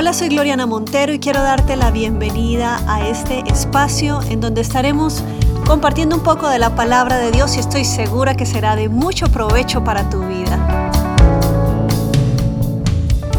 Hola, 0.00 0.14
soy 0.14 0.30
Gloriana 0.30 0.64
Montero 0.64 1.12
y 1.12 1.18
quiero 1.18 1.42
darte 1.42 1.76
la 1.76 1.90
bienvenida 1.90 2.80
a 2.88 3.06
este 3.06 3.40
espacio 3.40 4.22
en 4.22 4.40
donde 4.40 4.62
estaremos 4.62 5.22
compartiendo 5.66 6.16
un 6.16 6.22
poco 6.22 6.48
de 6.48 6.58
la 6.58 6.74
palabra 6.74 7.18
de 7.18 7.30
Dios 7.30 7.54
y 7.58 7.60
estoy 7.60 7.84
segura 7.84 8.34
que 8.34 8.46
será 8.46 8.76
de 8.76 8.88
mucho 8.88 9.26
provecho 9.26 9.84
para 9.84 10.08
tu 10.08 10.26
vida. 10.26 10.56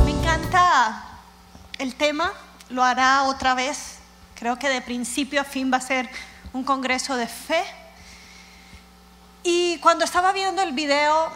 Me 0.06 0.12
encanta 0.12 1.04
el 1.80 1.96
tema, 1.96 2.32
lo 2.70 2.84
hará 2.84 3.24
otra 3.24 3.56
vez. 3.56 3.98
Creo 4.36 4.60
que 4.60 4.70
de 4.70 4.84
principio 4.84 5.42
a 5.42 5.44
fin 5.44 5.74
va 5.74 5.78
a 5.78 5.82
ser 5.82 6.08
un 6.54 6.64
congreso 6.64 7.16
de 7.16 7.26
fe. 7.26 7.64
Y 9.42 9.80
cuando 9.80 10.06
estaba 10.06 10.32
viendo 10.32 10.62
el 10.62 10.74
video, 10.74 11.32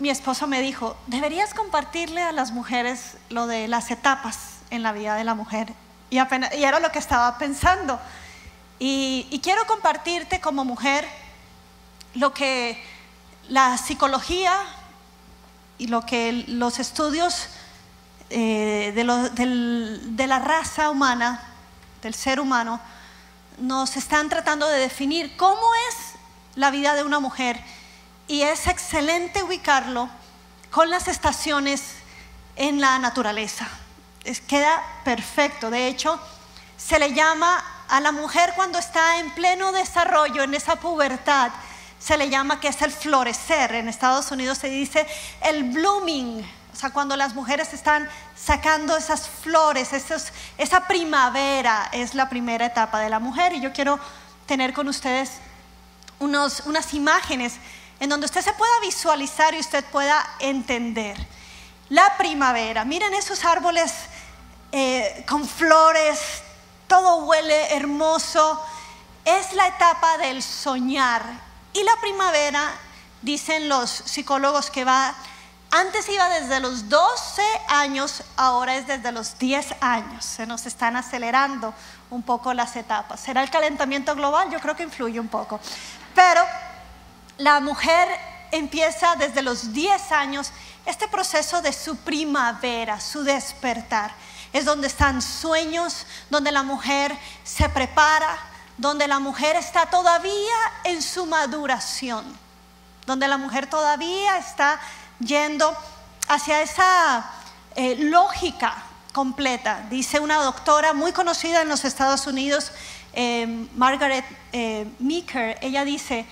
mi 0.00 0.08
esposo 0.08 0.46
me 0.46 0.62
dijo, 0.62 0.96
deberías 1.06 1.52
compartirle 1.52 2.22
a 2.22 2.32
las 2.32 2.52
mujeres 2.52 3.18
lo 3.28 3.46
de 3.46 3.68
las 3.68 3.90
etapas 3.90 4.38
en 4.70 4.82
la 4.82 4.92
vida 4.92 5.14
de 5.14 5.24
la 5.24 5.34
mujer. 5.34 5.74
Y, 6.08 6.16
era 6.16 6.80
lo 6.80 6.90
que 6.90 6.98
estaba 6.98 7.36
pensando. 7.36 8.00
Y, 8.78 9.40
quiero 9.42 9.66
compartirte 9.66 10.40
como 10.40 10.64
mujer 10.64 11.06
lo 12.14 12.32
que 12.32 12.82
la 13.48 13.76
psicología 13.76 14.54
y 15.76 15.88
lo 15.88 16.00
que 16.06 16.44
los 16.48 16.78
estudios 16.78 17.48
eh, 18.30 18.92
de 18.94 20.26
la 20.26 20.38
raza 20.38 20.88
humana, 20.88 21.42
del 22.00 22.14
ser 22.14 22.40
humano, 22.40 22.80
nos 23.58 23.98
están 23.98 24.30
tratando 24.30 24.66
de 24.66 24.78
definir 24.78 25.36
cómo 25.36 25.60
es 25.90 25.96
la 26.54 26.70
vida 26.70 26.94
de 26.94 27.02
una 27.02 27.20
mujer 27.20 27.60
y 28.30 28.44
es 28.44 28.68
excelente 28.68 29.42
ubicarlo 29.42 30.08
con 30.70 30.88
las 30.88 31.08
estaciones 31.08 31.82
en 32.54 32.80
la 32.80 32.96
naturaleza. 33.00 33.66
Es, 34.22 34.40
queda 34.40 34.80
perfecto. 35.02 35.68
De 35.68 35.88
hecho, 35.88 36.16
se 36.76 37.00
le 37.00 37.12
llama 37.12 37.60
a 37.88 38.00
la 38.00 38.12
mujer 38.12 38.52
cuando 38.54 38.78
está 38.78 39.18
en 39.18 39.32
pleno 39.32 39.72
desarrollo, 39.72 40.44
en 40.44 40.54
esa 40.54 40.76
pubertad, 40.76 41.50
se 41.98 42.16
le 42.16 42.30
llama 42.30 42.60
que 42.60 42.68
es 42.68 42.80
el 42.82 42.92
florecer. 42.92 43.74
En 43.74 43.88
Estados 43.88 44.30
Unidos 44.30 44.58
se 44.58 44.68
dice 44.68 45.08
el 45.40 45.64
blooming, 45.64 46.48
o 46.72 46.76
sea, 46.76 46.90
cuando 46.90 47.16
las 47.16 47.34
mujeres 47.34 47.74
están 47.74 48.08
sacando 48.36 48.96
esas 48.96 49.28
flores, 49.28 49.90
esa 50.56 50.86
primavera 50.86 51.88
es 51.90 52.14
la 52.14 52.28
primera 52.28 52.66
etapa 52.66 53.00
de 53.00 53.10
la 53.10 53.18
mujer. 53.18 53.54
Y 53.54 53.60
yo 53.60 53.72
quiero 53.72 53.98
tener 54.46 54.72
con 54.72 54.86
ustedes 54.86 55.32
unos, 56.20 56.60
unas 56.66 56.94
imágenes 56.94 57.54
en 58.00 58.08
donde 58.08 58.26
usted 58.26 58.40
se 58.40 58.54
pueda 58.54 58.72
visualizar 58.80 59.54
y 59.54 59.60
usted 59.60 59.84
pueda 59.84 60.26
entender. 60.40 61.16
La 61.90 62.16
primavera, 62.16 62.84
miren 62.84 63.12
esos 63.14 63.44
árboles 63.44 63.92
eh, 64.72 65.24
con 65.28 65.46
flores, 65.46 66.18
todo 66.86 67.24
huele 67.26 67.76
hermoso, 67.76 68.60
es 69.24 69.52
la 69.52 69.68
etapa 69.68 70.16
del 70.18 70.42
soñar. 70.42 71.22
Y 71.72 71.82
la 71.84 71.94
primavera, 72.00 72.72
dicen 73.22 73.68
los 73.68 73.90
psicólogos 73.90 74.70
que 74.70 74.84
va, 74.84 75.14
antes 75.70 76.08
iba 76.08 76.28
desde 76.28 76.58
los 76.58 76.88
12 76.88 77.42
años, 77.68 78.24
ahora 78.36 78.76
es 78.76 78.86
desde 78.86 79.12
los 79.12 79.38
10 79.38 79.74
años. 79.80 80.24
Se 80.24 80.46
nos 80.46 80.66
están 80.66 80.96
acelerando 80.96 81.74
un 82.10 82.22
poco 82.22 82.54
las 82.54 82.74
etapas. 82.76 83.20
¿Será 83.20 83.42
el 83.42 83.50
calentamiento 83.50 84.14
global? 84.16 84.50
Yo 84.50 84.58
creo 84.58 84.74
que 84.74 84.82
influye 84.82 85.20
un 85.20 85.28
poco. 85.28 85.60
Pero 86.14 86.42
la 87.40 87.58
mujer 87.60 88.06
empieza 88.52 89.16
desde 89.16 89.42
los 89.42 89.72
10 89.72 90.12
años 90.12 90.52
este 90.84 91.08
proceso 91.08 91.62
de 91.62 91.72
su 91.72 91.96
primavera, 91.96 93.00
su 93.00 93.22
despertar. 93.22 94.12
Es 94.52 94.66
donde 94.66 94.88
están 94.88 95.22
sueños, 95.22 96.06
donde 96.28 96.52
la 96.52 96.62
mujer 96.62 97.16
se 97.42 97.68
prepara, 97.70 98.38
donde 98.76 99.08
la 99.08 99.20
mujer 99.20 99.56
está 99.56 99.86
todavía 99.86 100.32
en 100.84 101.00
su 101.00 101.24
maduración, 101.24 102.24
donde 103.06 103.26
la 103.26 103.38
mujer 103.38 103.68
todavía 103.68 104.36
está 104.36 104.78
yendo 105.18 105.74
hacia 106.28 106.60
esa 106.60 107.30
eh, 107.74 107.96
lógica 107.96 108.82
completa. 109.12 109.86
Dice 109.88 110.20
una 110.20 110.36
doctora 110.42 110.92
muy 110.92 111.12
conocida 111.12 111.62
en 111.62 111.68
los 111.68 111.84
Estados 111.86 112.26
Unidos, 112.26 112.72
eh, 113.12 113.66
Margaret 113.76 114.24
eh, 114.52 114.86
Meeker, 114.98 115.58
ella 115.62 115.84
dice, 115.84 116.26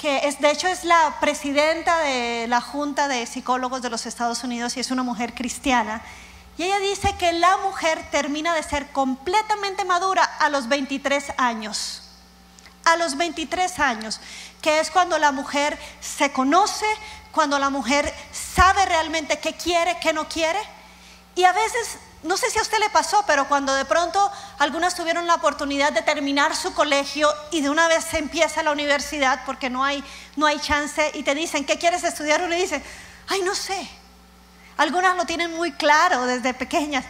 que 0.00 0.26
es, 0.26 0.40
de 0.40 0.50
hecho 0.50 0.66
es 0.66 0.84
la 0.84 1.18
presidenta 1.20 1.98
de 1.98 2.46
la 2.48 2.62
Junta 2.62 3.06
de 3.06 3.26
Psicólogos 3.26 3.82
de 3.82 3.90
los 3.90 4.06
Estados 4.06 4.42
Unidos 4.44 4.76
y 4.76 4.80
es 4.80 4.90
una 4.90 5.02
mujer 5.02 5.34
cristiana. 5.34 6.02
Y 6.56 6.62
ella 6.62 6.78
dice 6.78 7.14
que 7.18 7.34
la 7.34 7.58
mujer 7.58 8.02
termina 8.10 8.54
de 8.54 8.62
ser 8.62 8.92
completamente 8.92 9.84
madura 9.84 10.24
a 10.24 10.48
los 10.48 10.68
23 10.68 11.34
años. 11.36 12.02
A 12.84 12.96
los 12.96 13.18
23 13.18 13.78
años, 13.78 14.20
que 14.62 14.80
es 14.80 14.90
cuando 14.90 15.18
la 15.18 15.32
mujer 15.32 15.78
se 16.00 16.32
conoce, 16.32 16.86
cuando 17.30 17.58
la 17.58 17.68
mujer 17.68 18.12
sabe 18.32 18.86
realmente 18.86 19.38
qué 19.38 19.52
quiere, 19.52 19.98
qué 20.00 20.14
no 20.14 20.28
quiere. 20.28 20.60
Y 21.34 21.44
a 21.44 21.52
veces 21.52 21.98
no 22.22 22.36
sé 22.36 22.50
si 22.50 22.58
a 22.58 22.62
usted 22.62 22.78
le 22.78 22.90
pasó, 22.90 23.24
pero 23.26 23.48
cuando 23.48 23.74
de 23.74 23.84
pronto 23.86 24.30
algunas 24.58 24.94
tuvieron 24.94 25.26
la 25.26 25.36
oportunidad 25.36 25.92
de 25.92 26.02
terminar 26.02 26.54
su 26.54 26.74
colegio 26.74 27.32
y 27.50 27.62
de 27.62 27.70
una 27.70 27.88
vez 27.88 28.04
se 28.04 28.18
empieza 28.18 28.62
la 28.62 28.72
universidad 28.72 29.42
porque 29.46 29.70
no 29.70 29.82
hay, 29.82 30.04
no 30.36 30.44
hay 30.46 30.58
chance 30.60 31.10
y 31.14 31.22
te 31.22 31.34
dicen, 31.34 31.64
¿qué 31.64 31.78
quieres 31.78 32.04
estudiar? 32.04 32.42
Uno 32.42 32.54
dice, 32.54 32.82
ay, 33.28 33.40
no 33.42 33.54
sé. 33.54 33.88
Algunas 34.76 35.16
lo 35.16 35.24
tienen 35.24 35.54
muy 35.56 35.72
claro 35.72 36.26
desde 36.26 36.52
pequeñas, 36.52 37.04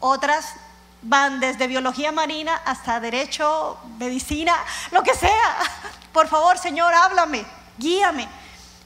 otras 0.00 0.54
van 1.02 1.40
desde 1.40 1.66
biología 1.66 2.12
marina 2.12 2.60
hasta 2.64 3.00
derecho, 3.00 3.78
medicina, 3.98 4.54
lo 4.90 5.02
que 5.02 5.14
sea. 5.14 5.56
Por 6.12 6.28
favor, 6.28 6.58
Señor, 6.58 6.92
háblame, 6.92 7.44
guíame. 7.78 8.28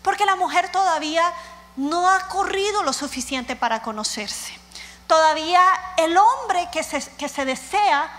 Porque 0.03 0.25
la 0.25 0.37
mujer 0.37 0.71
todavía 0.71 1.33
no 1.77 2.09
ha 2.09 2.29
corrido 2.29 2.83
lo 2.85 2.93
suficiente 2.93 3.57
para 3.57 3.83
conocerse. 3.83 4.66
Todavía 5.07 5.63
el 5.97 6.17
hombre 6.17 6.69
que 6.73 6.83
se, 6.83 7.01
que 7.17 7.29
se 7.29 7.45
desea 7.45 8.11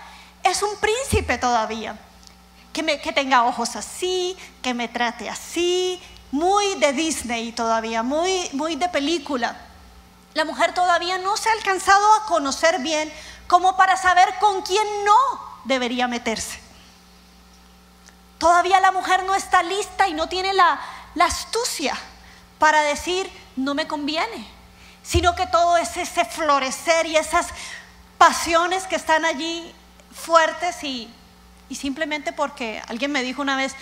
es 0.42 0.62
un 0.62 0.76
príncipe 0.76 1.38
todavía. 1.38 1.98
Que, 2.72 3.00
que 3.00 3.12
tenga 3.12 3.44
ojos 3.44 3.76
así, 3.76 4.36
que 4.62 4.72
me 4.72 4.88
trate 4.88 5.28
así, 5.28 6.00
muy 6.30 6.76
de 6.76 6.92
Disney 6.92 7.52
todavía, 7.52 8.02
muy, 8.02 8.48
muy 8.52 8.76
de 8.76 8.88
película. 8.88 9.56
La 10.34 10.44
mujer 10.44 10.72
todavía 10.72 11.18
no 11.18 11.36
se 11.36 11.48
ha 11.48 11.52
alcanzado 11.52 12.14
a 12.14 12.26
conocer 12.26 12.78
bien 12.80 13.12
como 13.48 13.76
para 13.76 13.96
saber 13.96 14.28
con 14.38 14.62
quién 14.62 14.86
no 15.04 15.16
debería 15.64 16.06
meterse. 16.06 16.60
Todavía 18.38 18.80
la 18.80 18.92
mujer 18.92 19.24
no 19.24 19.34
está 19.34 19.62
lista 19.62 20.06
y 20.06 20.14
no 20.14 20.28
tiene 20.28 20.52
la, 20.52 20.80
la 21.14 21.24
astucia 21.24 21.98
para 22.58 22.82
decir, 22.82 23.28
no 23.56 23.74
me 23.74 23.88
conviene 23.88 24.57
sino 25.08 25.34
que 25.34 25.46
todo 25.46 25.78
es 25.78 25.96
ese 25.96 26.26
florecer 26.26 27.06
y 27.06 27.16
esas 27.16 27.46
pasiones 28.18 28.86
que 28.86 28.96
están 28.96 29.24
allí 29.24 29.74
fuertes 30.12 30.84
y, 30.84 31.10
simplemente 31.74 32.32
porque 32.34 32.82
alguien 32.88 33.10
me 33.10 33.22
dijo 33.22 33.40
una 33.40 33.56
vez, 33.56 33.74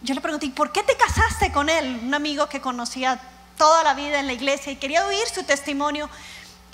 yo 0.00 0.14
le 0.14 0.22
pregunté, 0.22 0.48
¿por 0.48 0.72
qué 0.72 0.82
te 0.82 0.96
casaste 0.96 1.52
con 1.52 1.68
él? 1.68 2.00
Un 2.02 2.14
amigo 2.14 2.48
que 2.48 2.62
conocía 2.62 3.20
toda 3.58 3.82
la 3.82 3.92
vida 3.92 4.18
en 4.20 4.26
la 4.26 4.32
iglesia 4.32 4.72
y 4.72 4.76
quería 4.76 5.04
oír 5.04 5.26
su 5.26 5.42
testimonio. 5.42 6.08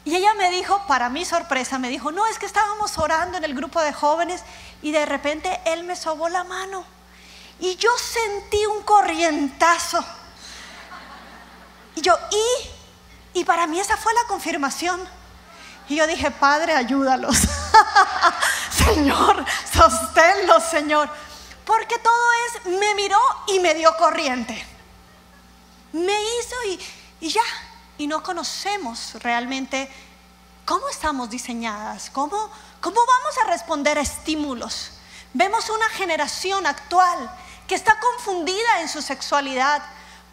Y 0.04 0.14
ella 0.14 0.34
me 0.34 0.50
dijo, 0.50 0.84
para 0.86 1.08
mi 1.08 1.24
sorpresa, 1.24 1.78
me 1.78 1.88
dijo, 1.88 2.12
no, 2.12 2.26
es 2.28 2.38
que 2.38 2.46
estábamos 2.46 2.96
orando 2.96 3.38
en 3.38 3.44
el 3.44 3.54
grupo 3.54 3.82
de 3.82 3.92
jóvenes 3.92 4.44
y 4.82 4.92
de 4.92 5.04
repente 5.04 5.60
él 5.64 5.82
me 5.82 5.96
sobó 5.96 6.28
la 6.28 6.44
mano. 6.44 6.84
Y 7.58 7.74
yo 7.74 7.90
sentí 7.98 8.64
un 8.66 8.84
corrientazo. 8.84 10.04
Y 11.96 12.02
yo, 12.02 12.16
¿y? 12.30 12.79
Y 13.32 13.44
para 13.44 13.66
mí 13.66 13.78
esa 13.78 13.96
fue 13.96 14.12
la 14.14 14.28
confirmación. 14.28 15.00
Y 15.88 15.96
yo 15.96 16.06
dije, 16.06 16.30
Padre, 16.30 16.74
ayúdalos. 16.74 17.36
señor, 18.70 19.44
sosténlos, 19.72 20.62
Señor. 20.64 21.08
Porque 21.64 21.98
todo 21.98 22.32
es, 22.46 22.66
me 22.78 22.94
miró 22.94 23.20
y 23.48 23.60
me 23.60 23.74
dio 23.74 23.96
corriente. 23.96 24.66
Me 25.92 26.12
hizo 26.12 26.56
y, 26.68 27.26
y 27.26 27.28
ya. 27.28 27.42
Y 27.98 28.06
no 28.06 28.22
conocemos 28.22 29.14
realmente 29.20 29.90
cómo 30.64 30.88
estamos 30.88 31.28
diseñadas, 31.28 32.10
cómo, 32.10 32.50
cómo 32.80 32.96
vamos 32.96 33.38
a 33.44 33.50
responder 33.50 33.98
a 33.98 34.02
estímulos. 34.02 34.92
Vemos 35.32 35.68
una 35.68 35.88
generación 35.90 36.66
actual 36.66 37.30
que 37.66 37.74
está 37.74 37.98
confundida 38.00 38.80
en 38.80 38.88
su 38.88 39.02
sexualidad, 39.02 39.82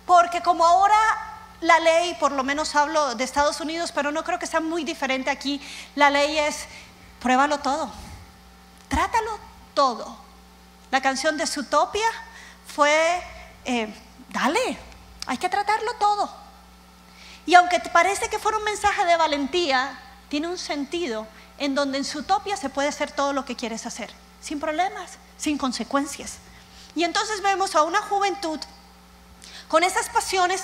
porque 0.05 0.41
como 0.41 0.65
ahora 0.65 0.95
la 1.61 1.79
ley, 1.79 2.15
por 2.19 2.31
lo 2.31 2.43
menos 2.43 2.75
hablo 2.75 3.15
de 3.15 3.23
Estados 3.23 3.59
Unidos, 3.61 3.91
pero 3.91 4.11
no 4.11 4.23
creo 4.23 4.39
que 4.39 4.47
sea 4.47 4.59
muy 4.59 4.83
diferente 4.83 5.29
aquí. 5.29 5.61
La 5.95 6.09
ley 6.09 6.37
es, 6.37 6.65
pruébalo 7.19 7.59
todo, 7.59 7.91
trátalo 8.87 9.39
todo. 9.73 10.17
La 10.91 11.01
canción 11.01 11.37
de 11.37 11.47
Zootopia 11.47 12.09
fue, 12.67 13.21
eh, 13.65 13.93
dale, 14.29 14.77
hay 15.25 15.37
que 15.37 15.49
tratarlo 15.49 15.93
todo. 15.99 16.29
Y 17.45 17.55
aunque 17.55 17.79
te 17.79 17.89
parece 17.89 18.29
que 18.29 18.39
fuera 18.39 18.57
un 18.57 18.63
mensaje 18.63 19.05
de 19.05 19.17
valentía, 19.17 19.99
tiene 20.29 20.47
un 20.47 20.57
sentido 20.57 21.27
en 21.57 21.75
donde 21.75 21.97
en 21.97 22.05
su 22.05 22.19
utopia 22.19 22.57
se 22.57 22.69
puede 22.69 22.89
hacer 22.89 23.11
todo 23.11 23.33
lo 23.33 23.45
que 23.45 23.55
quieres 23.55 23.85
hacer, 23.85 24.11
sin 24.41 24.59
problemas, 24.59 25.17
sin 25.37 25.57
consecuencias. 25.57 26.37
Y 26.95 27.03
entonces 27.03 27.41
vemos 27.41 27.75
a 27.75 27.83
una 27.83 28.01
juventud 28.01 28.59
con 29.67 29.83
esas 29.83 30.09
pasiones 30.09 30.63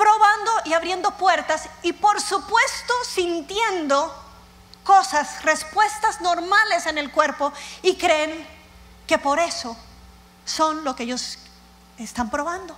probando 0.00 0.50
y 0.64 0.72
abriendo 0.72 1.10
puertas 1.10 1.68
y 1.82 1.92
por 1.92 2.22
supuesto 2.22 2.94
sintiendo 3.06 4.10
cosas, 4.82 5.42
respuestas 5.42 6.22
normales 6.22 6.86
en 6.86 6.96
el 6.96 7.10
cuerpo 7.10 7.52
y 7.82 7.96
creen 7.96 8.46
que 9.06 9.18
por 9.18 9.38
eso 9.38 9.76
son 10.46 10.84
lo 10.84 10.96
que 10.96 11.02
ellos 11.02 11.38
están 11.98 12.30
probando. 12.30 12.74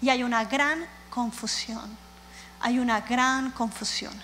Y 0.00 0.08
hay 0.08 0.22
una 0.22 0.46
gran 0.46 0.88
confusión, 1.10 1.94
hay 2.60 2.78
una 2.78 3.02
gran 3.02 3.50
confusión. 3.50 4.14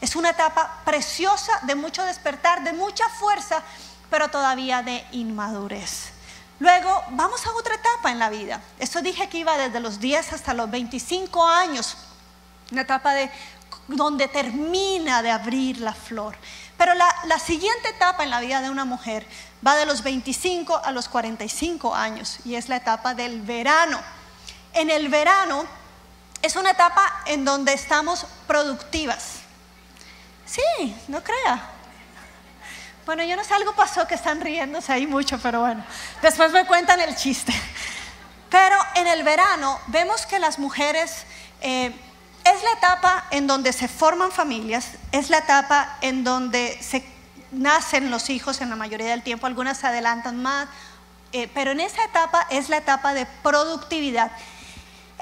Es 0.00 0.14
una 0.14 0.30
etapa 0.30 0.82
preciosa 0.84 1.58
de 1.62 1.74
mucho 1.74 2.04
despertar, 2.04 2.62
de 2.62 2.72
mucha 2.72 3.08
fuerza, 3.08 3.64
pero 4.08 4.28
todavía 4.28 4.84
de 4.84 5.04
inmadurez. 5.10 6.12
Luego 6.60 7.02
vamos 7.10 7.44
a 7.46 7.52
otra 7.52 7.74
etapa 7.74 8.10
en 8.10 8.18
la 8.18 8.28
vida. 8.28 8.60
Esto 8.78 9.00
dije 9.00 9.28
que 9.28 9.38
iba 9.38 9.56
desde 9.56 9.80
los 9.80 9.98
10 9.98 10.34
hasta 10.34 10.52
los 10.52 10.70
25 10.70 11.44
años, 11.46 11.96
una 12.70 12.82
etapa 12.82 13.14
de 13.14 13.30
donde 13.88 14.28
termina 14.28 15.22
de 15.22 15.30
abrir 15.30 15.80
la 15.80 15.94
flor. 15.94 16.36
Pero 16.76 16.94
la, 16.94 17.12
la, 17.24 17.38
siguiente 17.38 17.88
etapa 17.88 18.22
en 18.24 18.30
la 18.30 18.40
vida 18.40 18.60
de 18.60 18.70
una 18.70 18.84
mujer 18.84 19.26
va 19.66 19.74
de 19.76 19.86
los 19.86 20.02
25 20.02 20.82
a 20.84 20.92
los 20.92 21.08
45 21.08 21.94
años 21.94 22.38
y 22.44 22.54
es 22.54 22.68
la 22.68 22.76
etapa 22.76 23.14
del 23.14 23.40
verano. 23.40 23.98
En 24.74 24.90
el 24.90 25.08
verano 25.08 25.64
es 26.42 26.56
una 26.56 26.72
etapa 26.72 27.22
en 27.24 27.44
donde 27.44 27.72
estamos 27.72 28.26
productivas. 28.46 29.40
Sí, 30.44 30.94
no 31.08 31.22
crea. 31.22 31.79
Bueno, 33.06 33.24
yo 33.24 33.34
no 33.34 33.44
sé, 33.44 33.54
algo 33.54 33.74
pasó 33.74 34.06
que 34.06 34.14
están 34.14 34.40
riéndose 34.40 34.92
ahí 34.92 35.06
mucho, 35.06 35.38
pero 35.42 35.60
bueno, 35.60 35.84
después 36.22 36.52
me 36.52 36.66
cuentan 36.66 37.00
el 37.00 37.16
chiste. 37.16 37.52
Pero 38.50 38.76
en 38.94 39.06
el 39.06 39.22
verano 39.22 39.78
vemos 39.86 40.26
que 40.26 40.38
las 40.38 40.58
mujeres, 40.58 41.24
eh, 41.60 41.94
es 42.44 42.62
la 42.62 42.72
etapa 42.72 43.26
en 43.30 43.46
donde 43.46 43.72
se 43.72 43.88
forman 43.88 44.32
familias, 44.32 44.88
es 45.12 45.30
la 45.30 45.38
etapa 45.38 45.96
en 46.00 46.24
donde 46.24 46.78
se 46.82 47.04
nacen 47.52 48.10
los 48.10 48.30
hijos 48.30 48.60
en 48.60 48.70
la 48.70 48.76
mayoría 48.76 49.10
del 49.10 49.22
tiempo, 49.22 49.46
algunas 49.46 49.78
se 49.78 49.86
adelantan 49.86 50.42
más, 50.42 50.68
eh, 51.32 51.48
pero 51.54 51.70
en 51.70 51.80
esa 51.80 52.04
etapa 52.04 52.46
es 52.50 52.68
la 52.68 52.78
etapa 52.78 53.14
de 53.14 53.26
productividad. 53.42 54.32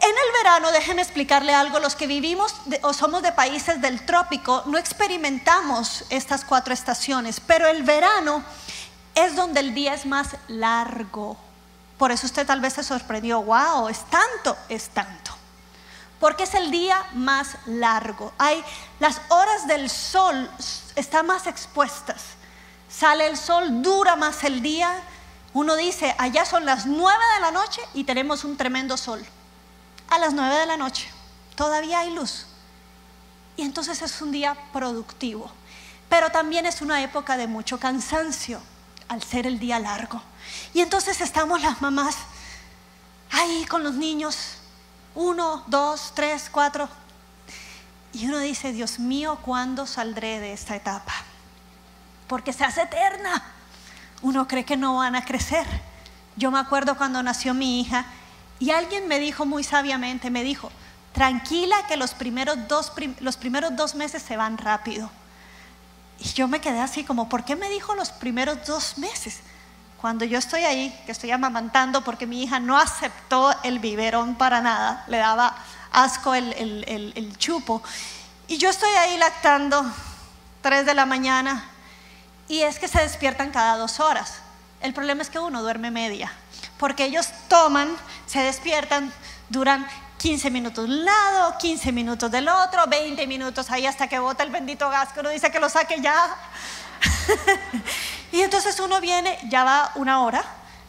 En 0.01 0.11
el 0.11 0.33
verano, 0.45 0.71
déjenme 0.71 1.03
explicarle 1.03 1.53
algo, 1.53 1.81
los 1.81 1.97
que 1.97 2.07
vivimos 2.07 2.55
o 2.83 2.93
somos 2.93 3.21
de 3.23 3.33
países 3.33 3.81
del 3.81 4.07
trópico 4.07 4.63
no 4.67 4.79
experimentamos 4.79 6.05
estas 6.09 6.45
cuatro 6.45 6.73
estaciones, 6.73 7.41
pero 7.41 7.67
el 7.67 7.83
verano 7.83 8.45
es 9.17 9.35
donde 9.35 9.59
el 9.59 9.75
día 9.75 9.95
es 9.95 10.07
más 10.07 10.37
largo. 10.47 11.37
Por 11.99 12.13
eso 12.13 12.27
usted 12.27 12.47
tal 12.47 12.61
vez 12.61 12.75
se 12.75 12.85
sorprendió, 12.85 13.43
wow, 13.43 13.89
es 13.89 14.05
tanto, 14.05 14.57
es 14.69 14.89
tanto. 14.91 15.33
Porque 16.21 16.45
es 16.45 16.55
el 16.55 16.71
día 16.71 17.05
más 17.15 17.57
largo. 17.67 18.33
Hay 18.39 18.63
las 19.01 19.21
horas 19.29 19.67
del 19.67 19.91
sol 19.91 20.49
están 20.95 21.27
más 21.27 21.49
expuestas. 21.49 22.23
Sale 22.89 23.27
el 23.27 23.37
sol, 23.37 23.83
dura 23.83 24.15
más 24.15 24.45
el 24.45 24.63
día. 24.63 25.01
Uno 25.55 25.75
dice, 25.75 26.15
allá 26.19 26.45
son 26.45 26.65
las 26.65 26.87
nueve 26.87 27.25
de 27.35 27.41
la 27.41 27.51
noche 27.51 27.81
y 27.95 28.05
tenemos 28.05 28.45
un 28.45 28.57
tremendo 28.57 28.97
sol 28.97 29.27
a 30.09 30.19
las 30.19 30.35
9 30.35 30.55
de 30.57 30.67
la 30.67 30.77
noche. 30.77 31.09
Todavía 31.55 32.01
hay 32.01 32.15
luz. 32.15 32.47
Y 33.57 33.63
entonces 33.63 34.01
es 34.03 34.23
un 34.23 34.33
día 34.33 34.57
productivo. 34.73 35.51
Pero 36.09 36.31
también 36.31 36.67
es 36.67 36.81
una 36.81 37.03
época 37.03 37.37
de 37.37 37.47
mucho 37.47 37.79
cansancio 37.79 38.61
al 39.09 39.23
ser 39.23 39.47
el 39.47 39.59
día 39.59 39.79
largo. 39.79 40.23
Y 40.73 40.81
entonces 40.81 41.21
estamos 41.21 41.61
las 41.61 41.83
mamás 41.83 42.17
ahí 43.31 43.67
con 43.67 43.83
los 43.83 43.95
niños, 43.95 44.59
uno, 45.15 45.65
dos, 45.67 46.13
tres, 46.15 46.49
cuatro. 46.51 46.89
Y 48.13 48.27
uno 48.27 48.39
dice, 48.39 48.73
Dios 48.73 48.99
mío, 48.99 49.39
¿cuándo 49.43 49.87
saldré 49.87 50.41
de 50.41 50.53
esta 50.53 50.77
etapa? 50.77 51.13
Porque 52.27 52.53
se 52.53 52.65
hace 52.65 52.83
eterna. 52.83 53.43
Uno 54.23 54.49
cree 54.49 54.65
que 54.65 54.77
no 54.77 54.97
van 54.97 55.15
a 55.15 55.25
crecer. 55.25 55.67
Yo 56.37 56.51
me 56.51 56.59
acuerdo 56.59 56.97
cuando 56.97 57.23
nació 57.23 57.53
mi 57.55 57.81
hija 57.81 58.07
y 58.61 58.71
alguien 58.71 59.07
me 59.07 59.21
dijo 59.21 59.47
muy 59.47 59.63
sabiamente, 59.63 60.31
me 60.31 60.43
dijo, 60.43 60.71
tranquila 61.13 61.87
que 61.87 61.97
los 61.97 62.15
primeros 62.15 62.69
dos, 62.69 62.93
los 63.21 63.37
primeros 63.37 63.77
dos 63.77 63.95
meses 63.95 64.23
se 64.23 64.37
van 64.37 64.59
rápido. 64.59 65.11
Y 66.19 66.25
yo 66.33 66.49
me 66.49 66.61
quedé 66.61 66.81
así 66.81 67.05
como, 67.05 67.29
¿por 67.29 67.45
qué 67.45 67.55
me 67.55 67.69
dijo 67.69 67.95
los 67.95 68.11
primeros 68.11 68.67
dos 68.67 68.99
meses? 68.99 69.41
Cuando 70.01 70.25
yo 70.25 70.39
estoy 70.39 70.63
ahí, 70.63 70.97
que 71.07 71.13
estoy 71.13 71.31
amamantando 71.31 72.03
porque 72.03 72.27
mi 72.27 72.43
hija 72.43 72.59
no 72.59 72.77
aceptó 72.77 73.55
el 73.63 73.79
biberón 73.79 74.35
para 74.35 74.61
nada, 74.61 75.05
le 75.09 75.19
daba 75.19 75.55
asco 75.93 76.35
el, 76.35 76.53
el, 76.53 77.13
el 77.15 77.39
chupo. 77.39 77.83
Y 78.49 78.59
yo 78.59 78.71
estoy 78.71 78.91
ahí 78.91 79.17
lactando, 79.19 79.85
tres 80.63 80.85
de 80.87 80.95
la 80.95 81.07
mañana, 81.07 81.65
y 82.49 82.61
es 82.61 82.79
que 82.79 82.89
se 82.89 83.01
despiertan 83.01 83.51
cada 83.51 83.77
dos 83.77 84.01
horas. 84.01 84.41
El 84.81 84.95
problema 84.95 85.23
es 85.23 85.31
que 85.31 85.39
uno 85.39 85.63
duerme 85.63 85.91
media 85.91 86.33
porque 86.79 87.05
ellos 87.05 87.29
toman, 87.49 87.89
se 88.29 88.41
despiertan, 88.41 89.13
duran 89.49 89.89
15 90.19 90.51
minutos 90.51 90.87
de 90.87 90.95
un 90.95 91.05
lado, 91.05 91.57
15 91.59 91.93
minutos 91.93 92.31
del 92.31 92.49
otro, 92.49 92.87
20 92.87 93.27
minutos 93.27 93.71
ahí 93.71 93.87
hasta 93.87 94.07
que 94.07 94.19
bota 94.19 94.43
el 94.43 94.51
bendito 94.51 94.89
gas 94.91 95.13
que 95.13 95.21
uno 95.21 95.31
dice 95.31 95.51
que 95.51 95.59
lo 95.59 95.69
saque 95.69 96.01
ya. 96.01 96.37
y 98.33 98.43
entonces 98.43 98.79
uno 98.81 99.01
viene, 99.01 99.39
ya 99.49 99.65
va 99.65 99.93
una 99.95 100.21
hora, 100.23 100.45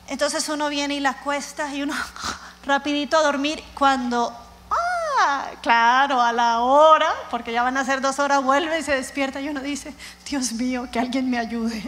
entonces 0.08 0.50
uno 0.50 0.68
viene 0.68 0.96
y 0.96 1.00
la 1.00 1.14
cuesta 1.14 1.74
y 1.74 1.82
uno 1.82 1.96
rapidito 2.66 3.18
a 3.18 3.24
dormir 3.24 3.64
cuando, 3.74 4.36
ah, 4.70 5.46
claro, 5.62 6.22
a 6.22 6.34
la 6.34 6.60
hora, 6.60 7.14
porque 7.32 7.54
ya 7.54 7.64
van 7.64 7.78
a 7.78 7.86
ser 7.86 8.02
dos 8.02 8.20
horas, 8.20 8.44
vuelve 8.44 8.80
y 8.80 8.84
se 8.84 8.96
despierta 8.96 9.40
y 9.40 9.48
uno 9.48 9.62
dice, 9.62 9.94
Dios 10.30 10.52
mío, 10.54 10.90
que 10.92 11.00
alguien 11.00 11.30
me 11.30 11.40
ayude. 11.40 11.82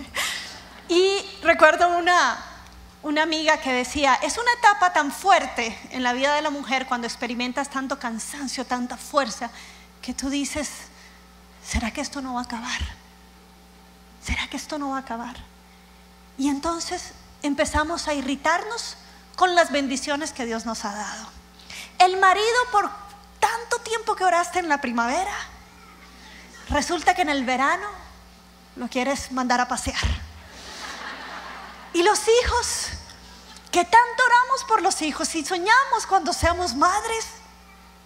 Y 0.88 1.26
recuerdo 1.42 1.98
una, 1.98 2.38
una 3.04 3.24
amiga 3.24 3.58
que 3.58 3.74
decía, 3.74 4.16
es 4.22 4.38
una 4.38 4.52
etapa 4.54 4.94
tan 4.94 5.12
fuerte 5.12 5.78
en 5.90 6.04
la 6.04 6.14
vida 6.14 6.36
de 6.36 6.42
la 6.42 6.52
mujer 6.52 6.86
cuando 6.86 7.08
experimentas 7.08 7.70
tanto 7.70 7.98
cansancio, 7.98 8.66
tanta 8.66 8.96
fuerza, 8.96 9.50
que 10.02 10.14
tú 10.14 10.30
dices, 10.30 10.70
¿será 11.66 11.92
que 11.92 12.02
esto 12.02 12.22
no 12.22 12.36
va 12.36 12.42
a 12.42 12.44
acabar? 12.44 12.80
¿Será 14.24 14.48
que 14.48 14.58
esto 14.58 14.78
no 14.78 14.92
va 14.92 14.98
a 14.98 15.02
acabar? 15.02 15.36
Y 16.38 16.50
entonces 16.50 17.14
empezamos 17.42 18.08
a 18.08 18.14
irritarnos 18.14 18.98
con 19.36 19.56
las 19.56 19.72
bendiciones 19.72 20.32
que 20.32 20.46
Dios 20.46 20.66
nos 20.66 20.86
ha 20.86 20.94
dado. 20.94 21.28
El 21.98 22.18
marido 22.20 22.46
por 22.72 22.90
tanto 23.40 23.78
tiempo 23.84 24.16
que 24.16 24.24
oraste 24.24 24.60
en 24.60 24.70
la 24.70 24.80
primavera, 24.80 25.36
resulta 26.70 27.16
que 27.16 27.24
en 27.24 27.30
el 27.30 27.46
verano 27.46 27.88
lo 28.76 28.88
quieres 28.88 29.32
mandar 29.32 29.60
a 29.60 29.68
pasear 29.68 30.31
y 31.94 32.04
los 32.04 32.20
hijos, 32.28 32.88
que 33.72 33.84
tanto 33.84 34.24
oramos 34.26 34.64
por 34.68 34.82
los 34.82 35.02
hijos 35.02 35.34
y 35.36 35.46
soñamos 35.46 36.06
cuando 36.08 36.34
seamos 36.34 36.76
madres, 36.76 37.26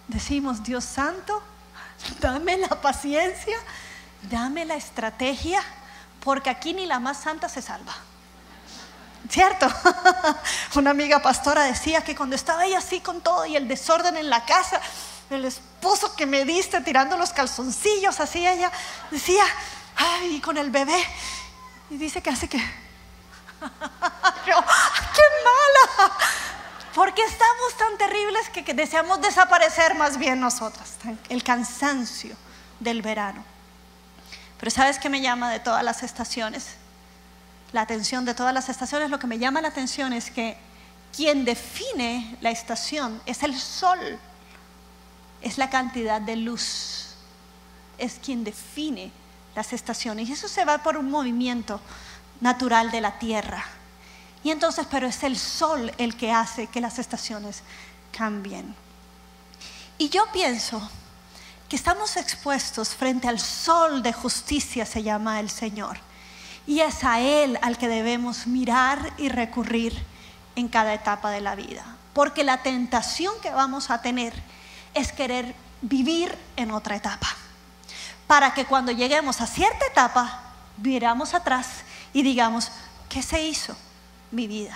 decimos, 0.08 0.62
Dios 0.62 0.84
Santo, 0.84 1.42
dame 2.20 2.56
la 2.58 2.80
paciencia, 2.80 3.56
dame 4.22 4.64
la 4.64 4.76
estrategia, 4.76 5.62
porque 6.20 6.50
aquí 6.50 6.72
ni 6.72 6.86
la 6.86 6.98
más 6.98 7.18
santa 7.18 7.48
se 7.48 7.62
salva. 7.62 7.94
¿Cierto? 9.28 9.66
Una 10.76 10.90
amiga 10.90 11.20
pastora 11.20 11.64
decía 11.64 12.02
que 12.02 12.14
cuando 12.14 12.36
estaba 12.36 12.64
ella 12.64 12.78
así 12.78 13.00
con 13.00 13.20
todo 13.20 13.44
y 13.44 13.56
el 13.56 13.66
desorden 13.66 14.16
en 14.16 14.30
la 14.30 14.44
casa, 14.44 14.80
el 15.30 15.44
esposo 15.44 16.14
que 16.14 16.26
me 16.26 16.44
diste 16.44 16.80
tirando 16.82 17.16
los 17.16 17.32
calzoncillos, 17.32 18.20
así 18.20 18.46
ella 18.46 18.70
decía, 19.10 19.44
ay, 19.96 20.40
con 20.40 20.56
el 20.56 20.70
bebé. 20.70 21.04
Y 21.90 21.96
dice 21.96 22.22
que 22.22 22.30
hace 22.30 22.48
que 22.48 22.60
¡Qué 24.44 24.52
mala! 25.44 26.12
Porque 26.94 27.22
estamos 27.22 27.76
tan 27.76 27.98
terribles 27.98 28.48
que, 28.48 28.72
deseamos 28.72 29.20
desaparecer 29.20 29.94
más 29.94 30.16
bien 30.16 30.40
nosotras. 30.40 30.94
El 31.28 31.42
cansancio 31.42 32.34
del 32.80 33.02
verano. 33.02 33.44
Pero 34.58 34.70
¿sabes 34.70 34.98
qué 34.98 35.10
me 35.10 35.20
llama 35.20 35.50
de 35.50 35.60
todas 35.60 35.84
las 35.84 36.02
estaciones? 36.02 36.76
La 37.72 37.82
atención 37.82 38.24
de 38.24 38.34
todas 38.34 38.54
las 38.54 38.68
estaciones, 38.68 39.10
lo 39.10 39.18
que 39.18 39.26
me 39.26 39.38
llama 39.38 39.60
la 39.60 39.68
atención 39.68 40.12
es 40.12 40.30
que 40.30 40.56
quien 41.14 41.44
define 41.44 42.36
la 42.40 42.50
estación 42.50 43.20
es 43.26 43.42
el 43.42 43.58
sol, 43.58 44.18
es 45.42 45.58
la 45.58 45.68
cantidad 45.68 46.20
de 46.20 46.36
luz, 46.36 47.14
es 47.98 48.18
quien 48.22 48.44
define 48.44 49.12
las 49.54 49.72
estaciones. 49.72 50.28
Y 50.28 50.32
eso 50.32 50.48
se 50.48 50.64
va 50.64 50.78
por 50.78 50.96
un 50.96 51.10
movimiento 51.10 51.80
natural 52.40 52.90
de 52.90 53.00
la 53.00 53.18
tierra. 53.18 53.64
Y 54.42 54.50
entonces, 54.50 54.86
pero 54.90 55.06
es 55.06 55.22
el 55.22 55.36
sol 55.36 55.92
el 55.98 56.16
que 56.16 56.32
hace 56.32 56.68
que 56.68 56.80
las 56.80 56.98
estaciones 56.98 57.62
cambien. 58.12 58.74
Y 59.98 60.08
yo 60.08 60.24
pienso 60.32 60.88
que 61.68 61.76
estamos 61.76 62.16
expuestos 62.16 62.90
frente 62.90 63.28
al 63.28 63.40
sol 63.40 64.02
de 64.02 64.12
justicia, 64.12 64.86
se 64.86 65.02
llama 65.02 65.40
el 65.40 65.50
Señor. 65.50 65.98
Y 66.66 66.80
es 66.80 67.02
a 67.04 67.20
Él 67.20 67.58
al 67.62 67.78
que 67.78 67.88
debemos 67.88 68.46
mirar 68.46 69.12
y 69.18 69.28
recurrir 69.28 70.04
en 70.54 70.68
cada 70.68 70.94
etapa 70.94 71.30
de 71.30 71.40
la 71.40 71.54
vida. 71.54 71.84
Porque 72.12 72.44
la 72.44 72.62
tentación 72.62 73.34
que 73.42 73.50
vamos 73.50 73.90
a 73.90 74.00
tener 74.00 74.32
es 74.94 75.12
querer 75.12 75.54
vivir 75.82 76.36
en 76.56 76.70
otra 76.70 76.96
etapa. 76.96 77.28
Para 78.26 78.54
que 78.54 78.64
cuando 78.64 78.92
lleguemos 78.92 79.40
a 79.40 79.46
cierta 79.46 79.86
etapa, 79.86 80.42
miramos 80.78 81.34
atrás 81.34 81.66
y 82.16 82.22
digamos, 82.22 82.70
¿qué 83.10 83.22
se 83.22 83.42
hizo 83.42 83.76
mi 84.30 84.46
vida? 84.46 84.74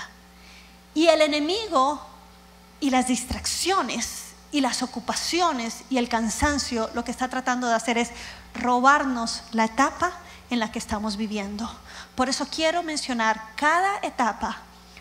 Y 0.92 1.06
el 1.06 1.22
enemigo 1.22 1.98
y 2.80 2.90
las 2.90 3.06
distracciones 3.06 4.34
y 4.52 4.60
las 4.60 4.82
ocupaciones 4.82 5.84
y 5.88 5.96
el 5.96 6.10
cansancio 6.10 6.90
lo 6.92 7.02
que 7.02 7.10
está 7.10 7.28
tratando 7.28 7.66
de 7.66 7.74
hacer 7.74 7.96
es 7.96 8.10
robarnos 8.52 9.42
la 9.52 9.64
etapa 9.64 10.12
en 10.50 10.58
la 10.58 10.70
que 10.70 10.78
estamos 10.78 11.16
viviendo. 11.16 11.66
Por 12.14 12.28
eso 12.28 12.46
quiero 12.46 12.82
mencionar 12.82 13.40
cada 13.56 14.00
etapa 14.02 14.58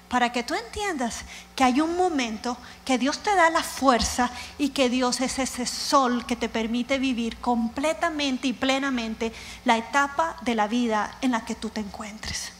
para 0.09 0.31
que 0.31 0.43
tú 0.43 0.55
entiendas 0.55 1.21
que 1.55 1.63
hay 1.63 1.79
un 1.79 1.95
momento 1.95 2.57
que 2.83 2.97
Dios 2.97 3.19
te 3.19 3.35
da 3.35 3.49
la 3.51 3.63
fuerza 3.63 4.31
y 4.57 4.69
que 4.69 4.89
Dios 4.89 5.21
es 5.21 5.37
ese 5.37 5.67
sol 5.67 6.25
que 6.25 6.35
te 6.35 6.49
permite 6.49 6.97
vivir 6.97 7.37
completamente 7.37 8.47
y 8.47 8.53
plenamente 8.53 9.31
la 9.65 9.77
etapa 9.77 10.35
de 10.41 10.55
la 10.55 10.67
vida 10.67 11.15
en 11.21 11.31
la 11.31 11.45
que 11.45 11.55
tú 11.55 11.69
te 11.69 11.81
encuentres. 11.81 12.51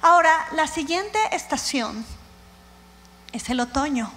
Ahora, 0.00 0.46
la 0.52 0.68
siguiente 0.68 1.18
estación 1.32 2.06
es 3.32 3.50
el 3.50 3.60
otoño. 3.60 4.10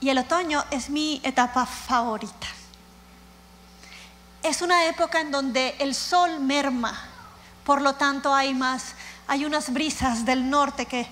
Y 0.00 0.10
el 0.10 0.18
otoño 0.18 0.64
es 0.70 0.90
mi 0.90 1.20
etapa 1.24 1.66
favorita. 1.66 2.46
Es 4.42 4.62
una 4.62 4.86
época 4.86 5.20
en 5.20 5.32
donde 5.32 5.74
el 5.80 5.94
sol 5.94 6.38
merma, 6.38 6.96
por 7.64 7.82
lo 7.82 7.94
tanto 7.94 8.32
hay 8.32 8.54
más, 8.54 8.94
hay 9.28 9.44
unas 9.44 9.72
brisas 9.72 10.24
del 10.24 10.48
norte 10.48 10.86
que 10.86 11.06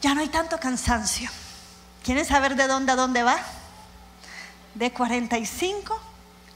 ya 0.00 0.14
no 0.14 0.20
hay 0.20 0.28
tanto 0.28 0.58
cansancio. 0.58 1.30
¿Quieren 2.02 2.24
saber 2.24 2.56
de 2.56 2.66
dónde 2.66 2.92
a 2.92 2.96
dónde 2.96 3.22
va? 3.22 3.38
De 4.74 4.92
45 4.92 6.00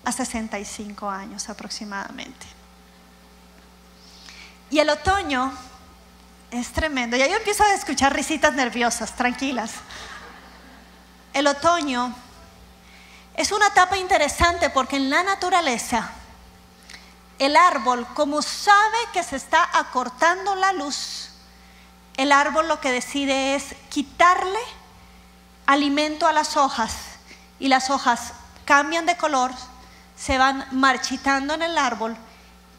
a 0.04 0.12
65 0.12 1.08
años 1.08 1.48
aproximadamente. 1.48 2.46
Y 4.70 4.78
el 4.78 4.90
otoño 4.90 5.52
es 6.50 6.72
tremendo. 6.72 7.16
Ya 7.16 7.26
yo 7.26 7.36
empiezo 7.36 7.64
a 7.64 7.74
escuchar 7.74 8.14
risitas 8.14 8.54
nerviosas, 8.54 9.14
tranquilas. 9.14 9.72
El 11.32 11.46
otoño 11.46 12.14
es 13.36 13.52
una 13.52 13.68
etapa 13.68 13.96
interesante 13.96 14.70
porque 14.70 14.96
en 14.96 15.10
la 15.10 15.22
naturaleza 15.22 16.10
el 17.38 17.56
árbol, 17.56 18.06
como 18.14 18.42
sabe 18.42 18.98
que 19.12 19.22
se 19.22 19.36
está 19.36 19.68
acortando 19.78 20.54
la 20.54 20.72
luz, 20.72 21.30
el 22.16 22.30
árbol 22.30 22.68
lo 22.68 22.80
que 22.80 22.92
decide 22.92 23.56
es 23.56 23.74
quitarle 23.88 24.60
alimento 25.66 26.26
a 26.26 26.32
las 26.32 26.56
hojas 26.56 26.94
y 27.58 27.68
las 27.68 27.90
hojas 27.90 28.34
cambian 28.64 29.06
de 29.06 29.16
color, 29.16 29.50
se 30.16 30.38
van 30.38 30.66
marchitando 30.70 31.54
en 31.54 31.62
el 31.62 31.76
árbol 31.76 32.16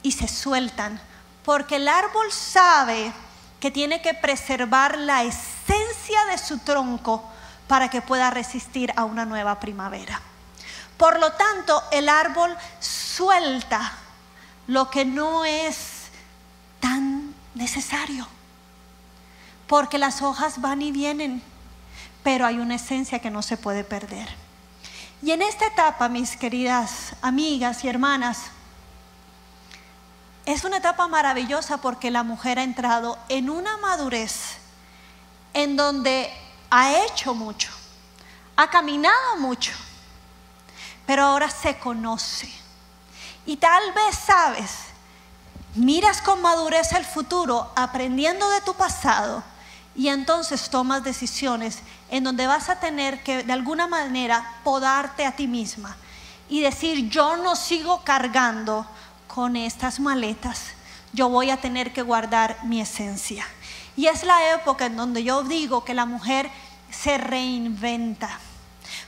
y 0.03 0.13
se 0.13 0.27
sueltan, 0.27 1.01
porque 1.43 1.75
el 1.75 1.87
árbol 1.87 2.31
sabe 2.31 3.11
que 3.59 3.71
tiene 3.71 4.01
que 4.01 4.13
preservar 4.13 4.97
la 4.97 5.23
esencia 5.23 6.25
de 6.29 6.37
su 6.37 6.59
tronco 6.59 7.23
para 7.67 7.89
que 7.89 8.01
pueda 8.01 8.29
resistir 8.29 8.93
a 8.95 9.03
una 9.03 9.25
nueva 9.25 9.59
primavera. 9.59 10.21
Por 10.97 11.19
lo 11.19 11.33
tanto, 11.33 11.83
el 11.91 12.07
árbol 12.07 12.55
suelta 12.79 13.91
lo 14.67 14.89
que 14.89 15.05
no 15.05 15.45
es 15.45 16.05
tan 16.79 17.33
necesario, 17.53 18.27
porque 19.67 19.97
las 19.97 20.21
hojas 20.21 20.61
van 20.61 20.81
y 20.81 20.91
vienen, 20.91 21.41
pero 22.23 22.45
hay 22.45 22.59
una 22.59 22.75
esencia 22.75 23.19
que 23.19 23.29
no 23.29 23.41
se 23.41 23.57
puede 23.57 23.83
perder. 23.83 24.27
Y 25.21 25.31
en 25.31 25.41
esta 25.41 25.65
etapa, 25.65 26.09
mis 26.09 26.35
queridas 26.35 27.15
amigas 27.21 27.83
y 27.83 27.87
hermanas, 27.87 28.51
es 30.45 30.63
una 30.63 30.77
etapa 30.77 31.07
maravillosa 31.07 31.77
porque 31.77 32.11
la 32.11 32.23
mujer 32.23 32.59
ha 32.59 32.63
entrado 32.63 33.17
en 33.29 33.49
una 33.49 33.77
madurez 33.77 34.57
en 35.53 35.75
donde 35.75 36.31
ha 36.69 37.05
hecho 37.05 37.33
mucho, 37.33 37.71
ha 38.55 38.69
caminado 38.69 39.37
mucho, 39.37 39.71
pero 41.07 41.23
ahora 41.23 41.49
se 41.49 41.79
conoce. 41.79 42.64
Y 43.45 43.57
tal 43.57 43.93
vez 43.93 44.15
sabes, 44.15 44.71
miras 45.75 46.21
con 46.21 46.41
madurez 46.41 46.93
el 46.93 47.05
futuro, 47.05 47.71
aprendiendo 47.75 48.49
de 48.49 48.61
tu 48.61 48.73
pasado, 48.73 49.43
y 49.95 50.09
entonces 50.09 50.69
tomas 50.69 51.03
decisiones 51.03 51.79
en 52.09 52.23
donde 52.23 52.47
vas 52.47 52.69
a 52.69 52.79
tener 52.79 53.23
que 53.23 53.43
de 53.43 53.53
alguna 53.53 53.87
manera 53.87 54.59
podarte 54.63 55.25
a 55.25 55.35
ti 55.35 55.47
misma 55.47 55.95
y 56.49 56.61
decir, 56.61 57.09
yo 57.09 57.37
no 57.37 57.55
sigo 57.55 58.03
cargando 58.03 58.85
con 59.27 59.55
estas 59.55 59.99
maletas, 59.99 60.63
yo 61.13 61.29
voy 61.29 61.49
a 61.49 61.57
tener 61.57 61.93
que 61.93 62.01
guardar 62.01 62.57
mi 62.63 62.81
esencia. 62.81 63.45
Y 63.95 64.07
es 64.07 64.23
la 64.23 64.53
época 64.53 64.87
en 64.87 64.97
donde 64.97 65.23
yo 65.23 65.43
digo 65.43 65.85
que 65.85 65.93
la 65.93 66.05
mujer 66.05 66.49
se 66.91 67.17
reinventa. 67.17 68.39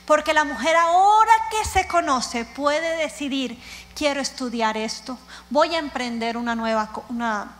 Porque 0.06 0.32
la 0.32 0.44
mujer 0.44 0.74
ahora 0.76 1.32
que 1.50 1.68
se 1.68 1.86
conoce 1.86 2.44
puede 2.44 2.96
decidir, 2.96 3.60
quiero 3.98 4.20
estudiar 4.20 4.76
esto, 4.76 5.18
voy 5.50 5.74
a 5.74 5.78
emprender 5.80 6.36
una 6.36 6.54
nueva, 6.54 6.88
una 7.08 7.50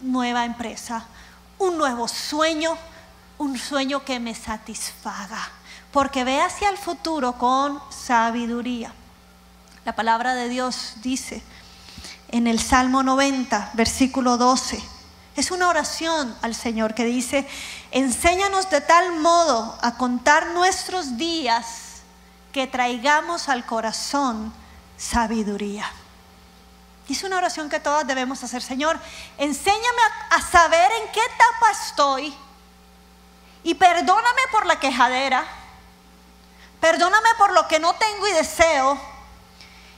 nueva 0.00 0.46
empresa, 0.46 1.04
un 1.58 1.76
nuevo 1.76 2.08
sueño, 2.08 2.78
un 3.36 3.58
sueño 3.58 4.02
que 4.02 4.18
me 4.18 4.34
satisfaga. 4.34 5.46
Porque 5.92 6.24
ve 6.24 6.40
hacia 6.40 6.70
el 6.70 6.78
futuro 6.78 7.34
con 7.34 7.78
sabiduría. 7.90 8.94
La 9.84 9.94
palabra 9.94 10.34
de 10.34 10.48
Dios 10.48 10.94
dice 11.02 11.42
en 12.28 12.46
el 12.46 12.58
Salmo 12.58 13.02
90, 13.02 13.72
versículo 13.74 14.38
12, 14.38 14.82
es 15.36 15.50
una 15.50 15.68
oración 15.68 16.34
al 16.40 16.54
Señor 16.54 16.94
que 16.94 17.04
dice, 17.04 17.46
enséñanos 17.90 18.70
de 18.70 18.80
tal 18.80 19.20
modo 19.20 19.78
a 19.82 19.96
contar 19.98 20.46
nuestros 20.48 21.18
días 21.18 22.02
que 22.52 22.66
traigamos 22.66 23.50
al 23.50 23.66
corazón 23.66 24.52
sabiduría. 24.96 25.90
Es 27.08 27.22
una 27.22 27.36
oración 27.36 27.68
que 27.68 27.80
todas 27.80 28.06
debemos 28.06 28.42
hacer. 28.42 28.62
Señor, 28.62 28.98
enséñame 29.36 30.02
a, 30.30 30.36
a, 30.36 30.40
saber 30.40 30.90
en 31.02 31.12
qué 31.12 31.20
etapa 31.20 31.70
estoy 31.72 32.34
y 33.62 33.74
perdóname 33.74 34.42
por 34.50 34.66
la 34.66 34.80
quejadera. 34.80 35.44
Perdóname 36.80 37.28
por 37.38 37.52
lo 37.52 37.68
que 37.68 37.78
no 37.78 37.94
tengo 37.94 38.26
y 38.28 38.32
deseo. 38.32 38.98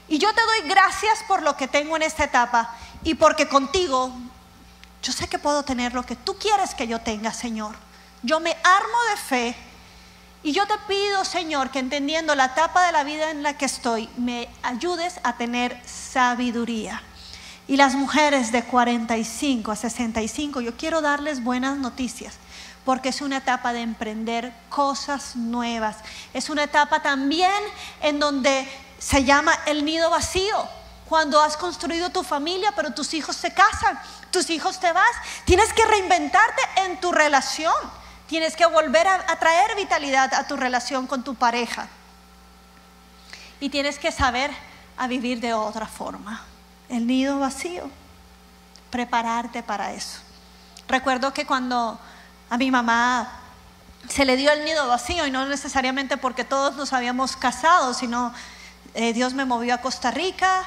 Y 0.07 0.17
yo 0.17 0.33
te 0.33 0.41
doy 0.41 0.69
gracias 0.69 1.23
por 1.27 1.41
lo 1.41 1.55
que 1.55 1.67
tengo 1.67 1.95
en 1.95 2.03
esta 2.03 2.23
etapa 2.23 2.75
y 3.03 3.15
porque 3.15 3.47
contigo 3.47 4.11
yo 5.01 5.13
sé 5.13 5.27
que 5.27 5.39
puedo 5.39 5.63
tener 5.63 5.93
lo 5.93 6.03
que 6.03 6.15
tú 6.15 6.37
quieres 6.37 6.75
que 6.75 6.87
yo 6.87 6.99
tenga, 6.99 7.33
Señor. 7.33 7.75
Yo 8.23 8.39
me 8.39 8.57
armo 8.63 8.97
de 9.09 9.17
fe 9.17 9.55
y 10.43 10.51
yo 10.53 10.65
te 10.67 10.77
pido, 10.87 11.25
Señor, 11.25 11.71
que 11.71 11.79
entendiendo 11.79 12.35
la 12.35 12.45
etapa 12.45 12.85
de 12.85 12.91
la 12.91 13.03
vida 13.03 13.31
en 13.31 13.43
la 13.43 13.57
que 13.57 13.65
estoy, 13.65 14.09
me 14.17 14.47
ayudes 14.63 15.19
a 15.23 15.37
tener 15.37 15.81
sabiduría. 15.85 17.01
Y 17.67 17.75
las 17.75 17.95
mujeres 17.95 18.51
de 18.51 18.63
45 18.63 19.71
a 19.71 19.75
65, 19.75 20.61
yo 20.61 20.77
quiero 20.77 21.01
darles 21.01 21.43
buenas 21.43 21.77
noticias, 21.77 22.35
porque 22.85 23.09
es 23.09 23.21
una 23.21 23.37
etapa 23.37 23.73
de 23.73 23.81
emprender 23.81 24.53
cosas 24.69 25.35
nuevas. 25.35 25.97
Es 26.33 26.49
una 26.49 26.63
etapa 26.63 27.01
también 27.01 27.61
en 28.01 28.19
donde 28.19 28.65
se 28.99 29.25
llama 29.25 29.53
el 29.65 29.83
nido 29.83 30.09
vacío 30.09 30.65
cuando 31.09 31.41
has 31.41 31.57
construido 31.57 32.09
tu 32.09 32.23
familia, 32.23 32.71
pero 32.75 32.91
tus 32.91 33.13
hijos 33.13 33.35
se 33.35 33.53
casan, 33.53 33.99
tus 34.31 34.49
hijos 34.49 34.79
te 34.79 34.91
vas. 34.91 35.11
Tienes 35.45 35.73
que 35.73 35.85
reinventarte 35.85 36.61
en 36.85 36.99
tu 36.99 37.11
relación. 37.11 37.73
Tienes 38.27 38.55
que 38.55 38.65
volver 38.65 39.07
a, 39.07 39.39
traer 39.39 39.75
vitalidad 39.75 40.33
a 40.33 40.47
tu 40.47 40.57
relación 40.57 41.07
con 41.07 41.23
tu 41.23 41.35
pareja. 41.35 41.87
Y 43.59 43.69
tienes 43.69 43.97
que 43.97 44.11
saber 44.11 44.51
a 44.97 45.07
vivir 45.07 45.39
de 45.39 45.53
otra 45.53 45.87
forma. 45.87 46.43
El 46.89 47.07
nido 47.07 47.39
vacío. 47.39 47.89
Prepararte 48.91 49.63
para 49.63 49.93
eso. 49.93 50.19
Recuerdo 50.87 51.33
que 51.33 51.45
cuando 51.45 51.99
a 52.49 52.57
mi 52.57 52.69
mamá 52.69 53.31
se 54.09 54.25
le 54.25 54.37
dio 54.37 54.51
el 54.51 54.63
nido 54.63 54.87
vacío, 54.87 55.25
y 55.25 55.31
no 55.31 55.45
necesariamente 55.45 56.17
porque 56.17 56.43
todos 56.43 56.75
nos 56.75 56.93
habíamos 56.93 57.35
casado, 57.35 57.93
sino 57.93 58.33
eh, 58.93 59.13
Dios 59.13 59.33
me 59.33 59.45
movió 59.45 59.73
a 59.73 59.79
Costa 59.79 60.11
Rica, 60.11 60.63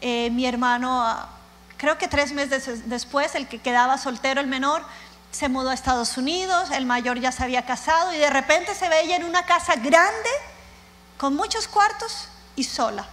eh, 0.00 0.30
mi 0.30 0.46
hermano, 0.46 1.02
ah, 1.02 1.28
creo 1.76 1.98
que 1.98 2.08
tres 2.08 2.32
meses 2.32 2.88
después, 2.88 3.34
el 3.34 3.48
que 3.48 3.58
quedaba 3.58 3.98
soltero, 3.98 4.40
el 4.40 4.46
menor, 4.46 4.82
se 5.30 5.48
mudó 5.48 5.70
a 5.70 5.74
Estados 5.74 6.16
Unidos, 6.16 6.70
el 6.70 6.86
mayor 6.86 7.20
ya 7.20 7.32
se 7.32 7.44
había 7.44 7.64
casado 7.64 8.12
y 8.12 8.18
de 8.18 8.30
repente 8.30 8.74
se 8.74 8.88
veía 8.88 9.16
en 9.16 9.24
una 9.24 9.44
casa 9.44 9.76
grande, 9.76 10.30
con 11.16 11.36
muchos 11.36 11.68
cuartos 11.68 12.28
y 12.56 12.64
sola. 12.64 13.06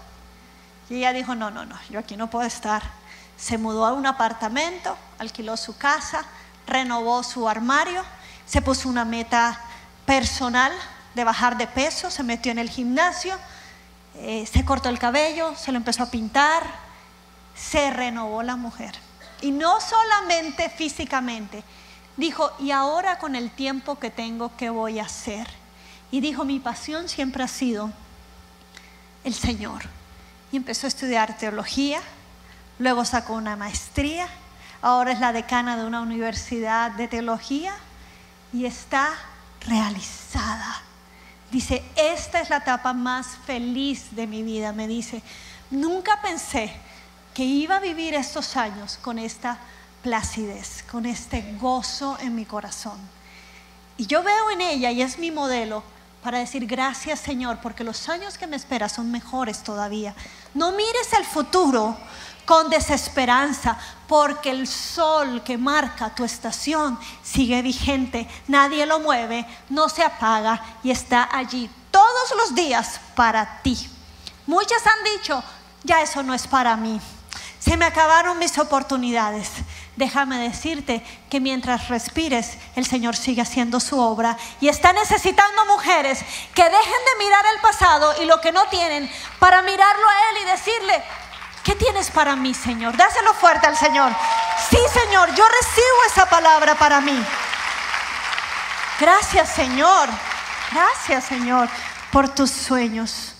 Y 0.89 0.95
ella 0.95 1.13
dijo, 1.13 1.35
no, 1.35 1.51
no, 1.51 1.65
no, 1.65 1.77
yo 1.89 1.99
aquí 1.99 2.15
no 2.15 2.29
puedo 2.29 2.45
estar. 2.45 2.81
Se 3.37 3.57
mudó 3.57 3.85
a 3.85 3.93
un 3.93 4.05
apartamento, 4.05 4.97
alquiló 5.19 5.57
su 5.57 5.77
casa, 5.77 6.25
renovó 6.65 7.23
su 7.23 7.47
armario, 7.47 8.03
se 8.45 8.61
puso 8.61 8.89
una 8.89 9.05
meta 9.05 9.59
personal 10.05 10.71
de 11.13 11.23
bajar 11.23 11.57
de 11.57 11.67
peso, 11.67 12.09
se 12.09 12.23
metió 12.23 12.51
en 12.51 12.59
el 12.59 12.69
gimnasio, 12.69 13.37
eh, 14.15 14.47
se 14.51 14.65
cortó 14.65 14.89
el 14.89 14.97
cabello, 14.97 15.55
se 15.55 15.71
lo 15.71 15.77
empezó 15.77 16.03
a 16.03 16.11
pintar, 16.11 16.63
se 17.55 17.91
renovó 17.91 18.41
la 18.41 18.55
mujer. 18.55 18.95
Y 19.41 19.51
no 19.51 19.79
solamente 19.81 20.69
físicamente, 20.69 21.63
dijo, 22.17 22.51
¿y 22.59 22.71
ahora 22.71 23.19
con 23.19 23.35
el 23.35 23.51
tiempo 23.51 23.97
que 23.99 24.09
tengo, 24.09 24.51
qué 24.57 24.69
voy 24.69 24.99
a 24.99 25.05
hacer? 25.05 25.47
Y 26.11 26.19
dijo, 26.19 26.43
mi 26.43 26.59
pasión 26.59 27.07
siempre 27.07 27.43
ha 27.43 27.47
sido 27.47 27.91
el 29.23 29.33
Señor. 29.33 29.83
Y 30.51 30.57
empezó 30.57 30.87
a 30.87 30.89
estudiar 30.89 31.37
teología, 31.37 32.01
luego 32.79 33.05
sacó 33.05 33.33
una 33.33 33.55
maestría, 33.55 34.27
ahora 34.81 35.11
es 35.11 35.19
la 35.19 35.33
decana 35.33 35.77
de 35.77 35.85
una 35.85 36.01
universidad 36.01 36.91
de 36.91 37.07
teología 37.07 37.73
y 38.53 38.65
está 38.65 39.09
realizada. 39.61 40.81
Dice, 41.51 41.83
esta 41.95 42.41
es 42.41 42.49
la 42.49 42.57
etapa 42.57 42.93
más 42.93 43.27
feliz 43.45 44.15
de 44.15 44.27
mi 44.27 44.43
vida, 44.43 44.73
me 44.73 44.87
dice. 44.87 45.21
Nunca 45.69 46.21
pensé 46.21 46.73
que 47.33 47.43
iba 47.43 47.77
a 47.77 47.79
vivir 47.79 48.13
estos 48.13 48.57
años 48.57 48.97
con 49.01 49.19
esta 49.19 49.57
placidez, 50.07 50.85
con 50.89 51.05
este 51.05 51.57
gozo 51.59 52.17
en 52.21 52.33
mi 52.33 52.45
corazón. 52.45 52.97
Y 53.97 54.05
yo 54.05 54.23
veo 54.23 54.51
en 54.51 54.61
ella, 54.61 54.89
y 54.89 55.01
es 55.01 55.19
mi 55.19 55.31
modelo, 55.31 55.83
para 56.23 56.39
decir 56.39 56.65
gracias 56.65 57.19
Señor, 57.19 57.59
porque 57.61 57.83
los 57.83 58.07
años 58.07 58.37
que 58.37 58.47
me 58.47 58.55
esperan 58.55 58.89
son 58.89 59.11
mejores 59.11 59.63
todavía. 59.63 60.15
No 60.53 60.71
mires 60.71 61.11
el 61.11 61.25
futuro 61.25 61.97
con 62.45 62.69
desesperanza, 62.69 63.77
porque 64.07 64.49
el 64.49 64.65
sol 64.65 65.43
que 65.43 65.57
marca 65.57 66.15
tu 66.15 66.23
estación 66.23 66.97
sigue 67.21 67.61
vigente, 67.61 68.29
nadie 68.47 68.85
lo 68.85 69.01
mueve, 69.01 69.45
no 69.67 69.89
se 69.89 70.03
apaga 70.03 70.63
y 70.83 70.91
está 70.91 71.27
allí 71.33 71.69
todos 71.91 72.33
los 72.37 72.55
días 72.55 73.01
para 73.13 73.61
ti. 73.61 73.89
Muchas 74.45 74.87
han 74.87 75.17
dicho, 75.17 75.43
ya 75.83 76.01
eso 76.01 76.23
no 76.23 76.33
es 76.33 76.47
para 76.47 76.77
mí, 76.77 77.01
se 77.59 77.75
me 77.75 77.83
acabaron 77.83 78.39
mis 78.39 78.57
oportunidades. 78.57 79.51
Déjame 79.97 80.37
decirte 80.37 81.03
que 81.29 81.39
mientras 81.39 81.89
respires, 81.89 82.57
el 82.75 82.85
Señor 82.85 83.15
sigue 83.15 83.41
haciendo 83.41 83.79
su 83.79 83.99
obra 83.99 84.37
y 84.61 84.69
está 84.69 84.93
necesitando 84.93 85.65
mujeres 85.65 86.19
que 86.53 86.63
dejen 86.63 86.73
de 86.79 87.25
mirar 87.25 87.45
el 87.53 87.61
pasado 87.61 88.13
y 88.21 88.25
lo 88.25 88.39
que 88.39 88.51
no 88.51 88.65
tienen 88.67 89.11
para 89.39 89.63
mirarlo 89.63 90.07
a 90.07 90.29
Él 90.29 90.37
y 90.43 90.45
decirle, 90.45 91.03
¿Qué 91.63 91.75
tienes 91.75 92.09
para 92.11 92.37
mí, 92.37 92.53
Señor? 92.53 92.95
Dáselo 92.95 93.33
fuerte 93.33 93.67
al 93.67 93.75
Señor. 93.75 94.13
Sí, 94.69 94.77
Señor, 94.93 95.35
yo 95.35 95.43
recibo 95.45 96.03
esa 96.09 96.29
palabra 96.29 96.75
para 96.75 97.01
mí. 97.01 97.21
Gracias, 99.01 99.49
Señor. 99.49 100.07
Gracias, 100.71 101.25
Señor, 101.25 101.67
por 102.09 102.29
tus 102.29 102.51
sueños. 102.51 103.35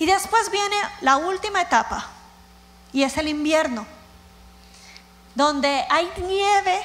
Y 0.00 0.06
después 0.06 0.50
viene 0.50 0.76
la 1.02 1.18
última 1.18 1.60
etapa, 1.60 2.08
y 2.92 3.04
es 3.04 3.16
el 3.16 3.28
invierno, 3.28 3.86
donde 5.34 5.84
hay 5.88 6.10
nieve 6.26 6.80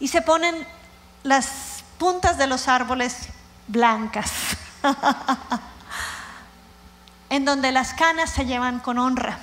y 0.00 0.08
se 0.08 0.22
ponen 0.22 0.66
las 1.22 1.84
puntas 1.98 2.36
de 2.38 2.46
los 2.46 2.68
árboles 2.68 3.28
blancas. 3.68 4.30
en 7.34 7.44
donde 7.44 7.72
las 7.72 7.94
canas 7.94 8.30
se 8.30 8.46
llevan 8.46 8.78
con 8.78 8.98
honra. 8.98 9.38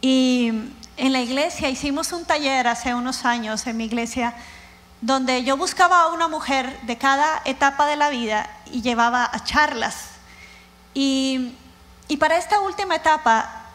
Y 0.00 0.48
en 0.96 1.12
la 1.12 1.20
iglesia 1.20 1.68
hicimos 1.68 2.12
un 2.12 2.24
taller 2.24 2.66
hace 2.66 2.94
unos 2.94 3.24
años 3.24 3.66
en 3.66 3.76
mi 3.76 3.84
iglesia 3.84 4.34
donde 5.00 5.44
yo 5.44 5.56
buscaba 5.56 6.00
a 6.02 6.08
una 6.08 6.26
mujer 6.26 6.80
de 6.82 6.98
cada 6.98 7.42
etapa 7.44 7.86
de 7.86 7.96
la 7.96 8.08
vida 8.10 8.50
y 8.72 8.82
llevaba 8.82 9.30
a 9.30 9.44
charlas. 9.44 10.08
Y, 10.92 11.54
y 12.08 12.16
para 12.16 12.36
esta 12.36 12.58
última 12.60 12.96
etapa, 12.96 13.65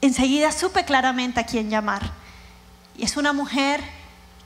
enseguida 0.00 0.52
supe 0.52 0.84
claramente 0.84 1.40
a 1.40 1.46
quién 1.46 1.70
llamar. 1.70 2.12
Y 2.96 3.04
es 3.04 3.16
una 3.16 3.32
mujer 3.32 3.82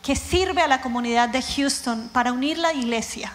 que 0.02 0.16
sirve 0.16 0.62
a 0.62 0.68
la 0.68 0.80
comunidad 0.80 1.28
de 1.28 1.42
Houston 1.42 2.10
para 2.12 2.32
unir 2.32 2.58
la 2.58 2.72
iglesia 2.72 3.32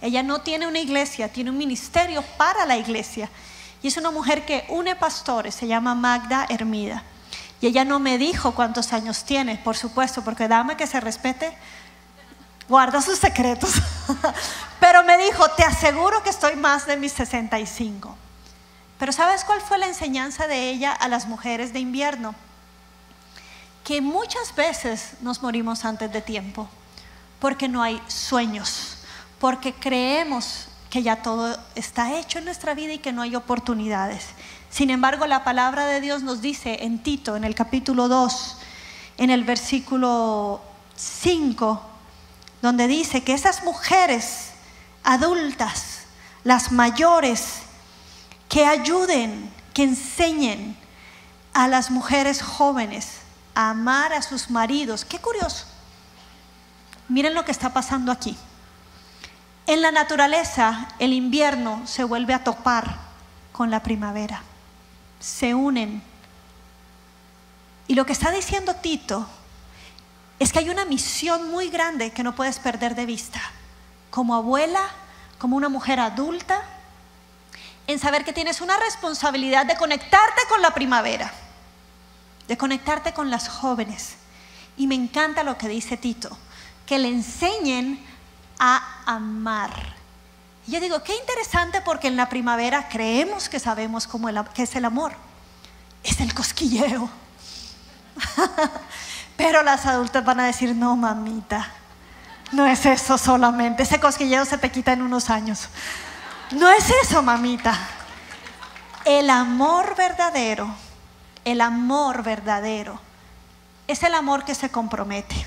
ella 0.00 0.22
no 0.22 0.40
tiene 0.40 0.66
una 0.66 0.78
iglesia, 0.78 1.32
tiene 1.32 1.50
un 1.50 1.58
ministerio 1.58 2.22
para 2.36 2.66
la 2.66 2.76
iglesia. 2.76 3.28
Y 3.82 3.88
es 3.88 3.96
una 3.96 4.10
mujer 4.10 4.44
que 4.44 4.64
une 4.68 4.94
pastores, 4.96 5.54
se 5.54 5.66
llama 5.66 5.94
Magda 5.94 6.46
Hermida. 6.48 7.02
Y 7.60 7.66
ella 7.66 7.84
no 7.84 7.98
me 7.98 8.18
dijo 8.18 8.54
cuántos 8.54 8.92
años 8.92 9.24
tiene, 9.24 9.56
por 9.56 9.76
supuesto, 9.76 10.22
porque 10.22 10.48
dame 10.48 10.76
que 10.76 10.86
se 10.86 11.00
respete, 11.00 11.56
guarda 12.68 13.00
sus 13.00 13.18
secretos. 13.18 13.74
Pero 14.80 15.02
me 15.04 15.16
dijo, 15.16 15.48
te 15.56 15.64
aseguro 15.64 16.22
que 16.22 16.30
estoy 16.30 16.56
más 16.56 16.86
de 16.86 16.96
mis 16.96 17.12
65. 17.12 18.16
Pero 18.98 19.12
¿sabes 19.12 19.44
cuál 19.44 19.60
fue 19.60 19.78
la 19.78 19.86
enseñanza 19.86 20.46
de 20.46 20.70
ella 20.70 20.92
a 20.92 21.08
las 21.08 21.26
mujeres 21.26 21.72
de 21.72 21.80
invierno? 21.80 22.34
Que 23.84 24.00
muchas 24.00 24.54
veces 24.54 25.14
nos 25.20 25.42
morimos 25.42 25.84
antes 25.84 26.12
de 26.12 26.22
tiempo, 26.22 26.68
porque 27.40 27.68
no 27.68 27.82
hay 27.82 28.00
sueños 28.08 28.96
porque 29.38 29.74
creemos 29.74 30.68
que 30.90 31.02
ya 31.02 31.22
todo 31.22 31.58
está 31.74 32.18
hecho 32.18 32.38
en 32.38 32.46
nuestra 32.46 32.74
vida 32.74 32.94
y 32.94 32.98
que 32.98 33.12
no 33.12 33.22
hay 33.22 33.36
oportunidades. 33.36 34.24
Sin 34.70 34.90
embargo, 34.90 35.26
la 35.26 35.44
palabra 35.44 35.86
de 35.86 36.00
Dios 36.00 36.22
nos 36.22 36.40
dice 36.40 36.84
en 36.84 37.02
Tito, 37.02 37.36
en 37.36 37.44
el 37.44 37.54
capítulo 37.54 38.08
2, 38.08 38.58
en 39.18 39.30
el 39.30 39.44
versículo 39.44 40.60
5, 40.96 41.82
donde 42.62 42.86
dice 42.86 43.22
que 43.22 43.34
esas 43.34 43.62
mujeres 43.64 44.52
adultas, 45.04 46.04
las 46.44 46.72
mayores, 46.72 47.60
que 48.48 48.64
ayuden, 48.64 49.50
que 49.74 49.84
enseñen 49.84 50.76
a 51.52 51.68
las 51.68 51.90
mujeres 51.90 52.42
jóvenes 52.42 53.18
a 53.54 53.70
amar 53.70 54.12
a 54.12 54.22
sus 54.22 54.50
maridos. 54.50 55.04
Qué 55.04 55.18
curioso. 55.18 55.66
Miren 57.08 57.34
lo 57.34 57.44
que 57.44 57.52
está 57.52 57.72
pasando 57.72 58.12
aquí. 58.12 58.36
En 59.66 59.82
la 59.82 59.90
naturaleza, 59.90 60.88
el 60.98 61.12
invierno 61.12 61.86
se 61.86 62.04
vuelve 62.04 62.34
a 62.34 62.44
topar 62.44 62.98
con 63.52 63.70
la 63.70 63.82
primavera. 63.82 64.42
Se 65.18 65.54
unen. 65.54 66.02
Y 67.88 67.94
lo 67.94 68.04
que 68.06 68.12
está 68.12 68.30
diciendo 68.30 68.74
Tito 68.74 69.26
es 70.38 70.52
que 70.52 70.58
hay 70.58 70.68
una 70.68 70.84
misión 70.84 71.50
muy 71.50 71.70
grande 71.70 72.12
que 72.12 72.22
no 72.22 72.34
puedes 72.34 72.58
perder 72.58 72.94
de 72.94 73.06
vista. 73.06 73.40
Como 74.10 74.34
abuela, 74.34 74.82
como 75.38 75.56
una 75.56 75.68
mujer 75.68 76.00
adulta, 76.00 76.62
en 77.86 77.98
saber 77.98 78.24
que 78.24 78.32
tienes 78.32 78.60
una 78.60 78.76
responsabilidad 78.76 79.66
de 79.66 79.76
conectarte 79.76 80.42
con 80.48 80.60
la 80.62 80.72
primavera, 80.72 81.32
de 82.48 82.56
conectarte 82.56 83.12
con 83.12 83.30
las 83.30 83.48
jóvenes. 83.48 84.16
Y 84.76 84.86
me 84.86 84.94
encanta 84.94 85.42
lo 85.42 85.56
que 85.56 85.68
dice 85.68 85.96
Tito, 85.96 86.36
que 86.84 86.98
le 86.98 87.08
enseñen 87.08 88.04
a 88.58 89.02
amar. 89.06 89.94
Y 90.66 90.72
yo 90.72 90.80
digo, 90.80 91.02
qué 91.02 91.14
interesante 91.16 91.80
porque 91.80 92.08
en 92.08 92.16
la 92.16 92.28
primavera 92.28 92.88
creemos 92.88 93.48
que 93.48 93.60
sabemos 93.60 94.06
cómo 94.06 94.28
que 94.52 94.62
es 94.64 94.74
el 94.74 94.84
amor. 94.84 95.12
Es 96.02 96.20
el 96.20 96.34
cosquilleo. 96.34 97.08
Pero 99.36 99.62
las 99.62 99.86
adultas 99.86 100.24
van 100.24 100.40
a 100.40 100.46
decir, 100.46 100.74
no, 100.74 100.96
mamita, 100.96 101.68
no 102.52 102.66
es 102.66 102.84
eso 102.86 103.18
solamente. 103.18 103.82
Ese 103.82 104.00
cosquilleo 104.00 104.44
se 104.44 104.58
te 104.58 104.70
quita 104.70 104.92
en 104.92 105.02
unos 105.02 105.30
años. 105.30 105.68
No 106.52 106.70
es 106.70 106.90
eso, 107.02 107.22
mamita. 107.22 107.76
El 109.04 109.30
amor 109.30 109.96
verdadero, 109.96 110.72
el 111.44 111.60
amor 111.60 112.22
verdadero, 112.22 113.00
es 113.86 114.02
el 114.02 114.14
amor 114.14 114.44
que 114.44 114.54
se 114.54 114.70
compromete. 114.70 115.46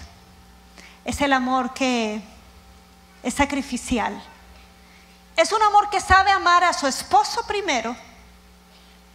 Es 1.05 1.21
el 1.21 1.33
amor 1.33 1.73
que 1.73 2.21
es 3.23 3.33
sacrificial. 3.33 4.21
Es 5.35 5.51
un 5.53 5.61
amor 5.61 5.89
que 5.89 6.01
sabe 6.01 6.31
amar 6.31 6.63
a 6.63 6.73
su 6.73 6.85
esposo 6.85 7.45
primero 7.47 7.95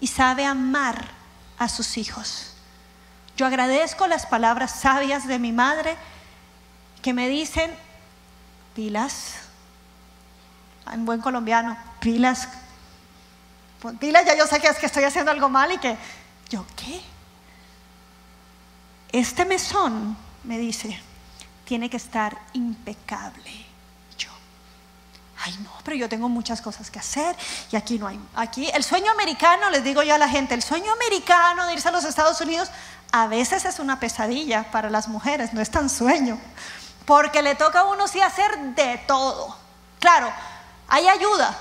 y 0.01 0.07
sabe 0.07 0.45
amar 0.45 1.11
a 1.59 1.69
sus 1.69 1.99
hijos. 1.99 2.55
Yo 3.37 3.47
agradezco 3.47 4.07
las 4.07 4.27
palabras 4.27 4.81
sabias 4.81 5.27
de 5.27 5.39
mi 5.39 5.53
madre 5.53 5.97
que 7.03 7.13
me 7.13 7.29
dicen, 7.29 7.75
pilas, 8.75 9.44
en 10.93 11.05
buen 11.05 11.21
colombiano, 11.21 11.77
pilas, 12.01 12.49
pues, 13.81 13.97
pilas, 13.99 14.25
ya 14.25 14.37
yo 14.37 14.47
sé 14.47 14.61
que 14.61 14.69
es 14.69 14.79
que 14.79 14.87
estoy 14.87 15.05
haciendo 15.05 15.31
algo 15.31 15.49
mal 15.49 15.73
y 15.73 15.79
que, 15.79 15.97
¿yo 16.49 16.65
qué? 16.77 17.01
Este 19.13 19.45
mesón, 19.45 20.17
me 20.43 20.59
dice, 20.59 21.01
tiene 21.65 21.89
que 21.89 21.97
estar 21.97 22.37
impecable. 22.53 23.65
Ay, 25.45 25.55
no, 25.63 25.71
pero 25.85 25.95
yo 25.95 26.09
tengo 26.09 26.31
muchas 26.31 26.63
cosas 26.63 26.91
que 26.91 26.99
hacer 26.99 27.37
y 27.71 27.77
aquí 27.77 27.99
no 27.99 28.07
hay. 28.07 28.19
Aquí, 28.35 28.67
el 28.73 28.83
sueño 28.83 29.11
americano, 29.13 29.69
les 29.69 29.85
digo 29.85 30.03
yo 30.03 30.15
a 30.15 30.19
la 30.19 30.29
gente, 30.29 30.55
el 30.55 30.63
sueño 30.63 30.91
americano 30.91 31.67
de 31.67 31.75
irse 31.75 31.89
a 31.89 31.93
los 31.93 32.05
Estados 32.05 32.41
Unidos 32.41 32.71
a 33.13 33.27
veces 33.27 33.67
es 33.67 33.79
una 33.79 34.01
pesadilla 34.01 34.71
para 34.71 34.89
las 34.89 35.07
mujeres, 35.07 35.53
no 35.53 35.61
es 35.61 35.71
tan 35.71 35.91
sueño. 35.91 36.39
Porque 37.05 37.43
le 37.43 37.57
toca 37.57 37.81
a 37.81 37.85
uno 37.85 38.09
sí 38.09 38.23
hacer 38.23 38.59
de 38.75 38.97
todo. 39.07 39.55
Claro, 40.01 40.33
hay 40.89 41.09
ayuda, 41.09 41.57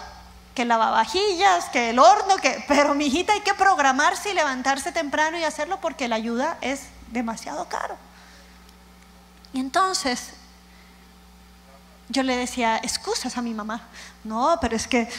que 0.55 0.65
lavavajillas, 0.65 1.69
que 1.69 1.91
el 1.91 1.99
horno, 1.99 2.38
que, 2.38 2.63
pero 2.67 2.93
mi 2.93 3.05
hijita 3.05 3.33
hay 3.33 3.41
que 3.41 3.53
programarse 3.53 4.31
y 4.31 4.33
levantarse 4.33 4.91
temprano 4.91 5.38
y 5.38 5.43
hacerlo 5.43 5.79
porque 5.81 6.07
la 6.07 6.15
ayuda 6.15 6.57
es 6.62 6.83
demasiado 7.12 7.67
caro. 7.69 7.97
Y 9.53 9.59
entonces 9.59 10.33
yo 12.09 12.23
le 12.23 12.36
decía 12.36 12.77
excusas 12.77 13.38
a 13.38 13.41
mi 13.41 13.53
mamá. 13.53 13.81
No, 14.23 14.57
pero 14.62 14.75
es 14.75 14.88
que 14.88 15.09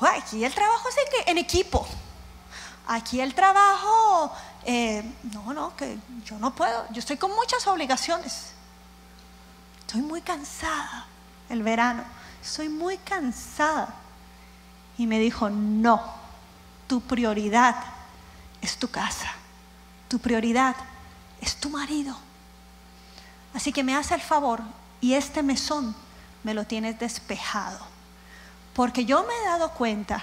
aquí 0.00 0.44
el 0.44 0.54
trabajo 0.54 0.88
es 0.88 0.96
en, 1.26 1.38
equipo. 1.38 1.86
Aquí 2.88 3.20
el 3.20 3.34
trabajo, 3.34 4.32
eh, 4.64 5.02
no, 5.32 5.52
no, 5.52 5.74
que 5.76 5.98
yo 6.24 6.38
no 6.38 6.54
puedo. 6.54 6.86
Yo 6.90 7.00
estoy 7.00 7.16
con 7.16 7.34
muchas 7.34 7.66
obligaciones. 7.66 8.52
Estoy 9.80 10.02
muy 10.02 10.22
cansada 10.22 11.06
el 11.48 11.62
verano. 11.62 12.04
Estoy 12.46 12.68
muy 12.68 12.96
cansada. 12.98 13.92
Y 14.96 15.06
me 15.08 15.18
dijo, 15.18 15.50
no, 15.50 16.00
tu 16.86 17.00
prioridad 17.00 17.74
es 18.62 18.76
tu 18.76 18.88
casa. 18.88 19.32
Tu 20.06 20.20
prioridad 20.20 20.76
es 21.40 21.56
tu 21.56 21.70
marido. 21.70 22.16
Así 23.52 23.72
que 23.72 23.82
me 23.82 23.96
hace 23.96 24.14
el 24.14 24.20
favor 24.20 24.62
y 25.00 25.14
este 25.14 25.42
mesón 25.42 25.96
me 26.44 26.54
lo 26.54 26.64
tienes 26.64 27.00
despejado. 27.00 27.80
Porque 28.74 29.04
yo 29.04 29.24
me 29.24 29.34
he 29.34 29.46
dado 29.46 29.72
cuenta 29.72 30.22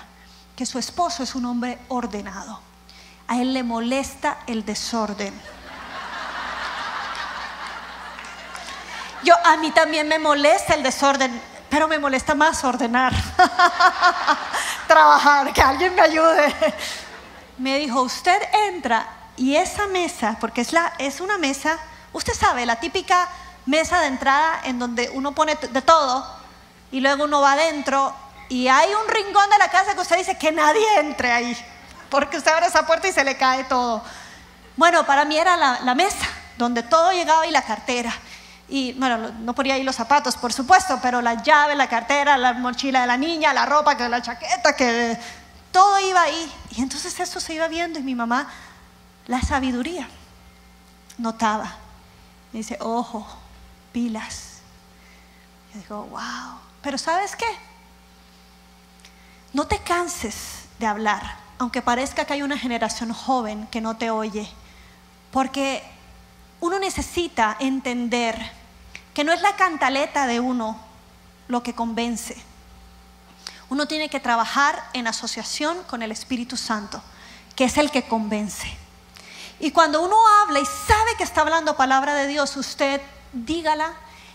que 0.56 0.66
su 0.66 0.80
esposo 0.80 1.24
es 1.24 1.36
un 1.36 1.44
hombre 1.44 1.78
ordenado. 1.90 2.62
A 3.28 3.42
él 3.42 3.54
le 3.54 3.64
molesta 3.64 4.40
el 4.48 4.64
desorden. 4.64 5.34
Yo, 9.26 9.36
a 9.46 9.58
mí 9.58 9.72
también 9.72 10.08
me 10.08 10.20
molesta 10.20 10.74
el 10.74 10.84
desorden, 10.84 11.42
pero 11.74 11.88
me 11.88 11.98
molesta 11.98 12.36
más 12.36 12.64
ordenar, 12.64 13.12
trabajar, 14.88 15.52
que 15.52 15.60
alguien 15.60 15.96
me 15.96 16.04
ayude. 16.04 16.54
Me 17.58 17.80
dijo, 17.80 18.04
usted 18.04 18.40
entra 18.70 19.08
y 19.38 19.56
esa 19.56 19.88
mesa, 19.88 20.38
porque 20.40 20.62
es, 20.62 20.72
la, 20.72 20.94
es 21.00 21.20
una 21.20 21.40
mesa, 21.40 21.80
usted 22.12 22.36
sabe, 22.36 22.68
la 22.68 22.76
típica 22.76 23.28
mesa 23.66 24.02
de 24.02 24.06
entrada 24.06 24.62
en 24.66 24.78
donde 24.78 25.10
uno 25.16 25.32
pone 25.32 25.56
de 25.56 25.82
todo 25.82 26.24
y 26.92 27.00
luego 27.00 27.24
uno 27.24 27.42
va 27.42 27.54
adentro 27.54 28.14
y 28.50 28.68
hay 28.68 28.92
un 28.94 29.08
rincón 29.08 29.50
de 29.50 29.58
la 29.58 29.70
casa 29.70 29.96
que 29.96 30.02
usted 30.02 30.18
dice 30.18 30.38
que 30.38 30.52
nadie 30.52 30.86
entre 31.00 31.32
ahí, 31.32 31.58
porque 32.12 32.38
usted 32.38 32.52
abre 32.52 32.68
esa 32.68 32.86
puerta 32.86 33.08
y 33.08 33.14
se 33.14 33.24
le 33.24 33.36
cae 33.36 33.64
todo. 33.64 34.04
Bueno, 34.78 35.08
para 35.08 35.26
mí 35.26 35.40
era 35.40 35.58
la, 35.58 35.80
la 35.80 35.96
mesa 35.96 36.28
donde 36.56 36.84
todo 36.84 37.12
llegaba 37.14 37.48
y 37.48 37.52
la 37.52 37.64
cartera. 37.64 38.14
Y 38.70 38.94
bueno, 38.94 39.32
no 39.40 39.54
ponía 39.54 39.76
ahí 39.76 39.84
los 39.84 39.96
zapatos, 39.96 40.38
por 40.38 40.54
supuesto, 40.54 41.00
pero 41.02 41.22
la 41.22 41.44
llave, 41.44 41.76
la 41.76 41.88
cartera, 41.88 42.38
la 42.38 42.54
mochila 42.54 43.02
de 43.02 43.08
la 43.08 43.18
niña, 43.18 43.54
la 43.54 43.66
ropa, 43.66 43.98
que 43.98 44.08
la 44.08 44.22
chaqueta, 44.22 44.76
que 44.76 45.18
todo 45.72 46.00
iba 46.00 46.22
ahí. 46.22 46.52
Y 46.72 46.82
entonces 46.82 47.20
eso 47.20 47.40
se 47.40 47.54
iba 47.54 47.68
viendo 47.68 48.00
y 48.00 48.04
mi 48.04 48.16
mamá, 48.16 48.48
la 49.28 49.42
sabiduría, 49.42 50.08
notaba. 51.18 51.76
Me 52.52 52.60
dice, 52.60 52.78
ojo, 52.80 53.28
pilas. 53.92 54.60
Yo 55.74 55.80
digo, 55.80 56.04
wow. 56.06 56.60
Pero 56.82 56.98
¿sabes 56.98 57.36
qué? 57.36 57.46
No 59.54 59.68
te 59.68 59.80
canses 59.80 60.66
de 60.80 60.88
hablar, 60.88 61.38
aunque 61.60 61.82
parezca 61.82 62.26
que 62.26 62.34
hay 62.34 62.42
una 62.42 62.58
generación 62.58 63.14
joven 63.14 63.68
que 63.68 63.82
no 63.82 63.98
te 63.98 64.10
oye, 64.10 64.50
porque 65.32 65.84
uno 66.64 66.80
necesita 66.80 67.58
entender 67.60 68.40
que 69.14 69.26
no 69.26 69.34
es 69.34 69.42
la 69.42 69.58
cantaleta 69.58 70.28
de 70.28 70.40
uno 70.40 70.80
lo 71.50 71.62
que 71.62 71.76
convence. 71.76 72.42
Uno 73.68 73.86
tiene 73.86 74.10
que 74.10 74.22
trabajar 74.22 74.82
en 74.94 75.06
asociación 75.08 75.84
con 75.90 76.04
el 76.04 76.14
Espíritu 76.14 76.56
Santo, 76.56 77.04
que 77.58 77.66
es 77.66 77.78
el 77.78 77.92
que 77.92 78.04
convence. 78.04 78.66
Y 79.60 79.72
cuando 79.72 80.02
uno 80.02 80.16
habla 80.42 80.62
y 80.62 80.66
sabe 80.66 81.18
que 81.18 81.26
está 81.26 81.42
hablando 81.42 81.76
palabra 81.76 82.16
de 82.16 82.28
Dios, 82.28 82.56
usted 82.56 83.02
dígala 83.34 83.92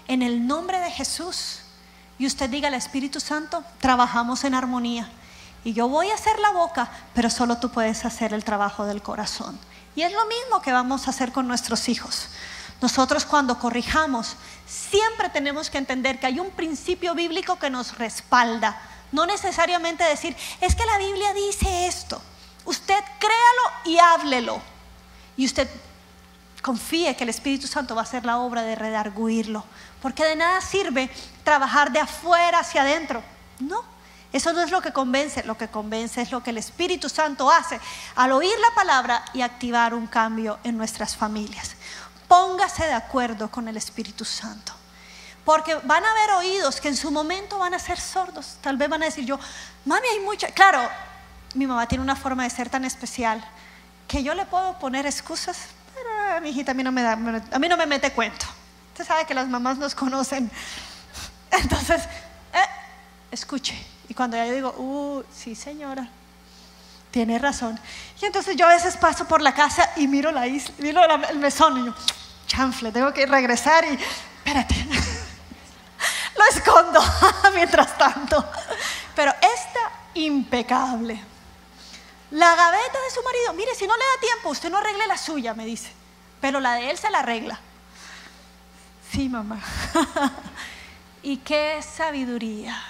en 0.07 0.21
el 0.21 0.47
nombre 0.47 0.81
de 0.81 0.91
Jesús. 0.91 1.61
Y 2.19 2.27
usted 2.27 2.51
diga 2.51 2.69
al 2.69 2.75
Espíritu 2.75 3.21
Santo, 3.21 3.65
trabajamos 3.81 4.45
en 4.45 4.53
armonía. 4.53 5.11
Y 5.65 5.73
yo 5.73 5.89
voy 5.89 6.11
a 6.11 6.15
hacer 6.15 6.39
la 6.41 6.51
boca, 6.51 6.91
pero 7.15 7.31
solo 7.31 7.57
tú 7.57 7.71
puedes 7.71 8.05
hacer 8.05 8.35
el 8.35 8.45
trabajo 8.45 8.85
del 8.85 9.01
corazón. 9.01 9.59
Y 9.99 10.05
es 10.05 10.13
lo 10.13 10.27
mismo 10.27 10.63
que 10.63 10.71
vamos 10.71 11.09
a 11.09 11.11
hacer 11.11 11.33
con 11.33 11.49
nuestros 11.49 11.89
hijos. 11.89 12.29
Nosotros 12.81 13.25
cuando 13.25 13.59
corrijamos, 13.59 14.37
siempre 14.65 15.29
tenemos 15.29 15.71
que 15.71 15.79
entender 15.79 16.21
que 16.21 16.27
hay 16.27 16.39
un 16.39 16.53
principio 16.53 17.17
bíblico 17.17 17.59
que 17.59 17.69
nos 17.69 17.99
respalda. 17.99 18.81
No 19.11 19.27
necesariamente 19.27 20.05
decir, 20.05 20.37
es 20.61 20.77
que 20.77 20.87
la 20.87 20.99
Biblia 20.99 21.35
dice 21.35 21.89
esto. 21.89 22.23
Usted 22.65 23.03
créalo 23.19 23.87
y 23.87 23.99
háblelo. 23.99 24.61
Y 25.37 25.47
usted 25.47 25.69
confíe 26.63 27.17
que 27.17 27.25
el 27.25 27.31
Espíritu 27.31 27.67
Santo 27.67 27.97
va 27.97 28.03
a 28.03 28.05
hacer 28.05 28.25
la 28.25 28.39
obra 28.39 28.63
de 28.63 28.77
redarguirlo. 28.77 29.65
Porque 30.01 30.25
de 30.25 30.37
nada 30.37 30.61
sirve 30.61 31.11
trabajar 31.43 31.91
de 31.91 31.99
afuera 31.99 32.61
hacia 32.61 32.83
adentro. 32.83 33.21
No, 33.59 33.83
eso 34.33 34.53
no 34.53 34.63
es 34.63 34.71
lo 34.71 34.83
que 34.83 34.93
convence. 34.93 35.43
Lo 35.45 35.57
que 35.57 35.69
convence 35.69 36.21
es 36.21 36.31
lo 36.31 36.43
que 36.43 36.51
el 36.51 36.59
Espíritu 36.59 37.09
Santo 37.09 37.51
hace 37.51 37.81
al 38.17 38.33
oír 38.33 38.53
la 38.61 38.75
palabra 38.75 39.25
y 39.33 39.43
activar 39.43 39.95
un 39.95 40.07
cambio 40.07 40.59
en 40.65 40.77
nuestras 40.77 41.17
familias. 41.17 41.77
Póngase 42.27 42.85
de 42.85 42.93
acuerdo 42.93 43.51
con 43.51 43.69
el 43.69 43.77
Espíritu 43.77 44.25
Santo. 44.25 44.73
Porque 45.45 45.75
van 45.85 46.05
a 46.05 46.11
haber 46.11 46.31
oídos 46.33 46.79
que 46.81 46.89
en 46.89 46.97
su 46.97 47.11
momento 47.11 47.59
van 47.59 47.73
a 47.73 47.79
ser 47.79 47.99
sordos. 47.99 48.59
Tal 48.61 48.77
vez 48.77 48.89
van 48.89 49.03
a 49.03 49.07
decir 49.07 49.25
yo, 49.25 49.39
mami, 49.87 50.07
hay 50.09 50.21
mucha... 50.21 50.49
Claro, 50.49 50.87
mi 51.55 51.67
mamá 51.67 51.89
tiene 51.89 52.05
una 52.05 52.17
forma 52.17 52.45
de 52.45 52.51
ser 52.51 52.69
tan 52.69 52.85
especial 52.85 53.43
que 54.07 54.23
yo 54.23 54.35
le 54.35 54.45
puedo 54.45 54.79
poner 54.79 55.07
excusas 55.07 55.69
a 56.37 56.41
mi 56.41 56.51
hijita 56.51 56.73
a 56.73 56.75
mí 56.75 56.83
no 56.83 56.93
me, 56.93 57.03
da, 57.03 57.13
a 57.13 57.59
mí 57.59 57.69
no 57.69 57.77
me 57.77 57.87
mete 57.87 58.13
cuento. 58.13 58.47
Usted 58.93 59.07
sabe 59.07 59.25
que 59.25 59.35
las 59.35 59.49
mamás 59.49 59.79
nos 59.79 59.95
conocen. 59.95 60.51
Entonces, 61.51 62.03
eh, 62.53 62.67
escuche. 63.31 63.98
Y 64.09 64.15
cuando 64.15 64.37
yo 64.37 64.53
digo, 64.53 64.75
uh, 64.79 65.23
sí 65.33 65.55
señora, 65.55 66.09
tiene 67.11 67.39
razón. 67.39 67.79
Y 68.21 68.25
entonces 68.25 68.57
yo 68.57 68.67
a 68.67 68.71
veces 68.71 68.97
paso 68.97 69.27
por 69.27 69.43
la 69.43 69.55
casa 69.55 69.91
y 69.97 70.09
miro 70.09 70.33
la 70.33 70.47
isla, 70.47 70.75
miro 70.79 71.03
el 71.29 71.39
mesón 71.39 71.79
y 71.79 71.87
yo, 71.87 71.95
chanfle, 72.47 72.91
tengo 72.91 73.13
que 73.13 73.27
regresar 73.27 73.85
y, 73.85 73.99
espérate, 74.39 74.75
lo 76.37 76.45
escondo 76.57 77.01
mientras 77.55 77.97
tanto. 77.99 78.45
Pero 79.15 79.33
está 79.33 79.93
impecable. 80.15 81.23
La 82.31 82.55
gaveta 82.55 82.99
de 83.01 83.15
su 83.15 83.23
marido, 83.23 83.55
mire, 83.55 83.75
si 83.75 83.87
no 83.87 83.97
le 83.97 84.05
da 84.05 84.21
tiempo, 84.21 84.51
usted 84.51 84.71
no 84.71 84.79
arregle 84.79 85.07
la 85.07 85.17
suya, 85.17 85.55
me 85.55 85.65
dice 85.65 85.99
pero 86.41 86.61
la 86.61 86.75
de 86.75 86.91
él 86.91 86.99
se 86.99 87.11
la 87.11 87.21
arregla. 87.21 87.59
Sí, 89.11 89.29
mamá. 89.29 89.61
y 91.23 91.39
qué 91.39 91.81
sabiduría, 91.83 92.81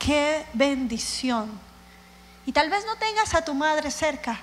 qué 0.00 0.44
bendición. 0.54 1.48
Y 2.46 2.52
tal 2.52 2.68
vez 2.68 2.84
no 2.84 2.96
tengas 2.96 3.34
a 3.34 3.44
tu 3.44 3.54
madre 3.54 3.92
cerca, 3.92 4.40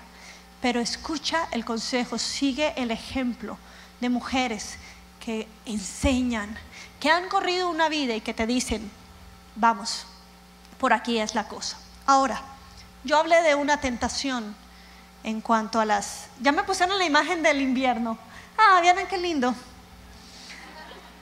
pero 0.61 0.79
escucha 0.79 1.49
el 1.51 1.65
consejo, 1.65 2.17
sigue 2.17 2.73
el 2.77 2.91
ejemplo 2.91 3.57
de 3.99 4.07
mujeres 4.07 4.77
que 5.19 5.47
enseñan, 5.65 6.57
que 7.01 7.11
han 7.11 7.27
corrido 7.27 7.69
una 7.69 7.89
vida 7.89 8.15
y 8.15 8.21
que 8.21 8.33
te 8.33 8.47
dicen, 8.47 8.89
vamos, 9.55 10.05
por 10.79 10.93
aquí 10.93 11.19
es 11.19 11.35
la 11.35 11.47
cosa. 11.47 11.77
Ahora, 12.05 12.41
yo 13.03 13.17
hablé 13.17 13.41
de 13.41 13.55
una 13.55 13.81
tentación 13.81 14.55
en 15.23 15.41
cuanto 15.41 15.79
a 15.79 15.85
las... 15.85 16.27
Ya 16.39 16.51
me 16.51 16.63
pusieron 16.63 16.97
la 16.97 17.05
imagen 17.05 17.43
del 17.43 17.61
invierno. 17.61 18.17
Ah, 18.57 18.79
miren 18.81 19.07
qué 19.07 19.17
lindo. 19.17 19.53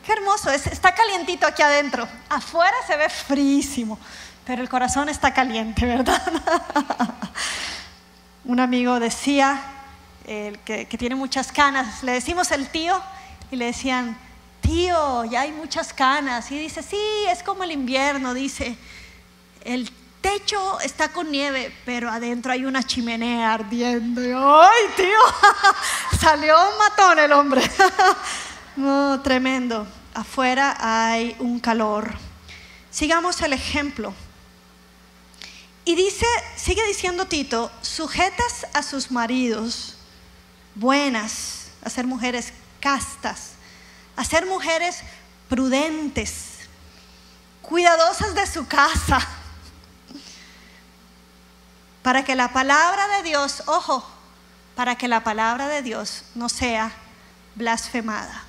Qué 0.06 0.12
hermoso, 0.14 0.52
está 0.52 0.94
calientito 0.94 1.48
aquí 1.48 1.64
adentro. 1.64 2.08
Afuera 2.30 2.76
se 2.86 2.96
ve 2.96 3.10
frísimo, 3.10 3.98
pero 4.46 4.62
el 4.62 4.70
corazón 4.70 5.10
está 5.10 5.34
caliente, 5.34 5.86
¿verdad? 5.86 6.22
Un 8.46 8.60
amigo 8.60 9.00
decía, 9.00 9.62
que, 10.26 10.88
que 10.90 10.98
tiene 10.98 11.16
muchas 11.16 11.52
canas, 11.52 12.04
le 12.04 12.14
decimos 12.14 12.52
el 12.52 12.68
tío 12.70 13.02
y 13.52 13.56
le 13.56 13.66
decían, 13.66 14.18
tío, 14.62 15.26
ya 15.26 15.42
hay 15.42 15.52
muchas 15.52 15.94
canas. 15.94 16.52
Y 16.52 16.58
dice, 16.58 16.82
sí, 16.84 16.98
es 17.30 17.44
como 17.44 17.64
el 17.64 17.72
invierno, 17.72 18.34
dice, 18.34 18.78
el 19.64 19.92
techo 20.22 20.80
está 20.80 21.10
con 21.10 21.32
nieve, 21.32 21.72
pero 21.86 22.10
adentro 22.10 22.52
hay 22.52 22.66
una 22.66 22.82
chimenea 22.82 23.54
ardiendo. 23.54 24.22
¡Ay, 24.22 24.84
tío! 24.96 26.20
Salió 26.20 26.56
un 26.72 26.78
matón 26.80 27.20
el 27.20 27.32
hombre. 27.32 27.62
no, 28.76 29.22
tremendo. 29.22 29.88
Afuera 30.14 30.78
hay 30.80 31.36
un 31.40 31.60
calor. 31.60 32.16
sigamos 32.90 33.42
el 33.42 33.54
ejemplo. 33.54 34.14
Y 35.86 35.94
dice, 35.96 36.26
sigue 36.56 36.86
diciendo 36.88 37.28
Tito, 37.28 37.72
sujetas 37.82 38.66
a 38.74 38.82
sus 38.82 39.12
maridos, 39.12 39.96
buenas, 40.74 41.68
a 41.84 41.90
ser 41.92 42.08
mujeres 42.08 42.54
castas, 42.80 43.52
a 44.16 44.26
ser 44.26 44.48
mujeres 44.48 45.02
prudentes, 45.48 46.58
cuidadosas 47.62 48.34
de 48.34 48.48
su 48.48 48.68
casa, 48.68 49.20
para 52.02 52.26
que 52.26 52.36
la 52.36 52.52
palabra 52.52 53.08
de 53.18 53.24
Dios, 53.24 53.62
ojo, 53.68 54.04
para 54.76 54.96
que 54.96 55.08
la 55.08 55.24
palabra 55.24 55.68
de 55.68 55.84
Dios 55.84 56.24
no 56.34 56.50
sea 56.50 56.92
blasfemada. 57.56 58.44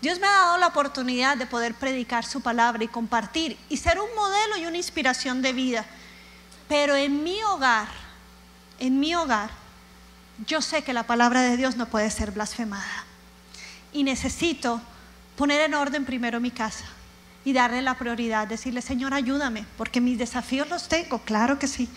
Dios 0.00 0.20
me 0.20 0.26
ha 0.26 0.32
dado 0.32 0.58
la 0.58 0.68
oportunidad 0.68 1.36
de 1.36 1.46
poder 1.46 1.74
predicar 1.74 2.24
su 2.24 2.40
palabra 2.40 2.84
y 2.84 2.88
compartir 2.88 3.58
y 3.68 3.76
ser 3.76 3.98
un 4.00 4.14
modelo 4.14 4.56
y 4.56 4.66
una 4.66 4.76
inspiración 4.76 5.40
de 5.40 5.52
vida. 5.52 5.86
Pero 6.68 6.94
en 6.96 7.22
mi 7.22 7.40
hogar, 7.42 7.88
en 8.78 8.98
mi 8.98 9.14
hogar, 9.14 9.50
yo 10.46 10.60
sé 10.60 10.82
que 10.82 10.92
la 10.92 11.04
palabra 11.04 11.42
de 11.42 11.56
Dios 11.56 11.76
no 11.76 11.86
puede 11.86 12.10
ser 12.10 12.32
blasfemada. 12.32 13.04
Y 13.92 14.02
necesito 14.02 14.80
poner 15.36 15.60
en 15.62 15.74
orden 15.74 16.04
primero 16.04 16.40
mi 16.40 16.50
casa 16.50 16.84
y 17.44 17.52
darle 17.52 17.80
la 17.80 17.96
prioridad, 17.96 18.48
decirle, 18.48 18.82
Señor, 18.82 19.14
ayúdame, 19.14 19.64
porque 19.78 20.00
mis 20.00 20.18
desafíos 20.18 20.68
los 20.68 20.88
tengo, 20.88 21.20
claro 21.20 21.58
que 21.58 21.68
sí. 21.68 21.88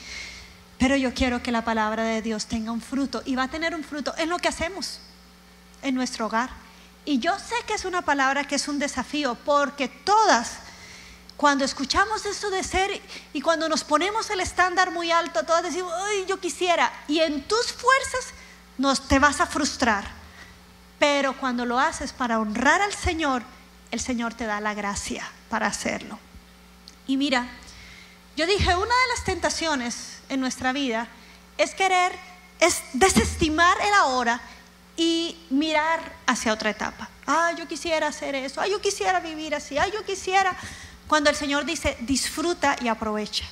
Pero 0.77 0.95
yo 0.95 1.13
quiero 1.13 1.41
que 1.41 1.51
la 1.51 1.65
palabra 1.65 2.03
de 2.03 2.21
Dios 2.21 2.45
tenga 2.45 2.71
un 2.71 2.81
fruto 2.81 3.23
y 3.25 3.35
va 3.35 3.43
a 3.43 3.47
tener 3.49 3.73
un 3.73 3.83
fruto 3.83 4.13
en 4.17 4.29
lo 4.29 4.37
que 4.37 4.47
hacemos, 4.47 4.99
en 5.81 5.95
nuestro 5.95 6.27
hogar. 6.27 6.51
Y 7.03 7.19
yo 7.19 7.37
sé 7.39 7.55
que 7.65 7.73
es 7.73 7.85
una 7.85 8.03
palabra 8.03 8.43
que 8.43 8.55
es 8.55 8.67
un 8.67 8.77
desafío, 8.77 9.35
porque 9.43 9.87
todas, 9.87 10.59
cuando 11.39 11.63
escuchamos 11.63 12.25
eso 12.25 12.49
de 12.49 12.61
ser 12.65 13.01
y 13.31 13.39
cuando 13.39 13.69
nos 13.69 13.85
ponemos 13.85 14.29
el 14.29 14.41
estándar 14.41 14.91
muy 14.91 15.09
alto, 15.09 15.45
todas 15.45 15.63
decimos, 15.63 15.93
ay, 15.95 16.25
yo 16.27 16.37
quisiera, 16.37 16.91
y 17.07 17.21
en 17.21 17.43
tus 17.43 17.71
fuerzas 17.71 18.33
nos, 18.77 19.07
te 19.07 19.19
vas 19.19 19.39
a 19.39 19.45
frustrar. 19.45 20.03
Pero 20.99 21.31
cuando 21.37 21.63
lo 21.63 21.79
haces 21.79 22.11
para 22.11 22.41
honrar 22.41 22.81
al 22.81 22.93
Señor, 22.93 23.41
el 23.89 24.01
Señor 24.01 24.33
te 24.33 24.47
da 24.47 24.59
la 24.59 24.73
gracia 24.73 25.31
para 25.47 25.67
hacerlo. 25.67 26.19
Y 27.07 27.15
mira, 27.15 27.47
yo 28.35 28.45
dije, 28.45 28.75
una 28.75 28.83
de 28.83 29.07
las 29.15 29.23
tentaciones 29.23 30.17
en 30.27 30.41
nuestra 30.41 30.73
vida 30.73 31.07
es 31.57 31.73
querer, 31.73 32.11
es 32.59 32.81
desestimar 32.91 33.77
el 33.81 33.93
ahora 33.93 34.41
y 34.97 35.37
mirar 35.51 36.01
hacia 36.27 36.51
otra 36.51 36.71
etapa. 36.71 37.07
Ah, 37.25 37.53
yo 37.57 37.65
quisiera 37.65 38.07
hacer 38.07 38.35
eso, 38.35 38.59
ah, 38.59 38.67
yo 38.67 38.81
quisiera 38.81 39.21
vivir 39.21 39.55
así, 39.55 39.77
ah, 39.77 39.87
yo 39.87 40.03
quisiera. 40.03 40.53
Cuando 41.09 41.31
el 41.31 41.35
Señor 41.35 41.65
dice, 41.65 41.97
disfruta 42.01 42.75
y 42.79 42.87
aprovecha 42.87 43.43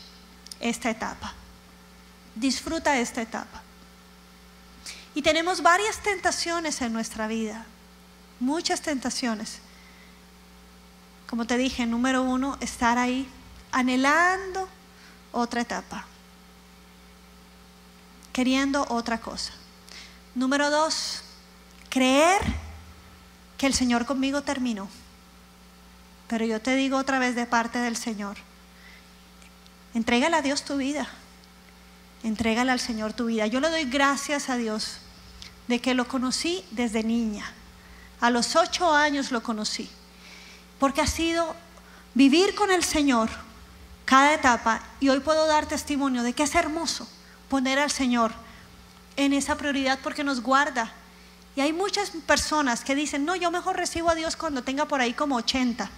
esta 0.60 0.92
etapa. 0.92 1.34
Disfruta 2.36 3.00
esta 3.00 3.20
etapa. 3.24 3.64
Y 5.16 5.24
tenemos 5.24 5.64
varias 5.64 5.98
tentaciones 6.04 6.80
en 6.82 6.94
nuestra 6.94 7.26
vida, 7.26 7.66
muchas 8.40 8.84
tentaciones. 8.84 9.58
Como 11.28 11.48
te 11.48 11.58
dije, 11.58 11.88
número 11.88 12.22
uno, 12.22 12.60
estar 12.62 13.00
ahí 13.00 13.28
anhelando 13.72 14.70
otra 15.32 15.62
etapa, 15.62 16.06
queriendo 18.34 18.86
otra 18.90 19.20
cosa. 19.20 19.54
Número 20.36 20.70
dos, 20.70 21.24
creer 21.90 22.40
que 23.58 23.66
el 23.66 23.74
Señor 23.74 24.06
conmigo 24.06 24.44
terminó. 24.44 24.88
Pero 26.28 26.46
yo 26.46 26.62
te 26.62 26.76
digo 26.76 26.98
otra 26.98 27.20
vez 27.20 27.36
de 27.36 27.46
parte 27.46 27.80
del 27.80 27.96
Señor, 27.96 28.38
entrégale 29.94 30.36
a 30.36 30.42
Dios 30.42 30.64
tu 30.64 30.78
vida, 30.78 31.08
entrégale 32.24 32.72
al 32.72 32.80
Señor 32.80 33.14
tu 33.14 33.26
vida. 33.26 33.48
Yo 33.48 33.60
le 33.60 33.70
doy 33.70 33.86
gracias 33.86 34.50
a 34.50 34.58
Dios 34.58 35.00
de 35.68 35.80
que 35.80 35.94
lo 35.94 36.08
conocí 36.08 36.66
desde 36.72 37.04
niña. 37.04 37.46
A 38.20 38.30
los 38.30 38.56
ocho 38.56 38.94
años 38.94 39.32
lo 39.32 39.44
conocí. 39.44 39.90
Porque 40.80 41.02
ha 41.02 41.08
sido 41.08 41.56
vivir 42.14 42.56
con 42.56 42.72
el 42.72 42.84
Señor 42.84 43.30
cada 44.06 44.34
etapa 44.34 44.82
y 45.00 45.10
hoy 45.10 45.20
puedo 45.20 45.48
dar 45.48 45.68
testimonio 45.68 46.24
de 46.24 46.34
que 46.34 46.44
es 46.44 46.56
hermoso 46.56 47.08
poner 47.50 47.80
al 47.80 47.92
Señor 47.92 48.32
en 49.16 49.34
esa 49.34 49.56
prioridad 49.56 50.00
porque 50.04 50.24
nos 50.24 50.42
guarda. 50.42 50.92
Y 51.56 51.62
hay 51.62 51.74
muchas 51.74 52.12
personas 52.26 52.84
que 52.84 52.96
dicen, 52.96 53.26
no, 53.26 53.36
yo 53.36 53.50
mejor 53.52 53.78
recibo 53.78 54.10
a 54.10 54.16
Dios 54.16 54.36
cuando 54.36 54.64
tenga 54.64 54.86
por 54.86 55.02
ahí 55.02 55.14
como 55.14 55.36
80. 55.36 55.90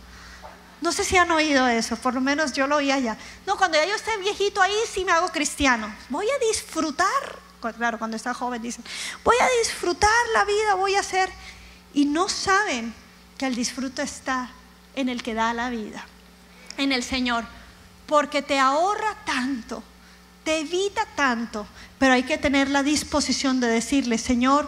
No 0.82 0.92
sé 0.92 1.04
si 1.04 1.18
han 1.18 1.30
oído 1.32 1.68
eso, 1.68 1.96
por 1.98 2.13
lo 2.13 2.22
menos 2.22 2.54
yo 2.54 2.68
lo 2.68 2.78
oí 2.78 2.92
allá. 2.92 3.18
No, 3.46 3.58
cuando 3.58 3.78
ya 3.78 3.86
yo 3.86 3.96
esté 3.96 4.15
viejito 4.18 4.62
ahí 4.62 4.74
sí 4.92 5.04
me 5.04 5.12
hago 5.12 5.30
cristiano. 5.30 5.94
Voy 6.10 6.26
a 6.26 6.48
disfrutar 6.48 7.50
claro, 7.78 8.00
cuando 8.00 8.18
está 8.18 8.34
joven 8.34 8.62
dicen, 8.62 8.84
voy 9.24 9.36
a 9.39 9.60
disfrutar 9.60 10.10
la 10.34 10.46
vida, 10.46 10.76
voy 10.76 10.96
a 10.96 11.02
hacer, 11.02 11.30
y 11.94 12.06
no 12.06 12.30
saben 12.30 12.94
que 13.38 13.46
el 13.46 13.56
disfrute 13.56 14.02
está 14.02 14.50
en 14.96 15.10
el 15.10 15.24
que 15.24 15.34
da 15.34 15.54
la 15.54 15.70
vida, 15.70 16.06
en 16.78 16.92
el 16.92 17.04
Señor, 17.04 17.46
porque 18.06 18.42
te 18.42 18.60
ahorra 18.60 19.15
tanto, 19.26 19.84
te 20.44 20.60
evita 20.60 21.06
tanto, 21.15 21.68
pero 21.98 22.13
hay 22.13 22.24
que 22.24 22.38
tener 22.38 22.70
la 22.70 22.84
disposición 22.84 23.60
de 23.60 23.68
decirle, 23.68 24.18
Señor, 24.18 24.68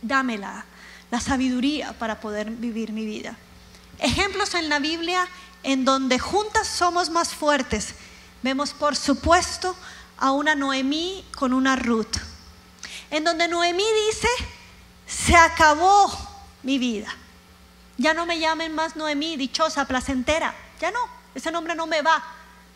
dámela, 0.00 0.64
la 1.10 1.20
sabiduría 1.20 1.92
para 1.98 2.20
poder 2.20 2.50
vivir 2.50 2.92
mi 2.92 3.04
vida. 3.04 3.36
Ejemplos 4.02 4.54
en 4.54 4.68
la 4.68 4.80
Biblia 4.80 5.28
en 5.62 5.84
donde 5.84 6.18
juntas 6.18 6.66
somos 6.66 7.08
más 7.08 7.34
fuertes. 7.34 7.94
Vemos, 8.42 8.72
por 8.72 8.96
supuesto, 8.96 9.76
a 10.18 10.32
una 10.32 10.56
Noemí 10.56 11.24
con 11.36 11.52
una 11.52 11.76
Ruth, 11.76 12.16
en 13.10 13.22
donde 13.22 13.46
Noemí 13.46 13.84
dice, 14.08 14.28
se 15.06 15.36
acabó 15.36 16.10
mi 16.64 16.78
vida. 16.78 17.14
Ya 17.96 18.12
no 18.12 18.26
me 18.26 18.40
llamen 18.40 18.74
más 18.74 18.96
Noemí, 18.96 19.36
dichosa, 19.36 19.84
placentera. 19.84 20.52
Ya 20.80 20.90
no, 20.90 20.98
ese 21.34 21.52
nombre 21.52 21.76
no 21.76 21.86
me 21.86 22.02
va. 22.02 22.24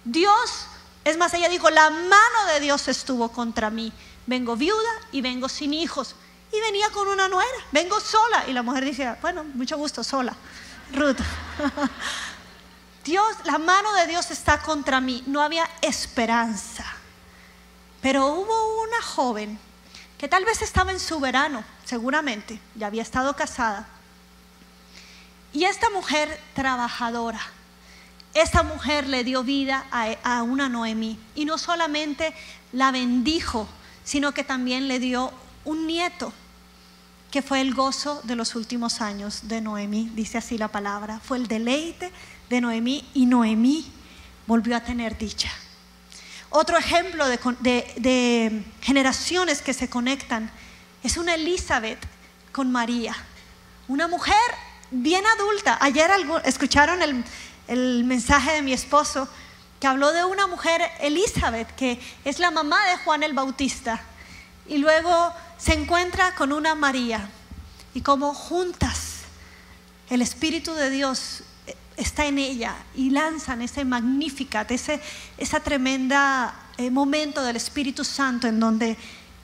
Dios, 0.05 0.67
es 1.05 1.17
más, 1.17 1.35
ella 1.35 1.49
dijo, 1.49 1.71
la 1.71 1.91
mano 1.91 2.53
de 2.53 2.61
Dios 2.61 2.87
estuvo 2.87 3.33
contra 3.33 3.71
mí. 3.71 3.93
Vengo 4.27 4.55
viuda 4.55 4.91
y 5.11 5.23
vengo 5.23 5.49
sin 5.49 5.75
hijos. 5.75 6.15
Y 6.53 6.61
venía 6.61 6.89
con 6.91 7.09
una 7.09 7.29
nuera, 7.29 7.59
vengo 7.73 7.99
sola. 7.99 8.45
Y 8.47 8.53
la 8.53 8.63
mujer 8.63 8.85
dice, 8.85 9.17
bueno, 9.21 9.43
mucho 9.43 9.77
gusto, 9.77 10.05
sola. 10.05 10.37
Ruth. 10.93 11.19
Dios, 13.05 13.37
la 13.45 13.59
mano 13.59 13.93
de 13.95 14.07
Dios 14.07 14.31
está 14.31 14.61
contra 14.63 15.01
mí. 15.01 15.23
No 15.27 15.43
había 15.43 15.69
esperanza. 15.81 16.85
Pero 18.01 18.27
hubo 18.27 18.83
una 18.83 19.03
joven 19.03 19.59
que 20.19 20.29
tal 20.29 20.45
vez 20.45 20.63
estaba 20.63 20.93
en 20.93 21.01
su 21.01 21.21
verano, 21.21 21.65
seguramente, 21.85 22.61
ya 22.75 22.87
había 22.87 23.03
estado 23.03 23.35
casada. 23.37 23.87
Y 25.53 25.65
esta 25.65 25.91
mujer 25.91 26.41
trabajadora, 26.55 27.41
esta 28.35 28.63
mujer 28.63 29.07
le 29.07 29.25
dio 29.25 29.43
vida 29.43 29.87
a, 29.91 30.43
una 30.43 30.69
Noemí. 30.69 31.19
Y 31.35 31.45
no 31.45 31.59
solamente 31.59 32.35
la 32.73 32.93
bendijo, 32.93 33.69
sino 34.05 34.33
que 34.33 34.45
también 34.45 34.89
le 34.89 34.99
dio 34.99 35.33
un 35.65 35.87
nieto, 35.87 36.33
que 37.31 37.43
fue 37.43 37.61
el 37.61 37.75
gozo 37.75 38.21
de 38.25 38.37
los 38.37 38.55
últimos 38.55 39.01
años 39.01 39.49
de 39.49 39.61
Noemí, 39.61 40.11
dice 40.15 40.39
así 40.39 40.59
la 40.59 40.69
palabra. 40.69 41.21
Fue 41.21 41.37
el 41.37 41.49
deleite 41.49 42.11
de 42.49 42.61
Noemí 42.61 43.09
y 43.15 43.27
Noemí 43.27 43.91
volvió 44.47 44.77
a 44.77 44.81
tener 44.81 45.19
dicha. 45.19 45.51
Otro 46.51 46.79
ejemplo 46.79 47.27
de, 47.29 48.65
generaciones 48.81 49.61
que 49.61 49.75
se 49.75 49.91
conectan 49.91 50.51
es 51.03 51.17
una 51.17 51.35
Elizabeth 51.35 51.99
con 52.53 52.71
María, 52.71 53.15
una 53.89 54.09
mujer 54.09 54.35
bien 54.91 55.25
adulta. 55.27 55.79
Ayer 55.81 56.11
escucharon 56.45 57.03
el, 57.03 57.25
el 57.69 58.05
mensaje 58.05 58.53
de 58.53 58.63
mi 58.63 58.73
esposo 58.73 59.29
que 59.81 59.87
habló 59.87 60.13
de 60.13 60.25
una 60.25 60.47
mujer, 60.47 60.81
Elizabeth, 61.01 61.75
que 61.75 62.01
es 62.25 62.39
la 62.39 62.51
mamá 62.51 62.83
de 62.87 62.97
Juan 62.99 63.23
el 63.23 63.35
Bautista, 63.35 64.01
y 64.69 64.79
luego 64.79 65.35
se 65.59 65.73
encuentra 65.73 66.35
con 66.35 66.53
una 66.53 66.75
María, 66.75 67.29
y 67.95 68.03
como 68.03 68.35
juntas 68.35 69.23
el 70.11 70.21
Espíritu 70.23 70.75
de 70.75 70.91
Dios 70.91 71.43
está 71.97 72.27
en 72.27 72.39
ella 72.39 72.77
y 72.95 73.11
lanzan 73.11 73.63
ese 73.63 73.85
magnífica, 73.85 74.67
ese 74.69 75.01
esa 75.39 75.61
tremenda 75.61 76.55
eh, 76.77 76.91
momento 76.91 77.43
del 77.43 77.57
Espíritu 77.57 78.05
Santo 78.05 78.47
en 78.47 78.61
donde 78.61 78.99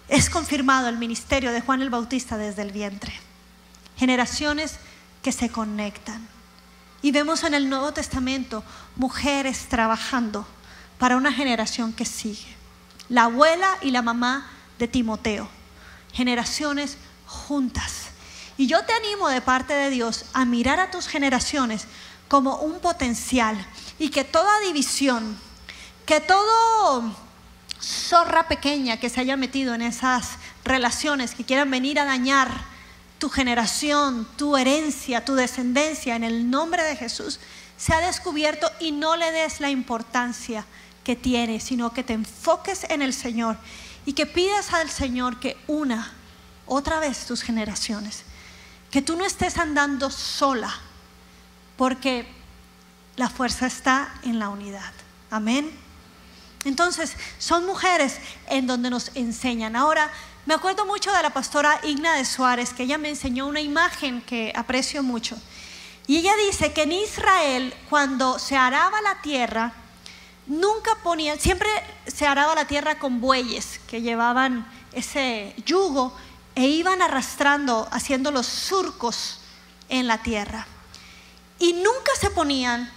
es 0.08 0.28
confirmado 0.28 0.88
el 0.88 0.98
ministerio 0.98 1.50
de 1.50 1.62
Juan 1.62 1.80
el 1.80 1.88
Bautista 1.88 2.36
desde 2.36 2.60
el 2.60 2.72
vientre. 2.72 3.14
Generaciones 3.96 4.78
que 5.22 5.32
se 5.32 5.48
conectan. 5.48 6.28
Y 7.00 7.10
vemos 7.10 7.44
en 7.44 7.54
el 7.54 7.70
Nuevo 7.70 7.92
Testamento 7.92 8.62
mujeres 8.96 9.66
trabajando 9.68 10.46
para 10.98 11.16
una 11.16 11.32
generación 11.32 11.92
que 11.94 12.04
sigue. 12.04 12.54
La 13.08 13.24
abuela 13.24 13.78
y 13.80 13.90
la 13.90 14.02
mamá 14.02 14.50
de 14.78 14.88
Timoteo. 14.88 15.48
Generaciones 16.12 16.98
juntas. 17.26 18.08
Y 18.56 18.66
yo 18.66 18.84
te 18.84 18.92
animo 18.92 19.28
de 19.28 19.40
parte 19.40 19.72
de 19.74 19.90
Dios 19.90 20.26
a 20.32 20.44
mirar 20.44 20.78
a 20.80 20.90
tus 20.90 21.06
generaciones 21.06 21.86
como 22.28 22.56
un 22.56 22.80
potencial 22.80 23.56
y 23.98 24.10
que 24.10 24.24
toda 24.24 24.60
división, 24.60 25.36
que 26.06 26.20
todo 26.20 27.14
zorra 27.80 28.46
pequeña 28.48 28.98
que 28.98 29.08
se 29.08 29.20
haya 29.20 29.36
metido 29.36 29.74
en 29.74 29.82
esas 29.82 30.38
relaciones 30.64 31.34
que 31.34 31.44
quieran 31.44 31.70
venir 31.70 31.98
a 31.98 32.04
dañar 32.04 32.48
tu 33.18 33.28
generación, 33.28 34.26
tu 34.36 34.56
herencia, 34.56 35.24
tu 35.24 35.34
descendencia, 35.34 36.16
en 36.16 36.24
el 36.24 36.50
nombre 36.50 36.82
de 36.82 36.96
Jesús, 36.96 37.38
se 37.76 37.94
ha 37.94 38.00
descubierto 38.00 38.70
y 38.80 38.92
no 38.92 39.16
le 39.16 39.30
des 39.30 39.60
la 39.60 39.70
importancia 39.70 40.64
que 41.04 41.16
tiene, 41.16 41.60
sino 41.60 41.92
que 41.92 42.04
te 42.04 42.12
enfoques 42.12 42.84
en 42.88 43.02
el 43.02 43.12
Señor 43.12 43.56
y 44.06 44.12
que 44.14 44.26
pidas 44.26 44.72
al 44.72 44.90
Señor 44.90 45.38
que 45.40 45.56
una 45.66 46.12
otra 46.66 47.00
vez 47.00 47.26
tus 47.26 47.42
generaciones, 47.42 48.24
que 48.90 49.02
tú 49.02 49.16
no 49.16 49.24
estés 49.24 49.58
andando 49.58 50.10
sola, 50.10 50.72
porque 51.76 52.26
la 53.16 53.28
fuerza 53.28 53.66
está 53.66 54.14
en 54.22 54.38
la 54.38 54.48
unidad. 54.48 54.92
Amén. 55.30 55.70
Entonces, 56.64 57.16
son 57.38 57.66
mujeres 57.66 58.18
en 58.48 58.66
donde 58.66 58.90
nos 58.90 59.10
enseñan. 59.14 59.74
Ahora, 59.74 60.10
me 60.46 60.54
acuerdo 60.54 60.86
mucho 60.86 61.12
de 61.12 61.22
la 61.22 61.30
pastora 61.30 61.80
Igna 61.82 62.14
de 62.14 62.24
Suárez, 62.24 62.72
que 62.72 62.84
ella 62.84 62.98
me 62.98 63.08
enseñó 63.08 63.46
una 63.46 63.60
imagen 63.60 64.22
que 64.22 64.52
aprecio 64.54 65.02
mucho. 65.02 65.36
Y 66.06 66.18
ella 66.18 66.32
dice 66.46 66.72
que 66.72 66.82
en 66.82 66.92
Israel, 66.92 67.74
cuando 67.88 68.38
se 68.38 68.56
araba 68.56 69.00
la 69.02 69.20
tierra, 69.22 69.72
nunca 70.46 70.96
ponían, 71.02 71.38
siempre 71.38 71.68
se 72.06 72.26
araba 72.26 72.54
la 72.54 72.66
tierra 72.66 72.98
con 72.98 73.20
bueyes 73.20 73.80
que 73.86 74.02
llevaban 74.02 74.66
ese 74.92 75.54
yugo 75.64 76.16
e 76.54 76.66
iban 76.66 77.00
arrastrando, 77.02 77.88
haciendo 77.90 78.30
los 78.30 78.46
surcos 78.46 79.40
en 79.88 80.06
la 80.06 80.22
tierra. 80.22 80.66
Y 81.58 81.74
nunca 81.74 82.12
se 82.20 82.30
ponían 82.30 82.90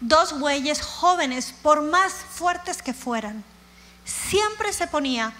dos 0.00 0.38
bueyes 0.38 0.82
jóvenes, 0.82 1.54
por 1.62 1.82
más 1.82 2.12
fuertes 2.12 2.82
que 2.82 2.92
fueran. 2.92 3.44
Siempre 4.04 4.72
se 4.72 4.86
ponía 4.86 5.32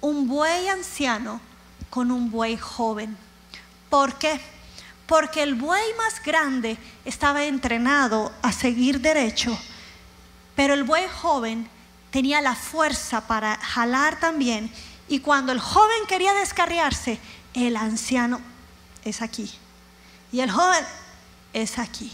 un 0.00 0.28
buey 0.28 0.68
anciano 0.68 1.40
con 1.90 2.10
un 2.10 2.30
buey 2.30 2.56
joven. 2.56 3.16
¿Por 3.88 4.14
qué? 4.16 4.40
Porque 5.06 5.42
el 5.42 5.54
buey 5.54 5.94
más 5.96 6.22
grande 6.22 6.76
estaba 7.04 7.44
entrenado 7.44 8.32
a 8.42 8.52
seguir 8.52 9.00
derecho, 9.00 9.58
pero 10.58 10.74
el 10.74 10.82
buey 10.82 11.06
joven 11.06 11.70
tenía 12.10 12.40
la 12.40 12.56
fuerza 12.56 13.28
para 13.28 13.58
jalar 13.58 14.18
también 14.18 14.72
y 15.06 15.20
cuando 15.20 15.52
el 15.52 15.60
joven 15.60 16.04
quería 16.08 16.32
descarriarse, 16.32 17.20
el 17.54 17.76
anciano 17.76 18.40
es 19.04 19.22
aquí. 19.22 19.48
Y 20.32 20.40
el 20.40 20.50
joven 20.50 20.84
es 21.52 21.78
aquí. 21.78 22.10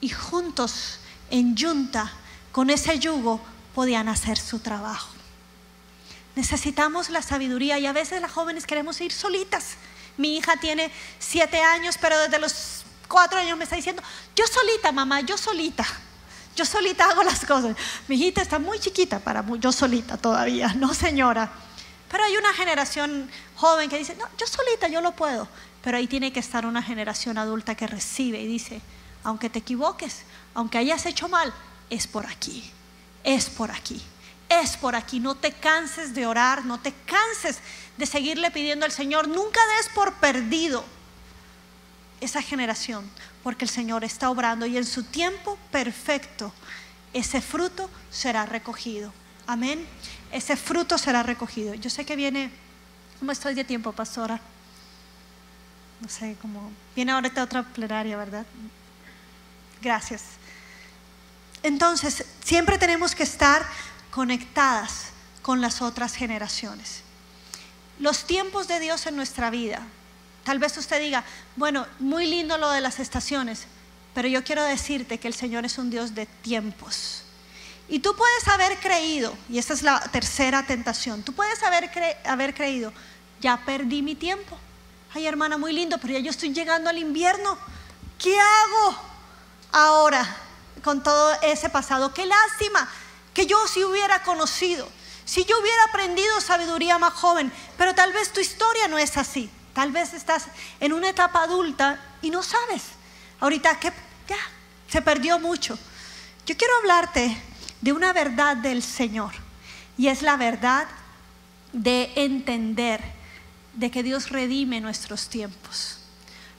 Y 0.00 0.10
juntos, 0.10 1.00
en 1.28 1.56
yunta, 1.56 2.12
con 2.52 2.70
ese 2.70 3.00
yugo, 3.00 3.40
podían 3.74 4.08
hacer 4.08 4.38
su 4.38 4.60
trabajo. 4.60 5.10
Necesitamos 6.36 7.10
la 7.10 7.20
sabiduría 7.20 7.80
y 7.80 7.86
a 7.86 7.92
veces 7.92 8.22
las 8.22 8.30
jóvenes 8.30 8.64
queremos 8.64 9.00
ir 9.00 9.10
solitas. 9.10 9.70
Mi 10.16 10.36
hija 10.36 10.54
tiene 10.60 10.92
siete 11.18 11.60
años, 11.60 11.98
pero 12.00 12.16
desde 12.16 12.38
los 12.38 12.84
cuatro 13.08 13.40
años 13.40 13.58
me 13.58 13.64
está 13.64 13.74
diciendo, 13.74 14.04
yo 14.36 14.44
solita, 14.46 14.92
mamá, 14.92 15.22
yo 15.22 15.36
solita. 15.36 15.84
Yo 16.54 16.64
solita 16.64 17.06
hago 17.06 17.22
las 17.22 17.44
cosas. 17.44 17.76
Mi 18.08 18.16
hijita 18.16 18.42
está 18.42 18.58
muy 18.58 18.78
chiquita 18.78 19.18
para 19.18 19.44
yo 19.58 19.72
solita 19.72 20.16
todavía, 20.16 20.72
no 20.74 20.92
señora. 20.94 21.50
Pero 22.10 22.24
hay 22.24 22.36
una 22.36 22.52
generación 22.52 23.30
joven 23.56 23.88
que 23.88 23.98
dice, 23.98 24.14
no, 24.16 24.28
yo 24.38 24.46
solita, 24.46 24.88
yo 24.88 25.00
lo 25.00 25.12
puedo. 25.12 25.48
Pero 25.82 25.96
ahí 25.96 26.06
tiene 26.06 26.32
que 26.32 26.40
estar 26.40 26.66
una 26.66 26.82
generación 26.82 27.38
adulta 27.38 27.74
que 27.74 27.86
recibe 27.86 28.40
y 28.40 28.46
dice, 28.46 28.82
aunque 29.24 29.48
te 29.48 29.60
equivoques, 29.60 30.22
aunque 30.54 30.78
hayas 30.78 31.06
hecho 31.06 31.28
mal, 31.28 31.52
es 31.88 32.06
por 32.06 32.26
aquí, 32.26 32.70
es 33.24 33.48
por 33.48 33.70
aquí, 33.70 34.02
es 34.48 34.76
por 34.76 34.94
aquí. 34.94 35.20
No 35.20 35.34
te 35.36 35.52
canses 35.52 36.14
de 36.14 36.26
orar, 36.26 36.66
no 36.66 36.78
te 36.78 36.92
canses 37.06 37.60
de 37.96 38.06
seguirle 38.06 38.50
pidiendo 38.50 38.84
al 38.84 38.92
Señor. 38.92 39.26
Nunca 39.26 39.60
des 39.78 39.88
por 39.94 40.12
perdido 40.14 40.84
esa 42.20 42.42
generación, 42.42 43.10
porque 43.42 43.64
el 43.64 43.70
Señor 43.70 44.04
está 44.04 44.30
obrando 44.30 44.66
y 44.66 44.76
en 44.76 44.84
su 44.84 45.04
tiempo 45.04 45.58
perfecto 45.70 46.52
ese 47.12 47.40
fruto 47.40 47.90
será 48.10 48.46
recogido. 48.46 49.12
Amén 49.46 49.86
ese 50.32 50.56
fruto 50.56 50.98
será 50.98 51.22
recogido. 51.22 51.74
Yo 51.74 51.90
sé 51.90 52.04
que 52.04 52.16
viene, 52.16 52.50
¿cómo 53.18 53.30
estoy 53.30 53.54
de 53.54 53.64
tiempo, 53.64 53.92
pastora? 53.92 54.40
No 56.00 56.08
sé, 56.08 56.36
cómo 56.40 56.72
viene 56.96 57.12
ahorita 57.12 57.44
otra 57.44 57.62
plenaria, 57.62 58.16
¿verdad? 58.16 58.46
Gracias. 59.80 60.22
Entonces, 61.62 62.24
siempre 62.42 62.78
tenemos 62.78 63.14
que 63.14 63.22
estar 63.22 63.64
conectadas 64.10 65.10
con 65.42 65.60
las 65.60 65.82
otras 65.82 66.14
generaciones. 66.14 67.02
Los 67.98 68.26
tiempos 68.26 68.66
de 68.66 68.80
Dios 68.80 69.06
en 69.06 69.14
nuestra 69.14 69.50
vida. 69.50 69.82
Tal 70.44 70.58
vez 70.58 70.76
usted 70.76 71.00
diga, 71.00 71.24
bueno, 71.56 71.86
muy 71.98 72.26
lindo 72.26 72.58
lo 72.58 72.70
de 72.70 72.80
las 72.80 72.98
estaciones, 72.98 73.66
pero 74.14 74.28
yo 74.28 74.42
quiero 74.44 74.62
decirte 74.64 75.18
que 75.18 75.28
el 75.28 75.34
Señor 75.34 75.64
es 75.64 75.78
un 75.78 75.90
Dios 75.90 76.14
de 76.14 76.26
tiempos. 76.26 77.22
Y 77.88 78.00
tú 78.00 78.14
puedes 78.16 78.48
haber 78.48 78.78
creído, 78.78 79.36
y 79.48 79.58
esta 79.58 79.74
es 79.74 79.82
la 79.82 80.00
tercera 80.10 80.66
tentación, 80.66 81.22
tú 81.22 81.32
puedes 81.32 81.62
haber, 81.62 81.90
haber 82.24 82.54
creído, 82.54 82.92
ya 83.40 83.62
perdí 83.64 84.02
mi 84.02 84.14
tiempo. 84.14 84.58
Ay, 85.14 85.26
hermana, 85.26 85.58
muy 85.58 85.72
lindo, 85.72 85.98
pero 85.98 86.14
ya 86.14 86.20
yo 86.20 86.30
estoy 86.30 86.54
llegando 86.54 86.88
al 86.88 86.96
invierno. 86.96 87.58
¿Qué 88.18 88.38
hago 88.38 88.96
ahora 89.72 90.36
con 90.82 91.02
todo 91.02 91.36
ese 91.42 91.68
pasado? 91.68 92.14
Qué 92.14 92.24
lástima 92.24 92.88
que 93.34 93.46
yo 93.46 93.58
si 93.68 93.84
hubiera 93.84 94.22
conocido, 94.22 94.88
si 95.24 95.44
yo 95.44 95.58
hubiera 95.60 95.84
aprendido 95.84 96.40
sabiduría 96.40 96.98
más 96.98 97.12
joven, 97.12 97.52
pero 97.76 97.94
tal 97.94 98.12
vez 98.12 98.32
tu 98.32 98.40
historia 98.40 98.88
no 98.88 98.96
es 98.96 99.16
así. 99.16 99.50
Tal 99.72 99.92
vez 99.92 100.12
estás 100.12 100.46
en 100.80 100.92
una 100.92 101.10
etapa 101.10 101.42
adulta 101.42 101.98
y 102.20 102.30
no 102.30 102.42
sabes. 102.42 102.82
Ahorita 103.40 103.78
que 103.80 103.92
ya 104.28 104.36
se 104.88 105.02
perdió 105.02 105.38
mucho. 105.38 105.78
Yo 106.46 106.56
quiero 106.56 106.76
hablarte 106.78 107.36
de 107.80 107.92
una 107.92 108.12
verdad 108.12 108.56
del 108.56 108.82
Señor. 108.82 109.32
Y 109.96 110.08
es 110.08 110.22
la 110.22 110.36
verdad 110.36 110.86
de 111.72 112.12
entender 112.16 113.02
de 113.74 113.90
que 113.90 114.02
Dios 114.02 114.30
redime 114.30 114.80
nuestros 114.80 115.28
tiempos. 115.28 115.98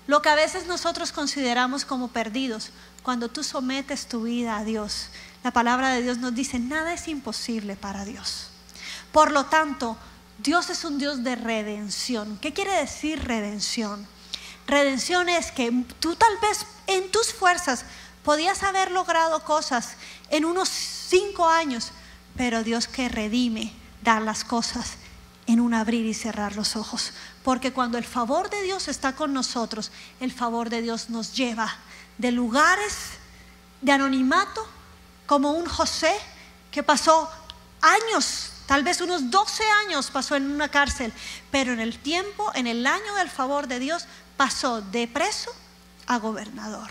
Lo 0.08 0.22
que 0.22 0.30
a 0.30 0.36
veces 0.36 0.68
nosotros 0.68 1.12
consideramos 1.12 1.86
como 1.86 2.10
perdidos, 2.10 2.72
cuando 3.04 3.30
tú 3.30 3.44
sometes 3.44 4.08
tu 4.08 4.24
vida 4.24 4.58
a 4.58 4.64
Dios, 4.64 5.10
la 5.44 5.52
palabra 5.52 5.90
de 5.90 6.02
Dios 6.02 6.18
nos 6.18 6.34
dice, 6.34 6.60
nada 6.60 6.94
es 6.94 7.08
imposible 7.08 7.76
para 7.76 8.06
Dios. 8.06 8.50
Por 9.12 9.32
lo 9.32 9.46
tanto, 9.46 9.98
Dios 10.44 10.70
es 10.70 10.84
un 10.84 10.98
Dios 10.98 11.24
de 11.24 11.38
redención. 11.38 12.38
¿Qué 12.42 12.52
quiere 12.52 12.74
decir 12.74 13.24
redención? 13.24 14.06
Redención 14.68 15.30
es 15.30 15.52
que 15.52 15.72
tú 16.02 16.18
tal 16.18 16.38
vez 16.42 16.66
en 16.88 17.10
tus 17.12 17.34
fuerzas 17.34 17.86
podías 18.26 18.62
haber 18.62 18.92
logrado 18.92 19.42
cosas 19.46 19.96
en 20.30 20.44
unos 20.44 20.68
cinco 20.68 21.48
años, 21.48 21.92
pero 22.36 22.62
Dios 22.62 22.90
que 22.90 23.08
redime, 23.08 23.72
da 24.02 24.20
las 24.20 24.44
cosas 24.44 24.98
en 25.48 25.62
un 25.62 25.74
abrir 25.74 26.06
y 26.06 26.14
cerrar 26.14 26.58
los 26.58 26.76
ojos. 26.76 27.14
Porque 27.44 27.72
cuando 27.72 27.98
el 27.98 28.04
favor 28.04 28.50
de 28.50 28.64
Dios 28.64 28.90
está 28.90 29.16
con 29.16 29.34
nosotros, 29.34 29.94
el 30.20 30.34
favor 30.34 30.70
de 30.70 30.82
Dios 30.82 31.10
nos 31.10 31.34
lleva 31.38 31.74
de 32.18 32.34
lugares 32.34 32.96
de 33.80 33.94
anonimato, 33.94 34.68
como 35.26 35.54
un 35.54 35.68
José 35.68 36.14
que 36.70 36.84
pasó 36.84 37.32
años, 37.82 38.53
tal 38.66 38.84
vez 38.84 39.02
unos 39.02 39.30
12 39.30 39.64
años 39.86 40.10
pasó 40.12 40.36
en 40.36 40.50
una 40.50 40.70
cárcel, 40.70 41.14
pero 41.52 41.74
en 41.74 41.80
el 41.80 41.98
tiempo, 42.00 42.52
en 42.56 42.68
el 42.68 42.86
año 42.88 43.14
del 43.16 43.30
favor 43.30 43.68
de 43.68 43.80
Dios, 43.80 44.06
pasó 44.38 44.82
de 44.82 45.08
preso 45.08 45.52
a 46.08 46.18
gobernador. 46.18 46.90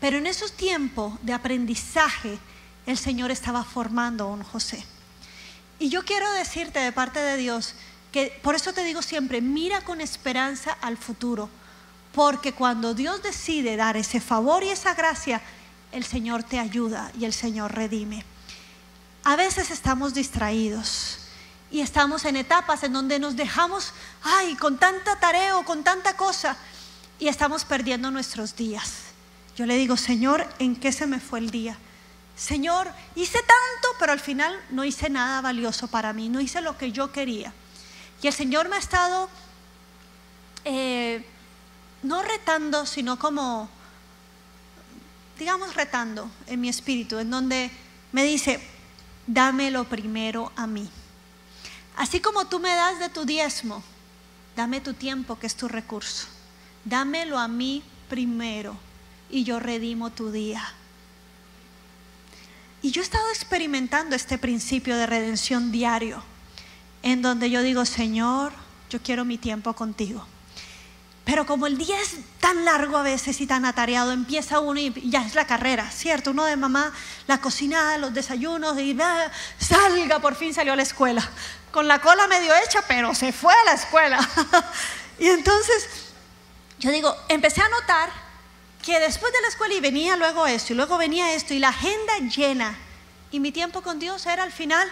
Pero 0.00 0.18
en 0.18 0.26
esos 0.26 0.52
tiempos 0.52 1.14
de 1.22 1.32
aprendizaje, 1.32 2.38
el 2.86 2.96
Señor 2.96 3.30
estaba 3.30 3.64
formando 3.64 4.24
a 4.24 4.28
un 4.28 4.42
José. 4.42 4.84
Y 5.78 5.88
yo 5.90 6.04
quiero 6.04 6.30
decirte 6.32 6.78
de 6.78 6.92
parte 6.92 7.20
de 7.20 7.36
Dios 7.36 7.74
que 8.12 8.38
por 8.42 8.54
eso 8.54 8.72
te 8.72 8.84
digo 8.84 9.02
siempre, 9.02 9.40
mira 9.40 9.82
con 9.82 10.00
esperanza 10.00 10.76
al 10.80 10.96
futuro, 10.96 11.48
porque 12.12 12.52
cuando 12.52 12.94
Dios 12.94 13.22
decide 13.22 13.76
dar 13.76 13.96
ese 13.96 14.20
favor 14.20 14.64
y 14.64 14.70
esa 14.70 14.94
gracia, 14.94 15.42
el 15.92 16.04
Señor 16.04 16.42
te 16.42 16.58
ayuda 16.58 17.12
y 17.18 17.24
el 17.24 17.32
Señor 17.32 17.74
redime. 17.74 18.24
A 19.28 19.36
veces 19.36 19.70
estamos 19.70 20.14
distraídos 20.14 21.18
y 21.70 21.82
estamos 21.82 22.24
en 22.24 22.34
etapas 22.34 22.82
en 22.82 22.94
donde 22.94 23.18
nos 23.18 23.36
dejamos, 23.36 23.92
ay, 24.22 24.54
con 24.54 24.78
tanta 24.78 25.20
tarea 25.20 25.58
o 25.58 25.66
con 25.66 25.84
tanta 25.84 26.16
cosa, 26.16 26.56
y 27.18 27.28
estamos 27.28 27.66
perdiendo 27.66 28.10
nuestros 28.10 28.56
días. 28.56 28.90
Yo 29.54 29.66
le 29.66 29.76
digo, 29.76 29.98
Señor, 29.98 30.48
¿en 30.58 30.74
qué 30.74 30.92
se 30.92 31.06
me 31.06 31.20
fue 31.20 31.40
el 31.40 31.50
día? 31.50 31.76
Señor, 32.36 32.90
hice 33.16 33.36
tanto, 33.40 33.88
pero 34.00 34.12
al 34.12 34.20
final 34.20 34.58
no 34.70 34.82
hice 34.82 35.10
nada 35.10 35.42
valioso 35.42 35.88
para 35.88 36.14
mí, 36.14 36.30
no 36.30 36.40
hice 36.40 36.62
lo 36.62 36.78
que 36.78 36.90
yo 36.90 37.12
quería. 37.12 37.52
Y 38.22 38.28
el 38.28 38.32
Señor 38.32 38.70
me 38.70 38.76
ha 38.76 38.78
estado 38.78 39.28
eh, 40.64 41.22
no 42.02 42.22
retando, 42.22 42.86
sino 42.86 43.18
como 43.18 43.68
digamos, 45.38 45.74
retando 45.74 46.30
en 46.46 46.62
mi 46.62 46.70
espíritu, 46.70 47.18
en 47.18 47.28
donde 47.28 47.70
me 48.12 48.24
dice, 48.24 48.77
dame 49.28 49.70
lo 49.70 49.84
primero 49.84 50.50
a 50.56 50.66
mí. 50.66 50.88
Así 51.96 52.18
como 52.18 52.46
tú 52.46 52.58
me 52.58 52.74
das 52.74 52.98
de 52.98 53.08
tu 53.10 53.24
diezmo, 53.24 53.84
dame 54.56 54.80
tu 54.80 54.94
tiempo, 54.94 55.38
que 55.38 55.46
es 55.46 55.54
tu 55.54 55.68
recurso. 55.68 56.26
Dámelo 56.84 57.38
a 57.38 57.46
mí 57.46 57.82
primero 58.08 58.76
y 59.30 59.44
yo 59.44 59.60
redimo 59.60 60.10
tu 60.10 60.32
día. 60.32 60.64
Y 62.80 62.90
yo 62.90 63.02
he 63.02 63.04
estado 63.04 63.28
experimentando 63.30 64.16
este 64.16 64.38
principio 64.38 64.96
de 64.96 65.06
redención 65.06 65.70
diario, 65.72 66.22
en 67.02 67.22
donde 67.22 67.50
yo 67.50 67.62
digo, 67.62 67.84
Señor, 67.84 68.52
yo 68.88 69.02
quiero 69.02 69.24
mi 69.24 69.36
tiempo 69.36 69.74
contigo. 69.74 70.24
Pero 71.28 71.44
como 71.44 71.66
el 71.66 71.76
día 71.76 72.00
es 72.00 72.16
tan 72.40 72.64
largo 72.64 72.96
a 72.96 73.02
veces 73.02 73.38
y 73.42 73.46
tan 73.46 73.66
atareado, 73.66 74.12
empieza 74.12 74.60
uno 74.60 74.80
y 74.80 75.10
ya 75.10 75.26
es 75.26 75.34
la 75.34 75.46
carrera, 75.46 75.90
¿cierto? 75.90 76.30
Uno 76.30 76.46
de 76.46 76.56
mamá, 76.56 76.90
la 77.26 77.38
cocina, 77.38 77.98
los 77.98 78.14
desayunos 78.14 78.78
y 78.78 78.96
salga, 79.58 80.20
por 80.20 80.36
fin 80.36 80.54
salió 80.54 80.72
a 80.72 80.76
la 80.76 80.84
escuela. 80.84 81.22
Con 81.70 81.86
la 81.86 82.00
cola 82.00 82.26
medio 82.28 82.50
hecha, 82.64 82.80
pero 82.88 83.14
se 83.14 83.34
fue 83.34 83.52
a 83.52 83.64
la 83.66 83.72
escuela. 83.74 84.26
y 85.18 85.26
entonces 85.26 85.86
yo 86.78 86.90
digo, 86.90 87.14
empecé 87.28 87.60
a 87.60 87.68
notar 87.68 88.08
que 88.82 88.98
después 88.98 89.30
de 89.30 89.42
la 89.42 89.48
escuela 89.48 89.74
y 89.74 89.80
venía 89.80 90.16
luego 90.16 90.46
esto 90.46 90.72
y 90.72 90.76
luego 90.76 90.96
venía 90.96 91.34
esto 91.34 91.52
y 91.52 91.58
la 91.58 91.68
agenda 91.68 92.20
llena 92.34 92.74
y 93.30 93.38
mi 93.38 93.52
tiempo 93.52 93.82
con 93.82 93.98
Dios 93.98 94.24
era 94.24 94.44
al 94.44 94.52
final, 94.52 94.90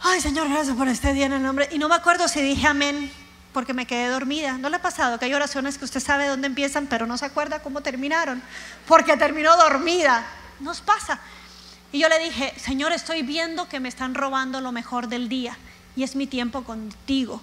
ay 0.00 0.22
Señor, 0.22 0.48
gracias 0.48 0.74
por 0.74 0.88
este 0.88 1.12
día 1.12 1.26
en 1.26 1.34
el 1.34 1.42
nombre. 1.42 1.68
Y 1.70 1.76
no 1.76 1.90
me 1.90 1.96
acuerdo 1.96 2.28
si 2.28 2.40
dije 2.40 2.66
amén 2.66 3.19
porque 3.52 3.74
me 3.74 3.86
quedé 3.86 4.08
dormida. 4.08 4.58
¿No 4.58 4.68
le 4.68 4.76
ha 4.76 4.82
pasado 4.82 5.18
que 5.18 5.24
hay 5.24 5.34
oraciones 5.34 5.78
que 5.78 5.84
usted 5.84 6.00
sabe 6.00 6.26
dónde 6.26 6.46
empiezan, 6.46 6.86
pero 6.86 7.06
no 7.06 7.18
se 7.18 7.26
acuerda 7.26 7.62
cómo 7.62 7.80
terminaron? 7.80 8.42
Porque 8.86 9.16
terminó 9.16 9.56
dormida. 9.56 10.24
Nos 10.60 10.80
pasa. 10.80 11.20
Y 11.92 11.98
yo 11.98 12.08
le 12.08 12.18
dije, 12.18 12.54
Señor, 12.56 12.92
estoy 12.92 13.22
viendo 13.22 13.68
que 13.68 13.80
me 13.80 13.88
están 13.88 14.14
robando 14.14 14.60
lo 14.60 14.70
mejor 14.70 15.08
del 15.08 15.28
día 15.28 15.56
y 15.96 16.04
es 16.04 16.14
mi 16.14 16.26
tiempo 16.26 16.62
contigo. 16.62 17.40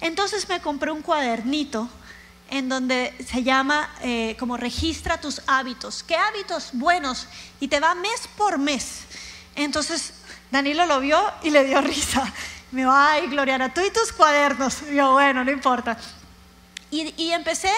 Entonces 0.00 0.48
me 0.48 0.60
compré 0.60 0.92
un 0.92 1.02
cuadernito 1.02 1.88
en 2.50 2.68
donde 2.68 3.14
se 3.28 3.42
llama 3.42 3.90
eh, 4.02 4.36
como 4.38 4.56
registra 4.56 5.20
tus 5.20 5.42
hábitos. 5.46 6.02
¿Qué 6.04 6.16
hábitos 6.16 6.70
buenos? 6.72 7.26
Y 7.58 7.68
te 7.68 7.80
va 7.80 7.94
mes 7.94 8.28
por 8.36 8.58
mes. 8.58 9.00
Entonces 9.56 10.14
Danilo 10.50 10.86
lo 10.86 11.00
vio 11.00 11.20
y 11.42 11.50
le 11.50 11.64
dio 11.64 11.80
risa. 11.80 12.32
Me 12.70 12.82
dijo, 12.82 12.92
ay, 12.92 13.28
Gloriana, 13.28 13.72
tú 13.72 13.80
y 13.80 13.90
tus 13.90 14.12
cuadernos. 14.12 14.82
Y 14.90 14.96
yo, 14.96 15.12
bueno, 15.12 15.44
no 15.44 15.50
importa. 15.50 15.96
Y, 16.90 17.30
empecé, 17.32 17.72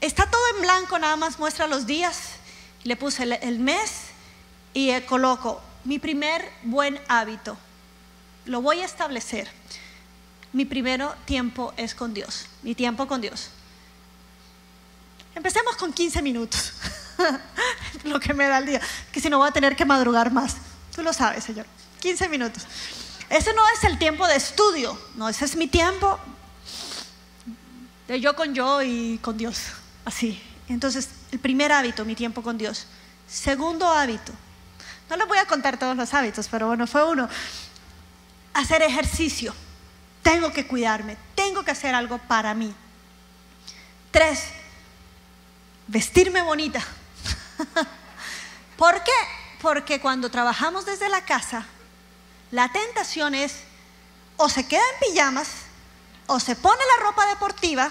está 0.00 0.28
todo 0.30 0.40
en 0.54 0.62
blanco, 0.62 0.98
nada 0.98 1.16
más 1.16 1.38
muestra 1.38 1.66
los 1.66 1.86
días. 1.86 2.34
Le 2.84 2.96
puse 2.96 3.24
el, 3.24 3.58
mes 3.58 3.90
y 4.72 4.98
coloco 5.02 5.60
mi 5.84 5.98
primer 5.98 6.48
buen 6.62 7.00
hábito. 7.08 7.56
Lo 8.46 8.62
voy 8.62 8.80
a 8.80 8.84
establecer. 8.84 9.50
Mi 10.52 10.64
primer 10.64 11.06
tiempo 11.24 11.74
es 11.76 11.94
con 11.94 12.14
Dios, 12.14 12.46
mi 12.62 12.74
tiempo 12.74 13.06
con 13.06 13.20
Dios. 13.20 13.50
Empecemos 15.34 15.76
con 15.76 15.92
15 15.92 16.22
minutos, 16.22 16.72
lo 18.04 18.18
que 18.18 18.32
me 18.32 18.46
da 18.46 18.58
el 18.58 18.66
día, 18.66 18.80
que 19.12 19.20
si 19.20 19.28
no 19.28 19.38
voy 19.38 19.48
a 19.48 19.52
tener 19.52 19.76
que 19.76 19.84
madrugar 19.84 20.32
más. 20.32 20.56
Tú 20.94 21.02
lo 21.02 21.12
sabes, 21.12 21.44
Señor. 21.44 21.66
15 22.00 22.28
minutos. 22.28 22.66
Ese 23.30 23.52
no 23.52 23.62
es 23.68 23.84
el 23.84 23.98
tiempo 23.98 24.26
de 24.26 24.36
estudio, 24.36 24.98
no, 25.16 25.28
ese 25.28 25.44
es 25.44 25.56
mi 25.56 25.68
tiempo 25.68 26.18
de 28.06 28.20
yo 28.20 28.34
con 28.34 28.54
yo 28.54 28.82
y 28.82 29.18
con 29.18 29.36
Dios, 29.36 29.64
así. 30.04 30.42
Entonces, 30.68 31.10
el 31.30 31.38
primer 31.38 31.72
hábito, 31.72 32.04
mi 32.04 32.14
tiempo 32.14 32.42
con 32.42 32.56
Dios. 32.56 32.86
Segundo 33.26 33.86
hábito, 33.86 34.32
no 35.10 35.16
les 35.16 35.28
voy 35.28 35.38
a 35.38 35.46
contar 35.46 35.78
todos 35.78 35.96
los 35.96 36.12
hábitos, 36.14 36.48
pero 36.48 36.66
bueno, 36.66 36.86
fue 36.86 37.04
uno. 37.04 37.28
Hacer 38.54 38.82
ejercicio. 38.82 39.54
Tengo 40.22 40.52
que 40.52 40.66
cuidarme, 40.66 41.16
tengo 41.34 41.64
que 41.64 41.70
hacer 41.70 41.94
algo 41.94 42.18
para 42.18 42.52
mí. 42.54 42.74
Tres, 44.10 44.44
vestirme 45.86 46.42
bonita. 46.42 46.82
¿Por 48.76 49.02
qué? 49.04 49.12
Porque 49.60 50.00
cuando 50.00 50.30
trabajamos 50.30 50.86
desde 50.86 51.08
la 51.08 51.24
casa, 51.24 51.66
la 52.50 52.70
tentación 52.72 53.34
es 53.34 53.60
o 54.36 54.48
se 54.48 54.66
queda 54.66 54.82
en 54.94 55.12
pijamas 55.12 55.48
o 56.26 56.40
se 56.40 56.56
pone 56.56 56.80
la 56.96 57.04
ropa 57.04 57.26
deportiva 57.26 57.90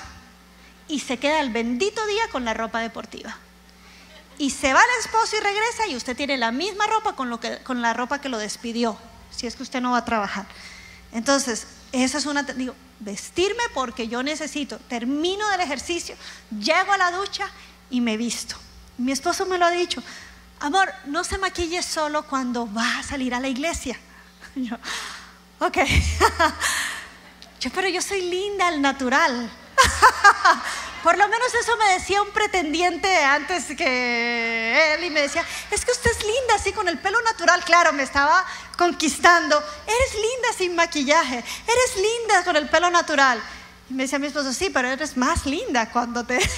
y 0.88 1.00
se 1.00 1.18
queda 1.18 1.42
el 1.42 1.52
bendito 1.52 2.06
día 2.06 2.24
con 2.32 2.46
la 2.46 2.54
ropa 2.54 2.80
deportiva. 2.80 3.38
Y 4.38 4.52
se 4.52 4.74
va 4.74 4.80
el 4.80 5.06
esposo 5.06 5.36
y 5.36 5.40
regresa 5.40 5.88
y 5.88 5.96
usted 5.96 6.16
tiene 6.16 6.38
la 6.38 6.52
misma 6.52 6.86
ropa 6.88 7.16
con, 7.16 7.30
lo 7.30 7.40
que, 7.40 7.58
con 7.60 7.82
la 7.82 7.94
ropa 7.94 8.22
que 8.22 8.30
lo 8.30 8.38
despidió, 8.38 8.98
si 9.32 9.48
es 9.48 9.56
que 9.56 9.64
usted 9.64 9.82
no 9.82 9.92
va 9.92 10.00
a 10.00 10.06
trabajar. 10.06 10.46
Entonces, 11.12 11.68
eso 11.92 12.18
es 12.18 12.26
una... 12.26 12.44
Digo, 12.44 12.76
vestirme 13.00 13.64
porque 13.74 14.08
yo 14.08 14.24
necesito, 14.24 14.78
termino 14.90 15.48
del 15.50 15.62
ejercicio, 15.62 16.16
llego 16.52 16.92
a 16.92 16.98
la 16.98 17.12
ducha 17.12 17.50
y 17.90 18.02
me 18.02 18.18
visto. 18.18 18.56
Mi 18.98 19.12
esposo 19.12 19.46
me 19.46 19.58
lo 19.58 19.66
ha 19.66 19.72
dicho, 19.72 20.02
amor, 20.60 20.92
no 21.06 21.24
se 21.24 21.38
maquille 21.38 21.84
solo 21.84 22.24
cuando 22.24 22.72
va 22.72 23.00
a 23.00 23.04
salir 23.04 23.34
a 23.34 23.40
la 23.40 23.48
iglesia. 23.48 24.00
Yo, 24.64 24.76
ok. 25.60 25.78
yo, 27.60 27.70
pero 27.72 27.88
yo 27.90 28.02
soy 28.02 28.22
linda 28.22 28.68
al 28.68 28.82
natural. 28.82 29.50
Por 31.04 31.16
lo 31.18 31.28
menos 31.28 31.54
eso 31.54 31.78
me 31.78 31.94
decía 31.94 32.22
un 32.22 32.32
pretendiente 32.32 33.24
antes 33.24 33.66
que 33.78 34.96
él 34.96 35.04
y 35.04 35.10
me 35.12 35.22
decía, 35.22 35.46
es 35.70 35.86
que 35.86 35.92
usted 35.92 36.10
es 36.12 36.24
linda 36.24 36.56
así 36.56 36.74
con 36.74 36.88
el 36.90 36.98
pelo 36.98 37.22
natural. 37.22 37.64
Claro, 37.64 37.94
me 37.94 38.02
estaba 38.04 38.44
conquistando. 38.78 39.58
Eres 39.86 40.14
linda 40.16 40.50
sin 40.58 40.76
maquillaje. 40.76 41.38
Eres 41.38 41.96
linda 41.96 42.44
con 42.44 42.56
el 42.56 42.68
pelo 42.68 42.90
natural. 42.90 43.40
Y 43.90 43.94
me 43.94 44.04
decía 44.04 44.20
mi 44.20 44.28
esposo, 44.28 44.52
sí, 44.54 44.70
pero 44.72 44.88
eres 44.90 45.16
más 45.16 45.46
linda 45.46 45.90
cuando 45.92 46.26
te... 46.26 46.40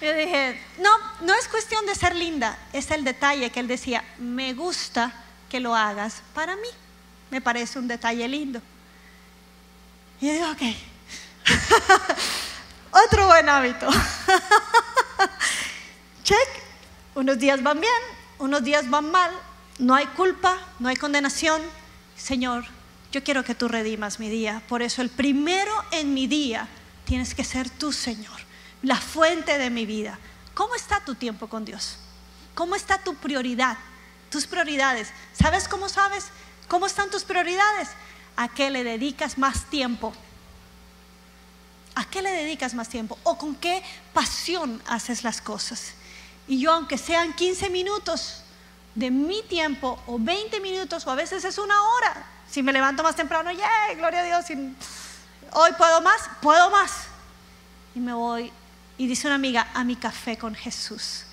Yo 0.00 0.12
dije, 0.12 0.60
no, 0.78 0.90
no 1.22 1.34
es 1.34 1.48
cuestión 1.48 1.86
de 1.86 1.94
ser 1.94 2.14
linda, 2.14 2.58
es 2.72 2.90
el 2.90 3.04
detalle 3.04 3.50
que 3.50 3.60
él 3.60 3.66
decía, 3.66 4.04
me 4.18 4.52
gusta 4.54 5.12
que 5.48 5.60
lo 5.60 5.74
hagas 5.74 6.22
para 6.34 6.56
mí. 6.56 6.68
Me 7.30 7.40
parece 7.40 7.78
un 7.78 7.88
detalle 7.88 8.26
lindo. 8.28 8.60
Y 10.20 10.26
yo 10.26 10.32
digo, 10.32 10.50
ok. 10.50 10.62
Otro 13.06 13.26
buen 13.26 13.48
hábito. 13.48 13.88
Check. 16.24 16.48
Unos 17.14 17.38
días 17.38 17.62
van 17.62 17.80
bien, 17.80 17.92
unos 18.38 18.62
días 18.62 18.88
van 18.88 19.10
mal. 19.10 19.30
No 19.78 19.94
hay 19.94 20.06
culpa, 20.06 20.58
no 20.78 20.88
hay 20.88 20.96
condenación. 20.96 21.60
Señor, 22.16 22.64
yo 23.12 23.22
quiero 23.24 23.44
que 23.44 23.54
tú 23.54 23.68
redimas 23.68 24.20
mi 24.20 24.28
día. 24.28 24.62
Por 24.68 24.82
eso 24.82 25.02
el 25.02 25.10
primero 25.10 25.72
en 25.90 26.14
mi 26.14 26.26
día 26.26 26.68
tienes 27.04 27.34
que 27.34 27.44
ser 27.44 27.70
tú, 27.70 27.92
Señor. 27.92 28.38
La 28.82 28.96
fuente 28.96 29.58
de 29.58 29.70
mi 29.70 29.86
vida. 29.86 30.18
¿Cómo 30.54 30.74
está 30.74 31.00
tu 31.00 31.14
tiempo 31.14 31.48
con 31.48 31.64
Dios? 31.64 31.98
¿Cómo 32.54 32.74
está 32.74 32.98
tu 32.98 33.14
prioridad? 33.14 33.78
Tus 34.30 34.46
prioridades. 34.46 35.08
¿Sabes 35.32 35.68
cómo 35.68 35.88
sabes? 35.88 36.26
¿Cómo 36.68 36.86
están 36.86 37.10
tus 37.10 37.24
prioridades? 37.24 37.88
¿A 38.36 38.48
qué 38.48 38.70
le 38.70 38.84
dedicas 38.84 39.38
más 39.38 39.64
tiempo? 39.64 40.12
¿A 41.94 42.04
qué 42.04 42.22
le 42.22 42.30
dedicas 42.30 42.74
más 42.74 42.88
tiempo? 42.88 43.18
¿O 43.24 43.38
con 43.38 43.54
qué 43.56 43.82
pasión 44.12 44.82
haces 44.86 45.24
las 45.24 45.40
cosas? 45.40 45.94
Y 46.46 46.60
yo, 46.60 46.72
aunque 46.72 46.98
sean 46.98 47.32
15 47.34 47.70
minutos 47.70 48.42
de 48.94 49.10
mi 49.10 49.42
tiempo, 49.42 50.00
o 50.06 50.18
20 50.18 50.60
minutos, 50.60 51.06
o 51.06 51.10
a 51.10 51.14
veces 51.14 51.44
es 51.44 51.58
una 51.58 51.74
hora, 51.82 52.26
si 52.50 52.62
me 52.62 52.72
levanto 52.72 53.02
más 53.02 53.16
temprano, 53.16 53.50
¡yay! 53.50 53.96
Gloria 53.96 54.20
a 54.20 54.24
Dios. 54.24 54.44
Hoy 55.52 55.72
puedo 55.76 56.00
más, 56.00 56.22
puedo 56.40 56.70
más. 56.70 56.92
Y 57.94 58.00
me 58.00 58.12
voy, 58.12 58.52
y 58.96 59.06
dice 59.06 59.26
una 59.26 59.36
amiga, 59.36 59.68
a 59.74 59.84
mi 59.84 59.96
café 59.96 60.38
con 60.38 60.54
Jesús 60.54 61.27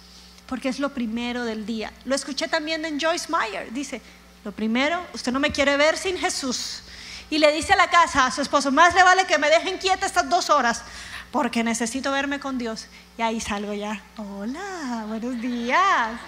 porque 0.48 0.70
es 0.70 0.80
lo 0.80 0.90
primero 0.94 1.44
del 1.44 1.66
día. 1.66 1.92
Lo 2.06 2.16
escuché 2.16 2.48
también 2.48 2.86
en 2.86 3.00
Joyce 3.00 3.28
Meyer. 3.32 3.72
Dice, 3.74 4.02
lo 4.44 4.52
primero, 4.52 5.06
usted 5.14 5.32
no 5.32 5.40
me 5.40 5.52
quiere 5.52 5.78
ver 5.78 5.98
sin 5.98 6.18
Jesús. 6.18 6.84
Y 7.30 7.40
le 7.40 7.52
dice 7.52 7.74
a 7.74 7.76
la 7.76 7.90
casa, 7.90 8.28
a 8.28 8.32
su 8.32 8.42
esposo, 8.42 8.72
más 8.72 8.94
le 8.94 9.04
vale 9.04 9.26
que 9.26 9.38
me 9.38 9.50
dejen 9.50 9.78
quieta 9.80 10.06
estas 10.06 10.30
dos 10.30 10.50
horas, 10.50 10.84
porque 11.32 11.64
necesito 11.64 12.12
verme 12.12 12.40
con 12.40 12.58
Dios. 12.58 12.86
Y 13.18 13.24
ahí 13.24 13.42
salgo 13.42 13.74
ya, 13.74 14.02
hola, 14.18 15.06
buenos 15.08 15.42
días. 15.42 16.20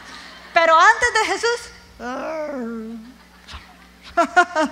Pero 0.53 0.75
antes 0.75 1.13
de 1.13 1.25
Jesús... 1.25 1.59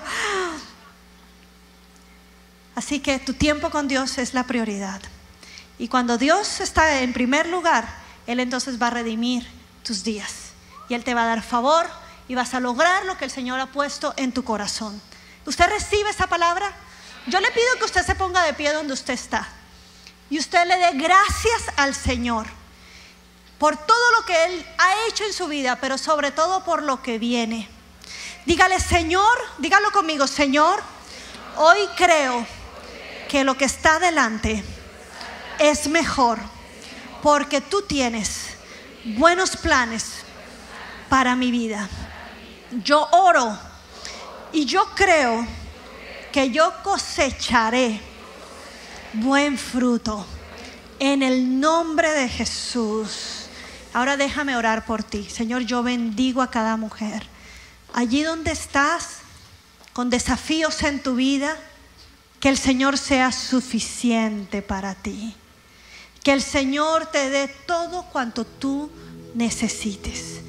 Así 2.76 3.00
que 3.00 3.20
tu 3.20 3.34
tiempo 3.34 3.70
con 3.70 3.88
Dios 3.88 4.18
es 4.18 4.34
la 4.34 4.44
prioridad. 4.44 5.02
Y 5.78 5.88
cuando 5.88 6.18
Dios 6.18 6.60
está 6.60 7.02
en 7.02 7.14
primer 7.14 7.48
lugar, 7.48 7.88
él 8.28 8.40
entonces 8.40 8.82
va 8.82 8.88
a 8.88 8.92
redimir 8.92 9.48
tus 9.84 10.04
días. 10.04 10.52
Y 10.90 10.94
Él 10.94 11.04
te 11.04 11.14
va 11.14 11.24
a 11.24 11.28
dar 11.28 11.44
favor 11.44 11.88
y 12.28 12.36
vas 12.36 12.54
a 12.54 12.60
lograr 12.60 13.06
lo 13.06 13.18
que 13.18 13.26
el 13.26 13.32
Señor 13.32 13.60
ha 13.60 13.68
puesto 13.68 14.14
en 14.18 14.32
tu 14.32 14.44
corazón. 14.44 15.02
¿Usted 15.46 15.68
recibe 15.70 16.10
esa 16.10 16.28
palabra? 16.28 16.72
Yo 17.28 17.40
le 17.40 17.52
pido 17.52 17.66
que 17.78 17.86
usted 17.86 18.06
se 18.06 18.16
ponga 18.16 18.44
de 18.44 18.54
pie 18.54 18.74
donde 18.74 18.94
usted 18.94 19.14
está. 19.14 19.48
Y 20.30 20.40
usted 20.40 20.66
le 20.68 20.78
dé 20.78 20.92
gracias 20.94 21.64
al 21.78 21.96
Señor. 21.96 22.48
por 23.58 23.78
todo 23.78 24.12
lo 24.20 24.26
que 24.26 24.46
Él 24.46 24.66
ha 24.78 25.08
hecho 25.08 25.24
en 25.24 25.32
su 25.32 25.48
vida, 25.48 25.78
pero 25.80 25.98
sobre 25.98 26.32
todo 26.32 26.66
por 26.66 26.84
lo 26.84 27.02
que 27.02 27.18
viene. 27.18 27.70
Dígale, 28.46 28.82
Señor, 28.82 29.38
dígalo 29.60 29.92
conmigo, 29.92 30.28
Señor, 30.28 30.84
hoy 31.56 31.80
creo 31.96 32.46
que 33.30 33.46
lo 33.46 33.56
que 33.56 33.64
está 33.64 33.98
delante 34.00 34.62
es 35.58 35.88
mejor, 35.88 36.38
porque 37.26 37.60
tú 37.60 37.82
tienes 37.82 38.50
buenos 39.18 39.58
planes 39.58 40.18
para 41.10 41.36
mi 41.36 41.50
vida. 41.50 41.90
Yo 42.84 43.08
oro 43.14 43.58
y 44.54 44.66
yo 44.66 44.86
creo 44.94 45.44
que 46.32 46.52
yo 46.52 46.72
cosecharé 46.84 48.00
buen 49.14 49.58
fruto 49.58 50.24
en 51.00 51.24
el 51.24 51.60
nombre 51.60 52.12
de 52.12 52.30
Jesús. 52.30 53.48
Ahora 53.92 54.18
déjame 54.18 54.56
orar 54.56 54.86
por 54.86 55.02
ti. 55.02 55.28
Señor, 55.28 55.64
yo 55.64 55.82
bendigo 55.82 56.44
a 56.44 56.52
cada 56.52 56.78
mujer. 56.78 57.26
Allí 57.96 58.22
donde 58.22 58.52
estás, 58.52 59.22
con 59.94 60.12
desafíos 60.12 60.84
en 60.84 61.02
tu 61.02 61.16
vida, 61.16 61.58
que 62.40 62.50
el 62.50 62.58
Señor 62.60 63.00
sea 63.00 63.32
suficiente 63.32 64.62
para 64.62 64.94
ti. 64.94 65.36
Que 66.26 66.34
el 66.34 66.42
Señor 66.42 67.06
te 67.06 67.30
dé 67.30 67.48
todo 67.68 68.04
cuanto 68.12 68.46
tú 68.46 68.90
necesites. 69.36 70.40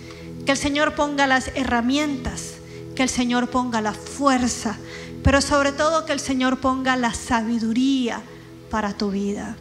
Que 0.47 0.53
el 0.53 0.57
Señor 0.57 0.95
ponga 0.95 1.27
las 1.27 1.49
herramientas, 1.49 2.55
que 2.95 3.03
el 3.03 3.11
Señor 3.11 3.51
ponga 3.51 3.83
la 3.83 3.93
fuerza, 3.93 4.79
pero 5.22 5.43
sobre 5.43 5.72
todo 5.72 6.07
que 6.07 6.14
el 6.14 6.20
Señor 6.20 6.61
ponga 6.61 6.97
la 6.97 7.12
sabiduría 7.12 8.22
para 8.70 8.97
tu 8.97 9.11
vida. 9.11 9.59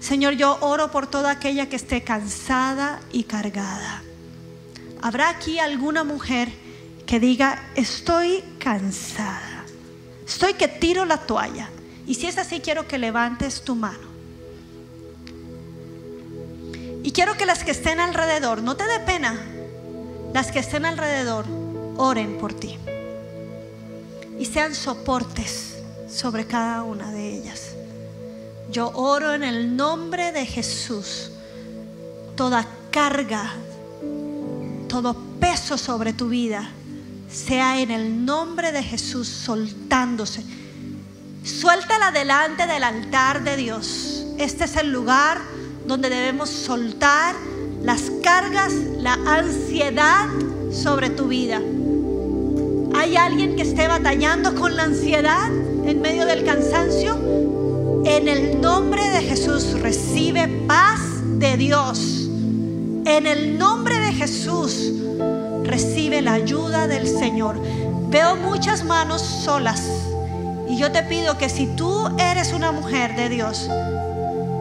Señor, 0.00 0.34
yo 0.34 0.58
oro 0.60 0.90
por 0.90 1.06
toda 1.06 1.30
aquella 1.30 1.68
que 1.68 1.76
esté 1.76 2.02
cansada 2.02 2.98
y 3.12 3.22
cargada. 3.22 4.02
¿Habrá 5.00 5.28
aquí 5.28 5.60
alguna 5.60 6.02
mujer 6.02 6.48
que 7.06 7.20
diga, 7.20 7.64
estoy 7.76 8.42
cansada, 8.58 9.64
estoy 10.26 10.54
que 10.54 10.66
tiro 10.66 11.04
la 11.04 11.18
toalla? 11.18 11.70
Y 12.08 12.16
si 12.16 12.26
es 12.26 12.38
así, 12.38 12.58
quiero 12.58 12.88
que 12.88 12.98
levantes 12.98 13.62
tu 13.62 13.76
mano. 13.76 14.07
Quiero 17.18 17.36
que 17.36 17.46
las 17.46 17.64
que 17.64 17.72
estén 17.72 17.98
alrededor, 17.98 18.62
no 18.62 18.76
te 18.76 18.86
dé 18.86 19.00
pena, 19.00 19.36
las 20.32 20.52
que 20.52 20.60
estén 20.60 20.84
alrededor, 20.84 21.46
oren 21.96 22.38
por 22.38 22.54
ti. 22.54 22.78
Y 24.38 24.44
sean 24.44 24.72
soportes 24.72 25.78
sobre 26.08 26.46
cada 26.46 26.84
una 26.84 27.10
de 27.10 27.38
ellas. 27.38 27.72
Yo 28.70 28.92
oro 28.94 29.34
en 29.34 29.42
el 29.42 29.76
nombre 29.76 30.30
de 30.30 30.46
Jesús. 30.46 31.32
Toda 32.36 32.64
carga, 32.92 33.52
todo 34.88 35.16
peso 35.40 35.76
sobre 35.76 36.12
tu 36.12 36.28
vida, 36.28 36.70
sea 37.28 37.80
en 37.80 37.90
el 37.90 38.24
nombre 38.24 38.70
de 38.70 38.84
Jesús 38.84 39.26
soltándose. 39.26 40.44
Suéltala 41.42 42.12
delante 42.12 42.68
del 42.68 42.84
altar 42.84 43.42
de 43.42 43.56
Dios. 43.56 44.24
Este 44.38 44.66
es 44.66 44.76
el 44.76 44.92
lugar 44.92 45.57
donde 45.88 46.10
debemos 46.10 46.50
soltar 46.50 47.34
las 47.82 48.10
cargas, 48.22 48.72
la 48.98 49.14
ansiedad 49.14 50.26
sobre 50.70 51.08
tu 51.08 51.28
vida. 51.28 51.60
¿Hay 52.94 53.16
alguien 53.16 53.56
que 53.56 53.62
esté 53.62 53.88
batallando 53.88 54.54
con 54.54 54.76
la 54.76 54.84
ansiedad 54.84 55.50
en 55.86 56.00
medio 56.02 56.26
del 56.26 56.44
cansancio? 56.44 57.16
En 58.04 58.28
el 58.28 58.60
nombre 58.60 59.02
de 59.08 59.22
Jesús 59.22 59.80
recibe 59.80 60.46
paz 60.66 61.00
de 61.38 61.56
Dios. 61.56 62.28
En 63.06 63.26
el 63.26 63.58
nombre 63.58 63.98
de 63.98 64.12
Jesús 64.12 64.92
recibe 65.64 66.20
la 66.20 66.34
ayuda 66.34 66.86
del 66.86 67.08
Señor. 67.08 67.58
Veo 68.10 68.36
muchas 68.36 68.84
manos 68.84 69.22
solas 69.22 69.82
y 70.68 70.76
yo 70.76 70.92
te 70.92 71.02
pido 71.04 71.38
que 71.38 71.48
si 71.48 71.66
tú 71.66 72.08
eres 72.18 72.52
una 72.52 72.72
mujer 72.72 73.16
de 73.16 73.30
Dios, 73.30 73.70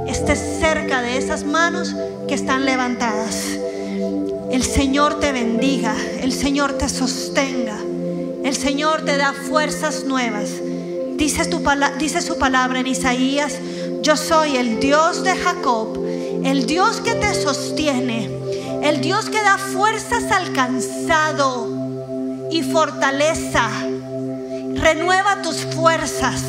estés 0.08 0.40
cerca 0.60 1.02
de 1.02 1.18
esas 1.18 1.44
manos 1.44 1.96
que 2.28 2.36
están 2.36 2.66
levantadas. 2.66 3.58
El 4.52 4.64
Señor 4.64 5.20
te 5.20 5.32
bendiga, 5.32 5.96
el 6.22 6.32
Señor 6.32 6.74
te 6.74 6.88
sostenga, 6.90 7.78
el 8.44 8.56
Señor 8.56 9.04
te 9.04 9.18
da 9.18 9.34
fuerzas 9.34 10.06
nuevas. 10.06 10.50
Dice, 11.16 11.46
tu, 11.46 11.62
dice 11.98 12.22
su 12.22 12.38
palabra 12.38 12.80
en 12.80 12.88
Isaías, 12.88 13.56
yo 14.02 14.16
soy 14.16 14.56
el 14.56 14.80
Dios 14.80 15.24
de 15.24 15.36
Jacob, 15.36 16.02
el 16.44 16.66
Dios 16.66 17.02
que 17.02 17.16
te 17.16 17.34
sostiene, 17.34 18.30
el 18.84 19.02
Dios 19.02 19.30
que 19.30 19.42
da 19.42 19.58
fuerzas 19.58 20.32
al 20.32 20.54
cansado 20.54 21.68
y 22.50 22.64
fortaleza. 22.64 23.70
Renueva 24.76 25.42
tus 25.42 25.58
fuerzas. 25.76 26.42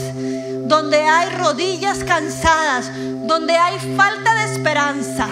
Donde 0.66 0.98
hay 0.98 1.30
rodillas 1.30 2.04
cansadas, 2.04 2.90
donde 3.28 3.56
hay 3.56 3.78
falta 3.96 4.34
de 4.34 4.54
esperanza. 4.54 5.28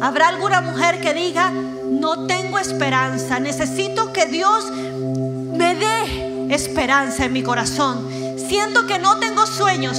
Habrá 0.00 0.28
alguna 0.28 0.60
mujer 0.60 1.00
que 1.00 1.12
diga, 1.12 1.50
no 1.50 2.26
tengo 2.26 2.60
esperanza, 2.60 3.40
necesito 3.40 4.12
que 4.12 4.26
Dios 4.26 4.70
me 4.70 5.74
dé 5.74 6.54
esperanza 6.54 7.24
en 7.24 7.32
mi 7.32 7.42
corazón 7.42 8.24
siento 8.48 8.86
que 8.86 8.98
no 8.98 9.18
tengo 9.18 9.46
sueños, 9.46 9.96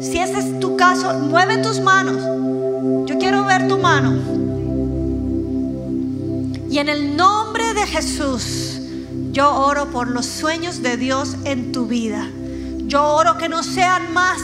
si 0.00 0.18
ese 0.18 0.38
es 0.38 0.60
tu 0.60 0.76
caso, 0.76 1.14
mueve 1.14 1.58
tus 1.58 1.80
manos. 1.80 2.18
Yo 3.08 3.18
quiero 3.18 3.44
ver 3.44 3.68
tu 3.68 3.78
mano. 3.78 4.12
Y 6.70 6.78
en 6.78 6.88
el 6.88 7.16
nombre 7.16 7.74
de 7.74 7.86
Jesús, 7.86 8.80
yo 9.32 9.54
oro 9.54 9.90
por 9.90 10.08
los 10.08 10.26
sueños 10.26 10.82
de 10.82 10.96
Dios 10.96 11.36
en 11.44 11.72
tu 11.72 11.86
vida. 11.86 12.28
Yo 12.86 13.04
oro 13.14 13.36
que 13.38 13.48
no 13.48 13.62
sean 13.62 14.12
más 14.12 14.40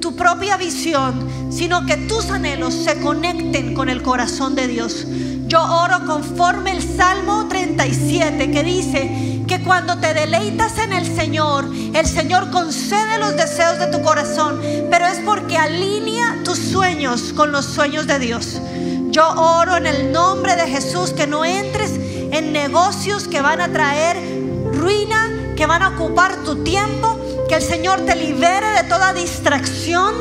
tu 0.00 0.14
propia 0.16 0.56
visión, 0.56 1.26
sino 1.50 1.86
que 1.86 1.96
tus 1.96 2.30
anhelos 2.30 2.74
se 2.74 3.00
conecten 3.00 3.74
con 3.74 3.88
el 3.88 4.02
corazón 4.02 4.54
de 4.54 4.68
Dios. 4.68 5.06
Yo 5.46 5.62
oro 5.62 6.04
conforme 6.06 6.72
el 6.72 6.82
Salmo 6.82 7.46
37 7.48 8.50
que 8.50 8.62
dice 8.64 9.44
que 9.46 9.62
cuando 9.62 9.96
te 9.98 10.12
deleitas 10.12 10.78
en 10.78 10.92
el 10.92 11.06
Señor, 11.06 11.70
el 11.94 12.06
Señor 12.06 12.50
concede 12.50 13.18
los 13.18 13.36
deseos 13.36 13.78
de 13.78 13.86
tu 13.86 14.02
corazón, 14.02 14.60
pero 14.90 15.06
es 15.06 15.20
porque 15.20 15.56
alinea 15.56 16.40
tus 16.44 16.58
sueños 16.58 17.32
con 17.32 17.52
los 17.52 17.64
sueños 17.64 18.06
de 18.06 18.18
Dios. 18.18 18.60
Yo 19.10 19.28
oro 19.34 19.76
en 19.76 19.86
el 19.86 20.12
nombre 20.12 20.56
de 20.56 20.66
Jesús 20.66 21.12
que 21.12 21.26
no 21.26 21.44
entres 21.44 21.92
en 22.32 22.52
negocios 22.52 23.28
que 23.28 23.40
van 23.40 23.60
a 23.60 23.72
traer 23.72 24.16
ruina, 24.72 25.54
que 25.56 25.64
van 25.64 25.82
a 25.82 25.90
ocupar 25.90 26.42
tu 26.44 26.64
tiempo, 26.64 27.15
que 27.48 27.54
el 27.54 27.62
Señor 27.62 28.00
te 28.00 28.16
libere 28.16 28.68
de 28.70 28.84
toda 28.88 29.12
distracción 29.12 30.14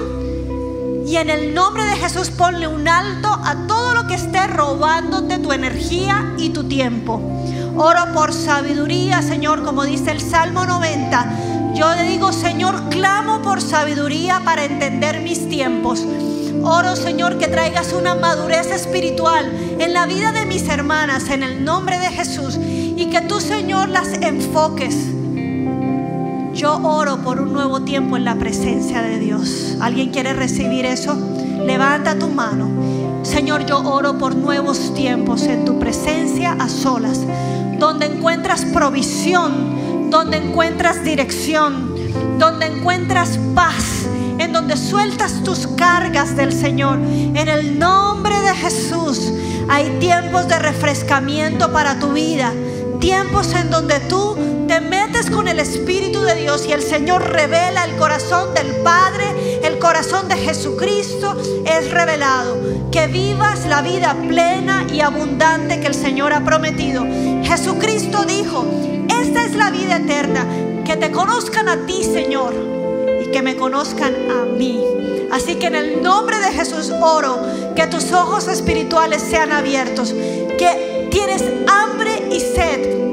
y 1.07 1.17
en 1.17 1.29
el 1.29 1.53
nombre 1.53 1.83
de 1.85 1.95
Jesús 1.95 2.29
ponle 2.29 2.67
un 2.67 2.87
alto 2.87 3.29
a 3.29 3.67
todo 3.67 3.93
lo 3.93 4.07
que 4.07 4.15
esté 4.15 4.45
robándote 4.47 5.39
tu 5.39 5.51
energía 5.51 6.33
y 6.37 6.49
tu 6.49 6.65
tiempo. 6.65 7.21
Oro 7.75 8.13
por 8.13 8.33
sabiduría, 8.33 9.21
Señor, 9.21 9.63
como 9.63 9.85
dice 9.85 10.11
el 10.11 10.21
Salmo 10.21 10.65
90. 10.65 11.73
Yo 11.75 11.93
le 11.95 12.03
digo, 12.03 12.31
Señor, 12.31 12.89
clamo 12.89 13.41
por 13.41 13.61
sabiduría 13.61 14.41
para 14.43 14.65
entender 14.65 15.21
mis 15.21 15.49
tiempos. 15.49 16.05
Oro, 16.63 16.95
Señor, 16.95 17.37
que 17.37 17.47
traigas 17.47 17.93
una 17.93 18.15
madurez 18.15 18.71
espiritual 18.71 19.45
en 19.79 19.93
la 19.93 20.05
vida 20.05 20.31
de 20.31 20.45
mis 20.45 20.67
hermanas, 20.69 21.29
en 21.29 21.43
el 21.43 21.63
nombre 21.63 21.99
de 21.99 22.07
Jesús. 22.07 22.57
Y 22.57 23.09
que 23.09 23.21
tú, 23.21 23.39
Señor, 23.39 23.89
las 23.89 24.13
enfoques 24.13 24.95
yo 26.55 26.79
oro 26.83 27.17
por 27.17 27.41
un 27.41 27.51
nuevo 27.51 27.81
tiempo 27.81 28.15
en 28.15 28.23
la 28.23 28.35
presencia 28.35 29.01
de 29.01 29.19
Dios. 29.19 29.75
¿Alguien 29.81 30.09
quiere 30.09 30.33
recibir 30.33 30.85
eso? 30.85 31.13
Levanta 31.65 32.17
tu 32.17 32.29
mano. 32.29 32.69
Señor, 33.23 33.65
yo 33.65 33.79
oro 33.79 34.17
por 34.17 34.35
nuevos 34.35 34.93
tiempos 34.93 35.43
en 35.43 35.65
tu 35.65 35.77
presencia 35.79 36.53
a 36.53 36.69
solas, 36.69 37.19
donde 37.77 38.05
encuentras 38.05 38.63
provisión, 38.63 40.09
donde 40.09 40.37
encuentras 40.37 41.03
dirección, 41.03 41.93
donde 42.39 42.67
encuentras 42.67 43.37
paz, 43.53 44.05
en 44.37 44.53
donde 44.53 44.77
sueltas 44.77 45.43
tus 45.43 45.67
cargas 45.67 46.37
del 46.37 46.53
Señor. 46.53 46.99
En 46.99 47.49
el 47.49 47.77
nombre 47.77 48.39
de 48.39 48.55
Jesús 48.55 49.33
hay 49.67 49.89
tiempos 49.99 50.47
de 50.47 50.57
refrescamiento 50.57 51.73
para 51.73 51.99
tu 51.99 52.13
vida, 52.13 52.53
tiempos 53.01 53.53
en 53.53 53.69
donde 53.69 53.99
tú 54.01 54.54
con 55.29 55.47
el 55.47 55.59
Espíritu 55.59 56.21
de 56.21 56.35
Dios 56.35 56.65
y 56.67 56.73
el 56.73 56.81
Señor 56.81 57.23
revela 57.23 57.85
el 57.85 57.95
corazón 57.95 58.53
del 58.53 58.67
Padre, 58.83 59.59
el 59.63 59.79
corazón 59.79 60.27
de 60.27 60.35
Jesucristo 60.35 61.37
es 61.65 61.91
revelado. 61.91 62.57
Que 62.91 63.07
vivas 63.07 63.65
la 63.65 63.81
vida 63.81 64.15
plena 64.27 64.85
y 64.91 65.01
abundante 65.01 65.79
que 65.79 65.87
el 65.87 65.93
Señor 65.93 66.33
ha 66.33 66.43
prometido. 66.43 67.05
Jesucristo 67.43 68.23
dijo, 68.25 68.65
esta 69.09 69.43
es 69.43 69.55
la 69.55 69.71
vida 69.71 69.97
eterna, 69.97 70.45
que 70.83 70.95
te 70.95 71.11
conozcan 71.11 71.69
a 71.69 71.85
ti, 71.85 72.03
Señor, 72.03 72.53
y 73.23 73.31
que 73.31 73.41
me 73.41 73.55
conozcan 73.55 74.13
a 74.31 74.45
mí. 74.45 74.83
Así 75.31 75.55
que 75.55 75.67
en 75.67 75.75
el 75.75 76.03
nombre 76.03 76.39
de 76.39 76.51
Jesús 76.51 76.91
oro 77.01 77.39
que 77.75 77.87
tus 77.87 78.11
ojos 78.11 78.47
espirituales 78.47 79.21
sean 79.21 79.51
abiertos, 79.51 80.13
que 80.57 81.07
tienes 81.11 81.43
hambre 81.67 82.29
y 82.31 82.39
sed 82.39 83.04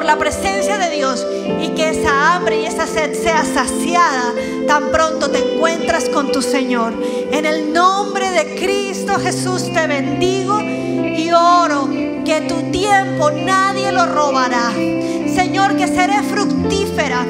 por 0.00 0.06
la 0.06 0.16
presencia 0.16 0.78
de 0.78 0.96
Dios 0.96 1.26
y 1.60 1.74
que 1.74 1.90
esa 1.90 2.34
hambre 2.34 2.62
y 2.62 2.64
esa 2.64 2.86
sed 2.86 3.12
sea 3.12 3.44
saciada 3.44 4.32
tan 4.66 4.90
pronto 4.90 5.30
te 5.30 5.52
encuentras 5.52 6.08
con 6.08 6.32
tu 6.32 6.40
Señor. 6.40 6.94
En 7.30 7.44
el 7.44 7.74
nombre 7.74 8.30
de 8.30 8.54
Cristo 8.58 9.18
Jesús 9.18 9.70
te 9.74 9.86
bendigo 9.86 10.58
y 10.58 11.30
oro 11.32 11.86
que 12.24 12.46
tu 12.48 12.70
tiempo 12.70 13.30
nadie 13.30 13.92
lo 13.92 14.06
robará. 14.06 14.70
Señor, 14.70 15.76
que 15.76 15.86
seré 15.86 16.22
fructífera, 16.22 17.26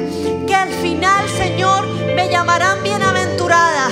que 0.47 0.55
al 0.55 0.69
final, 0.69 1.27
Señor, 1.27 1.85
me 2.15 2.29
llamarán 2.29 2.83
bienaventurada, 2.83 3.89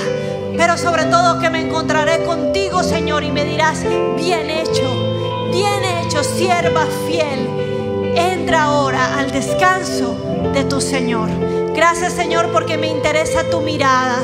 pero 0.56 0.78
sobre 0.78 1.04
todo 1.04 1.38
que 1.38 1.50
me 1.50 1.66
encontraré 1.66 2.24
contigo, 2.24 2.82
Señor, 2.82 3.24
y 3.24 3.30
me 3.30 3.44
dirás, 3.44 3.84
bien 4.16 4.48
hecho, 4.48 5.50
bien 5.52 5.84
hecho, 5.84 6.24
sierva 6.24 6.86
fiel. 7.06 7.69
Entra 8.16 8.64
ahora 8.64 9.18
al 9.18 9.30
descanso 9.30 10.16
de 10.52 10.64
tu 10.64 10.80
Señor. 10.80 11.28
Gracias, 11.74 12.12
Señor, 12.12 12.50
porque 12.52 12.76
me 12.76 12.88
interesa 12.88 13.44
tu 13.50 13.60
mirada, 13.60 14.18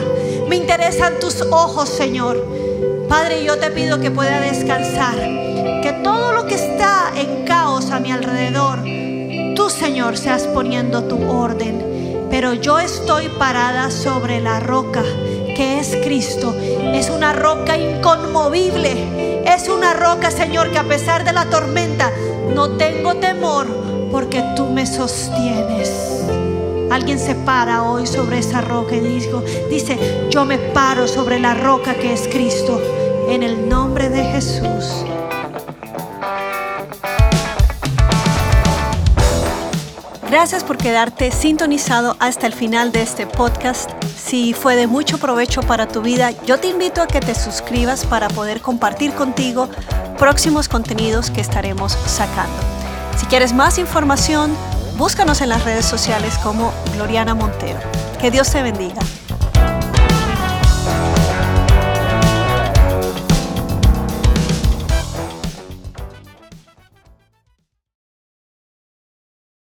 me 0.48 0.56
interesan 0.56 1.18
tus 1.20 1.42
ojos, 1.42 1.88
Señor. 1.88 2.44
Padre, 3.08 3.44
yo 3.44 3.58
te 3.58 3.70
pido 3.70 4.00
que 4.00 4.10
pueda 4.10 4.40
descansar, 4.40 5.16
que 5.16 6.00
todo 6.02 6.32
lo 6.32 6.46
que 6.46 6.56
está 6.56 7.12
en 7.16 7.44
caos 7.44 7.90
a 7.90 8.00
mi 8.00 8.12
alrededor, 8.12 8.80
tú, 9.54 9.70
Señor, 9.70 10.18
seas 10.18 10.42
poniendo 10.42 11.04
tu 11.04 11.30
orden 11.30 11.96
pero 12.30 12.54
yo 12.54 12.78
estoy 12.78 13.28
parada 13.38 13.90
sobre 13.90 14.40
la 14.40 14.60
roca 14.60 15.02
que 15.54 15.78
es 15.78 15.96
Cristo. 16.04 16.54
Es 16.92 17.08
una 17.08 17.32
roca 17.32 17.78
inconmovible. 17.78 19.35
Es 19.46 19.68
una 19.68 19.94
roca, 19.94 20.30
Señor, 20.30 20.72
que 20.72 20.78
a 20.78 20.84
pesar 20.84 21.24
de 21.24 21.32
la 21.32 21.48
tormenta 21.48 22.10
no 22.52 22.76
tengo 22.76 23.14
temor 23.14 23.66
porque 24.10 24.42
tú 24.56 24.66
me 24.66 24.84
sostienes. 24.86 26.24
Alguien 26.90 27.18
se 27.18 27.34
para 27.34 27.84
hoy 27.84 28.06
sobre 28.06 28.38
esa 28.38 28.60
roca 28.60 28.96
y 28.96 29.00
dice, 29.70 30.28
yo 30.30 30.44
me 30.44 30.58
paro 30.58 31.06
sobre 31.06 31.38
la 31.38 31.54
roca 31.54 31.94
que 31.94 32.12
es 32.12 32.26
Cristo. 32.26 32.80
En 33.28 33.42
el 33.42 33.68
nombre 33.68 34.08
de 34.08 34.24
Jesús. 34.24 35.04
Gracias 40.38 40.64
por 40.64 40.76
quedarte 40.76 41.30
sintonizado 41.30 42.14
hasta 42.20 42.46
el 42.46 42.52
final 42.52 42.92
de 42.92 43.00
este 43.00 43.26
podcast. 43.26 43.90
Si 44.04 44.52
fue 44.52 44.76
de 44.76 44.86
mucho 44.86 45.16
provecho 45.16 45.62
para 45.62 45.88
tu 45.88 46.02
vida, 46.02 46.30
yo 46.44 46.60
te 46.60 46.68
invito 46.68 47.00
a 47.00 47.06
que 47.06 47.20
te 47.20 47.34
suscribas 47.34 48.04
para 48.04 48.28
poder 48.28 48.60
compartir 48.60 49.14
contigo 49.14 49.70
próximos 50.18 50.68
contenidos 50.68 51.30
que 51.30 51.40
estaremos 51.40 51.92
sacando. 51.92 52.52
Si 53.16 53.24
quieres 53.24 53.54
más 53.54 53.78
información, 53.78 54.54
búscanos 54.98 55.40
en 55.40 55.48
las 55.48 55.64
redes 55.64 55.86
sociales 55.86 56.36
como 56.42 56.70
Gloriana 56.92 57.34
Montero. 57.34 57.80
Que 58.20 58.30
Dios 58.30 58.52
te 58.52 58.62
bendiga. 58.62 59.00